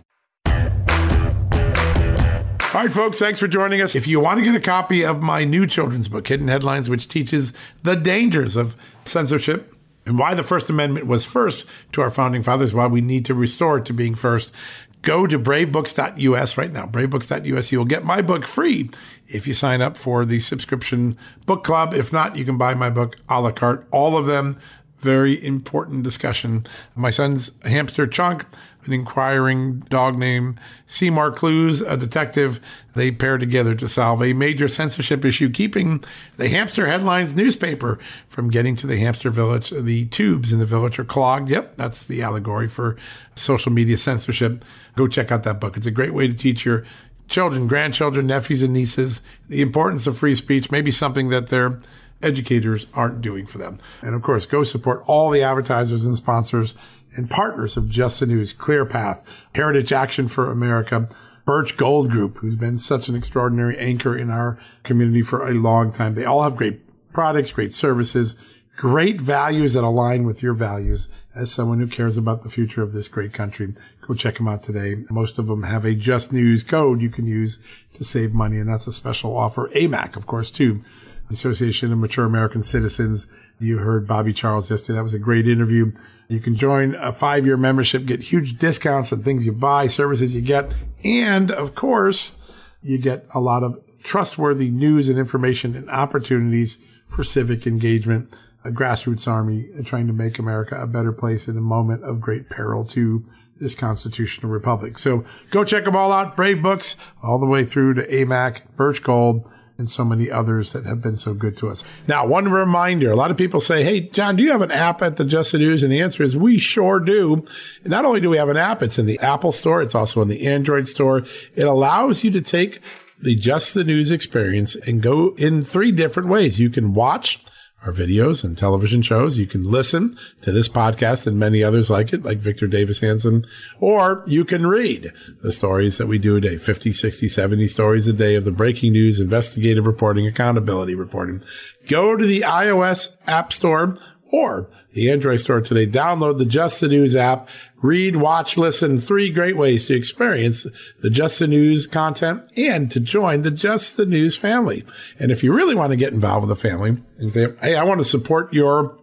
All 2.73 2.79
right, 2.79 2.93
folks, 2.93 3.19
thanks 3.19 3.37
for 3.37 3.49
joining 3.49 3.81
us. 3.81 3.95
If 3.95 4.07
you 4.07 4.21
want 4.21 4.39
to 4.39 4.45
get 4.45 4.55
a 4.55 4.59
copy 4.61 5.03
of 5.03 5.21
my 5.21 5.43
new 5.43 5.67
children's 5.67 6.07
book, 6.07 6.25
Hidden 6.25 6.47
Headlines, 6.47 6.89
which 6.89 7.09
teaches 7.09 7.51
the 7.83 7.97
dangers 7.97 8.55
of 8.55 8.77
censorship 9.03 9.75
and 10.05 10.17
why 10.17 10.35
the 10.35 10.43
First 10.43 10.69
Amendment 10.69 11.05
was 11.05 11.25
first 11.25 11.65
to 11.91 12.01
our 12.01 12.09
founding 12.09 12.43
fathers, 12.43 12.73
why 12.73 12.87
we 12.87 13.01
need 13.01 13.25
to 13.25 13.33
restore 13.33 13.79
it 13.79 13.85
to 13.87 13.93
being 13.93 14.15
first, 14.15 14.53
go 15.01 15.27
to 15.27 15.37
bravebooks.us 15.37 16.57
right 16.57 16.71
now. 16.71 16.85
Bravebooks.us. 16.85 17.73
You'll 17.73 17.83
get 17.83 18.05
my 18.05 18.21
book 18.21 18.47
free 18.47 18.89
if 19.27 19.47
you 19.47 19.53
sign 19.53 19.81
up 19.81 19.97
for 19.97 20.23
the 20.23 20.39
subscription 20.39 21.17
book 21.45 21.65
club. 21.65 21.93
If 21.93 22.13
not, 22.13 22.37
you 22.37 22.45
can 22.45 22.57
buy 22.57 22.73
my 22.73 22.89
book 22.89 23.17
a 23.27 23.41
la 23.41 23.51
carte. 23.51 23.85
All 23.91 24.17
of 24.17 24.27
them 24.27 24.57
very 25.01 25.43
important 25.43 26.03
discussion. 26.03 26.65
My 26.95 27.09
son's 27.09 27.51
hamster 27.63 28.07
Chunk 28.07 28.45
an 28.85 28.93
inquiring 28.93 29.79
dog 29.89 30.17
named 30.17 30.59
Seymour 30.87 31.31
Clues, 31.31 31.81
a 31.81 31.97
detective. 31.97 32.59
They 32.95 33.11
pair 33.11 33.37
together 33.37 33.75
to 33.75 33.87
solve 33.87 34.21
a 34.21 34.33
major 34.33 34.67
censorship 34.67 35.23
issue, 35.23 35.49
keeping 35.49 36.03
the 36.37 36.49
hamster 36.49 36.87
headlines 36.87 37.35
newspaper 37.35 37.99
from 38.27 38.49
getting 38.49 38.75
to 38.77 38.87
the 38.87 38.97
hamster 38.97 39.29
village. 39.29 39.69
The 39.69 40.05
tubes 40.05 40.51
in 40.51 40.59
the 40.59 40.65
village 40.65 40.99
are 40.99 41.05
clogged. 41.05 41.49
Yep, 41.49 41.77
that's 41.77 42.05
the 42.05 42.21
allegory 42.21 42.67
for 42.67 42.97
social 43.35 43.71
media 43.71 43.97
censorship. 43.97 44.65
Go 44.95 45.07
check 45.07 45.31
out 45.31 45.43
that 45.43 45.59
book. 45.61 45.77
It's 45.77 45.87
a 45.87 45.91
great 45.91 46.13
way 46.13 46.27
to 46.27 46.33
teach 46.33 46.65
your 46.65 46.83
children, 47.27 47.65
grandchildren, 47.65 48.27
nephews, 48.27 48.61
and 48.61 48.73
nieces 48.73 49.21
the 49.47 49.61
importance 49.61 50.05
of 50.05 50.17
free 50.17 50.35
speech, 50.35 50.69
maybe 50.69 50.91
something 50.91 51.29
that 51.29 51.47
their 51.47 51.79
educators 52.21 52.85
aren't 52.93 53.21
doing 53.21 53.45
for 53.45 53.57
them. 53.57 53.79
And 54.01 54.13
of 54.13 54.21
course, 54.21 54.45
go 54.45 54.63
support 54.63 55.03
all 55.07 55.29
the 55.29 55.41
advertisers 55.41 56.05
and 56.05 56.15
sponsors 56.15 56.75
and 57.15 57.29
partners 57.29 57.77
of 57.77 57.89
Just 57.89 58.19
the 58.19 58.25
News, 58.25 58.53
ClearPath, 58.53 59.21
Heritage 59.53 59.91
Action 59.91 60.27
for 60.27 60.51
America, 60.51 61.09
Birch 61.45 61.75
Gold 61.75 62.09
Group, 62.09 62.37
who's 62.37 62.55
been 62.55 62.77
such 62.77 63.07
an 63.07 63.15
extraordinary 63.15 63.77
anchor 63.77 64.15
in 64.15 64.29
our 64.29 64.59
community 64.83 65.21
for 65.21 65.47
a 65.47 65.53
long 65.53 65.91
time. 65.91 66.15
They 66.15 66.25
all 66.25 66.43
have 66.43 66.55
great 66.55 66.81
products, 67.13 67.51
great 67.51 67.73
services, 67.73 68.35
great 68.75 69.19
values 69.19 69.73
that 69.73 69.83
align 69.83 70.23
with 70.23 70.41
your 70.41 70.53
values 70.53 71.09
as 71.35 71.51
someone 71.51 71.79
who 71.79 71.87
cares 71.87 72.17
about 72.17 72.43
the 72.43 72.49
future 72.49 72.81
of 72.81 72.93
this 72.93 73.07
great 73.07 73.33
country. 73.33 73.73
Go 74.01 74.13
check 74.13 74.37
them 74.37 74.47
out 74.47 74.63
today. 74.63 75.03
Most 75.09 75.39
of 75.39 75.47
them 75.47 75.63
have 75.63 75.85
a 75.85 75.95
Just 75.95 76.31
News 76.31 76.63
code 76.63 77.01
you 77.01 77.09
can 77.09 77.27
use 77.27 77.59
to 77.93 78.03
save 78.03 78.33
money, 78.33 78.57
and 78.57 78.69
that's 78.69 78.87
a 78.87 78.93
special 78.93 79.35
offer. 79.35 79.69
AMAC, 79.69 80.15
of 80.15 80.27
course, 80.27 80.51
too. 80.51 80.83
Association 81.29 81.93
of 81.93 81.97
Mature 81.99 82.25
American 82.25 82.61
Citizens. 82.61 83.27
You 83.57 83.77
heard 83.77 84.07
Bobby 84.07 84.33
Charles 84.33 84.69
yesterday. 84.69 84.97
That 84.97 85.03
was 85.03 85.13
a 85.13 85.19
great 85.19 85.47
interview. 85.47 85.93
You 86.31 86.39
can 86.39 86.55
join 86.55 86.95
a 86.95 87.11
five 87.11 87.45
year 87.45 87.57
membership, 87.57 88.05
get 88.05 88.21
huge 88.21 88.57
discounts 88.57 89.11
on 89.11 89.21
things 89.21 89.45
you 89.45 89.51
buy, 89.51 89.87
services 89.87 90.33
you 90.33 90.39
get. 90.39 90.73
And 91.03 91.51
of 91.51 91.75
course, 91.75 92.37
you 92.81 92.97
get 92.97 93.25
a 93.35 93.41
lot 93.41 93.63
of 93.63 93.77
trustworthy 94.01 94.69
news 94.69 95.09
and 95.09 95.19
information 95.19 95.75
and 95.75 95.89
opportunities 95.89 96.77
for 97.05 97.25
civic 97.25 97.67
engagement. 97.67 98.33
A 98.63 98.69
grassroots 98.69 99.27
army 99.27 99.67
trying 99.83 100.07
to 100.07 100.13
make 100.13 100.39
America 100.39 100.81
a 100.81 100.87
better 100.87 101.11
place 101.11 101.49
in 101.49 101.57
a 101.57 101.61
moment 101.61 102.05
of 102.05 102.21
great 102.21 102.49
peril 102.49 102.85
to 102.85 103.25
this 103.59 103.75
constitutional 103.75 104.53
republic. 104.53 104.97
So 104.99 105.25
go 105.49 105.65
check 105.65 105.83
them 105.83 105.97
all 105.97 106.13
out. 106.13 106.37
Brave 106.37 106.61
Books 106.61 106.95
all 107.21 107.39
the 107.39 107.45
way 107.45 107.65
through 107.65 107.95
to 107.95 108.07
AMAC, 108.07 108.61
Birch 108.77 109.03
Gold 109.03 109.49
and 109.81 109.89
so 109.89 110.05
many 110.05 110.29
others 110.29 110.73
that 110.73 110.85
have 110.85 111.01
been 111.01 111.17
so 111.17 111.33
good 111.33 111.57
to 111.57 111.67
us. 111.67 111.83
Now, 112.07 112.25
one 112.25 112.49
reminder, 112.49 113.09
a 113.09 113.15
lot 113.15 113.31
of 113.31 113.37
people 113.37 113.59
say, 113.59 113.83
Hey, 113.83 114.01
John, 114.01 114.35
do 114.35 114.43
you 114.43 114.51
have 114.51 114.61
an 114.61 114.71
app 114.71 115.01
at 115.01 115.17
the 115.17 115.25
Just 115.25 115.51
the 115.51 115.57
News? 115.57 115.81
And 115.81 115.91
the 115.91 115.99
answer 115.99 116.21
is 116.21 116.37
we 116.37 116.59
sure 116.59 116.99
do. 116.99 117.45
And 117.83 117.89
not 117.89 118.05
only 118.05 118.21
do 118.21 118.29
we 118.29 118.37
have 118.37 118.49
an 118.49 118.57
app, 118.57 118.83
it's 118.83 118.99
in 118.99 119.07
the 119.07 119.19
Apple 119.19 119.51
store. 119.51 119.81
It's 119.81 119.95
also 119.95 120.21
in 120.21 120.27
the 120.27 120.45
Android 120.45 120.87
store. 120.87 121.23
It 121.55 121.63
allows 121.63 122.23
you 122.23 122.29
to 122.29 122.41
take 122.41 122.79
the 123.19 123.35
Just 123.35 123.73
the 123.73 123.83
News 123.83 124.11
experience 124.11 124.75
and 124.75 125.01
go 125.01 125.33
in 125.37 125.63
three 125.63 125.91
different 125.91 126.29
ways. 126.29 126.59
You 126.59 126.69
can 126.69 126.93
watch 126.93 127.43
our 127.85 127.91
videos 127.91 128.43
and 128.43 128.57
television 128.57 129.01
shows. 129.01 129.37
You 129.37 129.47
can 129.47 129.63
listen 129.63 130.17
to 130.41 130.51
this 130.51 130.69
podcast 130.69 131.25
and 131.25 131.39
many 131.39 131.63
others 131.63 131.89
like 131.89 132.13
it, 132.13 132.23
like 132.23 132.37
Victor 132.37 132.67
Davis 132.67 132.99
Hanson, 132.99 133.45
or 133.79 134.23
you 134.27 134.45
can 134.45 134.67
read 134.67 135.11
the 135.41 135.51
stories 135.51 135.97
that 135.97 136.07
we 136.07 136.19
do 136.19 136.35
a 136.35 136.41
day, 136.41 136.57
50, 136.57 136.93
60, 136.93 137.27
70 137.27 137.67
stories 137.67 138.07
a 138.07 138.13
day 138.13 138.35
of 138.35 138.45
the 138.45 138.51
breaking 138.51 138.93
news, 138.93 139.19
investigative 139.19 139.85
reporting, 139.85 140.27
accountability 140.27 140.95
reporting. 140.95 141.43
Go 141.87 142.15
to 142.15 142.25
the 142.25 142.41
iOS 142.41 143.17
app 143.25 143.51
store 143.51 143.95
or 144.31 144.69
the 144.93 145.09
Android 145.09 145.39
store 145.39 145.61
today. 145.61 145.87
Download 145.87 146.37
the 146.37 146.45
Just 146.45 146.81
the 146.81 146.87
News 146.87 147.15
app. 147.15 147.47
Read, 147.81 148.17
watch, 148.17 148.57
listen. 148.57 148.99
Three 148.99 149.31
great 149.31 149.57
ways 149.57 149.85
to 149.87 149.95
experience 149.95 150.67
the 150.99 151.09
Just 151.09 151.39
the 151.39 151.47
News 151.47 151.87
content 151.87 152.43
and 152.55 152.91
to 152.91 152.99
join 152.99 153.41
the 153.41 153.51
Just 153.51 153.97
the 153.97 154.05
News 154.05 154.37
family. 154.37 154.85
And 155.17 155.31
if 155.31 155.43
you 155.43 155.53
really 155.53 155.75
want 155.75 155.91
to 155.91 155.97
get 155.97 156.13
involved 156.13 156.47
with 156.47 156.57
the 156.57 156.69
family 156.69 157.01
and 157.17 157.33
say, 157.33 157.47
Hey, 157.61 157.75
I 157.75 157.83
want 157.83 157.99
to 157.99 158.05
support 158.05 158.53
your 158.53 158.97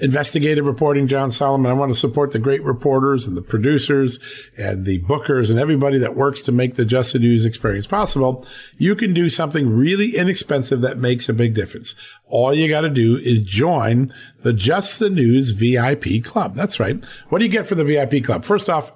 investigative 0.00 0.66
reporting, 0.66 1.06
John 1.06 1.30
Solomon. 1.30 1.70
I 1.70 1.74
want 1.74 1.92
to 1.92 1.98
support 1.98 2.32
the 2.32 2.38
great 2.38 2.62
reporters 2.62 3.26
and 3.26 3.36
the 3.36 3.42
producers 3.42 4.18
and 4.56 4.84
the 4.84 5.00
bookers 5.02 5.50
and 5.50 5.58
everybody 5.58 5.98
that 5.98 6.16
works 6.16 6.42
to 6.42 6.52
make 6.52 6.76
the 6.76 6.84
Just 6.84 7.12
the 7.12 7.18
News 7.18 7.44
experience 7.44 7.86
possible. 7.86 8.46
You 8.76 8.94
can 8.94 9.12
do 9.12 9.28
something 9.28 9.68
really 9.68 10.16
inexpensive 10.16 10.80
that 10.82 10.98
makes 10.98 11.28
a 11.28 11.34
big 11.34 11.54
difference. 11.54 11.94
All 12.26 12.54
you 12.54 12.68
got 12.68 12.82
to 12.82 12.90
do 12.90 13.16
is 13.16 13.42
join 13.42 14.08
the 14.42 14.52
Just 14.52 14.98
the 14.98 15.10
News 15.10 15.50
VIP 15.50 16.22
club. 16.24 16.54
That's 16.54 16.78
right. 16.78 17.02
What 17.28 17.38
do 17.38 17.44
you 17.44 17.50
get 17.50 17.66
for 17.66 17.74
the 17.74 17.84
VIP 17.84 18.24
club? 18.24 18.44
First 18.44 18.68
off, 18.68 18.92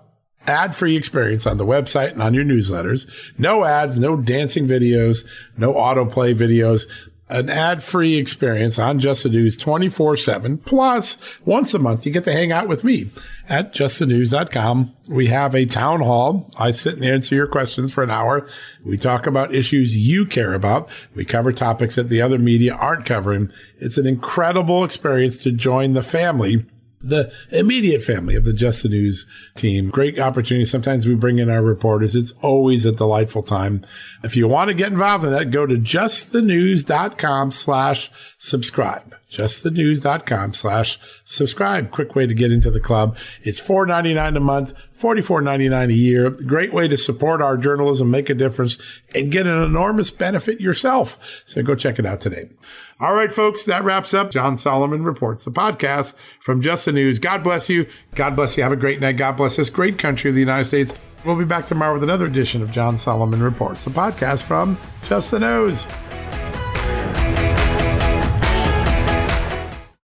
ad 0.47 0.75
free 0.75 0.97
experience 0.97 1.47
on 1.47 1.59
the 1.59 1.67
website 1.67 2.13
and 2.13 2.23
on 2.23 2.35
your 2.35 2.45
newsletters. 2.45 3.09
No 3.39 3.65
ads, 3.65 3.99
no 3.99 4.17
dancing 4.17 4.67
videos, 4.67 5.25
no 5.57 5.75
autoplay 5.75 6.35
videos 6.35 6.87
an 7.33 7.49
ad-free 7.49 8.17
experience 8.17 8.79
on 8.79 8.99
Just 8.99 9.23
the 9.23 9.31
News 9.31 9.57
24-7. 9.57 10.65
Plus, 10.65 11.17
once 11.47 11.73
a 11.73 11.79
month, 11.79 12.05
you 12.05 12.13
get 12.13 12.25
to 12.25 12.33
hang 12.33 12.53
out 12.53 12.69
with 12.69 12.85
me 12.85 13.11
at 13.49 13.73
justthenews.com. 13.73 14.95
We 15.09 15.27
have 15.29 15.55
a 15.55 15.65
town 15.65 16.03
hall. 16.03 16.51
I 16.59 16.71
sit 16.73 16.95
and 16.95 17.05
answer 17.05 17.35
your 17.35 17.47
questions 17.47 17.91
for 17.91 18.05
an 18.05 18.11
hour. 18.11 18.47
We 18.85 18.99
talk 18.99 19.27
about 19.27 19.55
issues 19.55 19.97
you 19.97 20.27
care 20.27 20.53
about. 20.53 20.91
We 21.15 21.25
cover 21.25 21.53
topics 21.53 21.97
that 21.97 22.11
the 22.11 22.21
other 22.21 22.39
media 22.39 22.75
aren't 22.75 23.07
covering. 23.07 23.51
It's 23.79 23.99
an 23.99 24.07
incredible 24.07 24.85
experience 24.85 25.39
to 25.39 25.53
join 25.53 25.95
the 25.95 26.03
family 26.03 26.67
the 27.03 27.33
immediate 27.51 28.03
family 28.03 28.35
of 28.35 28.45
the 28.45 28.53
Just 28.53 28.83
the 28.83 28.89
News 28.89 29.27
team. 29.55 29.91
Great 29.91 30.19
opportunity. 30.19 30.65
Sometimes 30.65 31.07
we 31.07 31.15
bring 31.15 31.39
in 31.39 31.51
our 31.51 31.63
reporters. 31.63 32.15
It's 32.15 32.33
always 32.43 32.85
a 32.85 32.93
delightful 32.93 33.43
time. 33.43 33.85
If 34.23 34.37
you 34.37 34.49
want 34.49 34.69
to 34.69 34.75
get 34.75 34.93
involved 34.93 35.25
in 35.25 35.33
that, 35.33 35.51
go 35.51 35.67
to 35.67 35.77
justthenews.com 35.77 37.51
slash 37.51 38.11
subscribe. 38.39 39.15
Justthenews.com 39.31 40.53
slash 40.55 40.99
subscribe. 41.25 41.91
Quick 41.91 42.15
way 42.15 42.27
to 42.27 42.35
get 42.35 42.53
into 42.53 42.71
the 42.71 42.81
club. 42.81 43.17
It's 43.43 43.61
$4.99 43.61 44.37
a 44.37 44.41
month, 44.41 44.75
$44.99 45.03 45.91
a 45.91 45.95
year. 45.95 46.31
Great 46.31 46.73
way 46.73 46.89
to 46.89 46.97
support 46.97 47.43
our 47.43 47.57
journalism, 47.57 48.11
make 48.11 48.31
a 48.31 48.35
difference, 48.35 48.79
and 49.15 49.33
get 49.33 49.47
an 49.47 49.63
enormous 49.63 50.11
benefit 50.11 50.61
yourself. 50.61 51.19
So 51.45 51.63
go 51.63 51.75
check 51.75 51.99
it 51.99 52.07
out 52.07 52.21
today. 52.21 52.49
All 53.01 53.15
right, 53.15 53.33
folks, 53.33 53.65
that 53.65 53.83
wraps 53.83 54.15
up 54.15 54.31
John 54.31 54.57
Solomon 54.57 55.03
Reports, 55.03 55.45
the 55.45 55.51
podcast 55.51 56.15
from 56.41 56.63
Just 56.63 56.85
the 56.85 56.93
News. 56.93 57.19
God 57.19 57.43
bless 57.43 57.69
you. 57.69 57.87
God 58.15 58.37
bless 58.37 58.57
you. 58.57 58.63
Have 58.63 58.73
a 58.73 58.77
great 58.77 59.01
night. 59.01 59.17
God 59.17 59.37
bless 59.37 59.57
this 59.57 59.71
great 59.71 59.99
country 59.99 60.31
of 60.31 60.35
the 60.35 60.41
United 60.41 60.67
States. 60.67 60.95
We'll 61.25 61.37
be 61.37 61.45
back 61.45 61.67
tomorrow 61.67 61.95
with 61.95 62.03
another 62.03 62.27
edition 62.27 62.63
of 62.63 62.71
John 62.71 62.99
Solomon 62.99 63.43
Reports, 63.43 63.85
the 63.85 63.91
podcast 63.91 64.45
from 64.45 64.79
Just 65.03 65.31
the 65.31 65.41
News. 65.41 65.87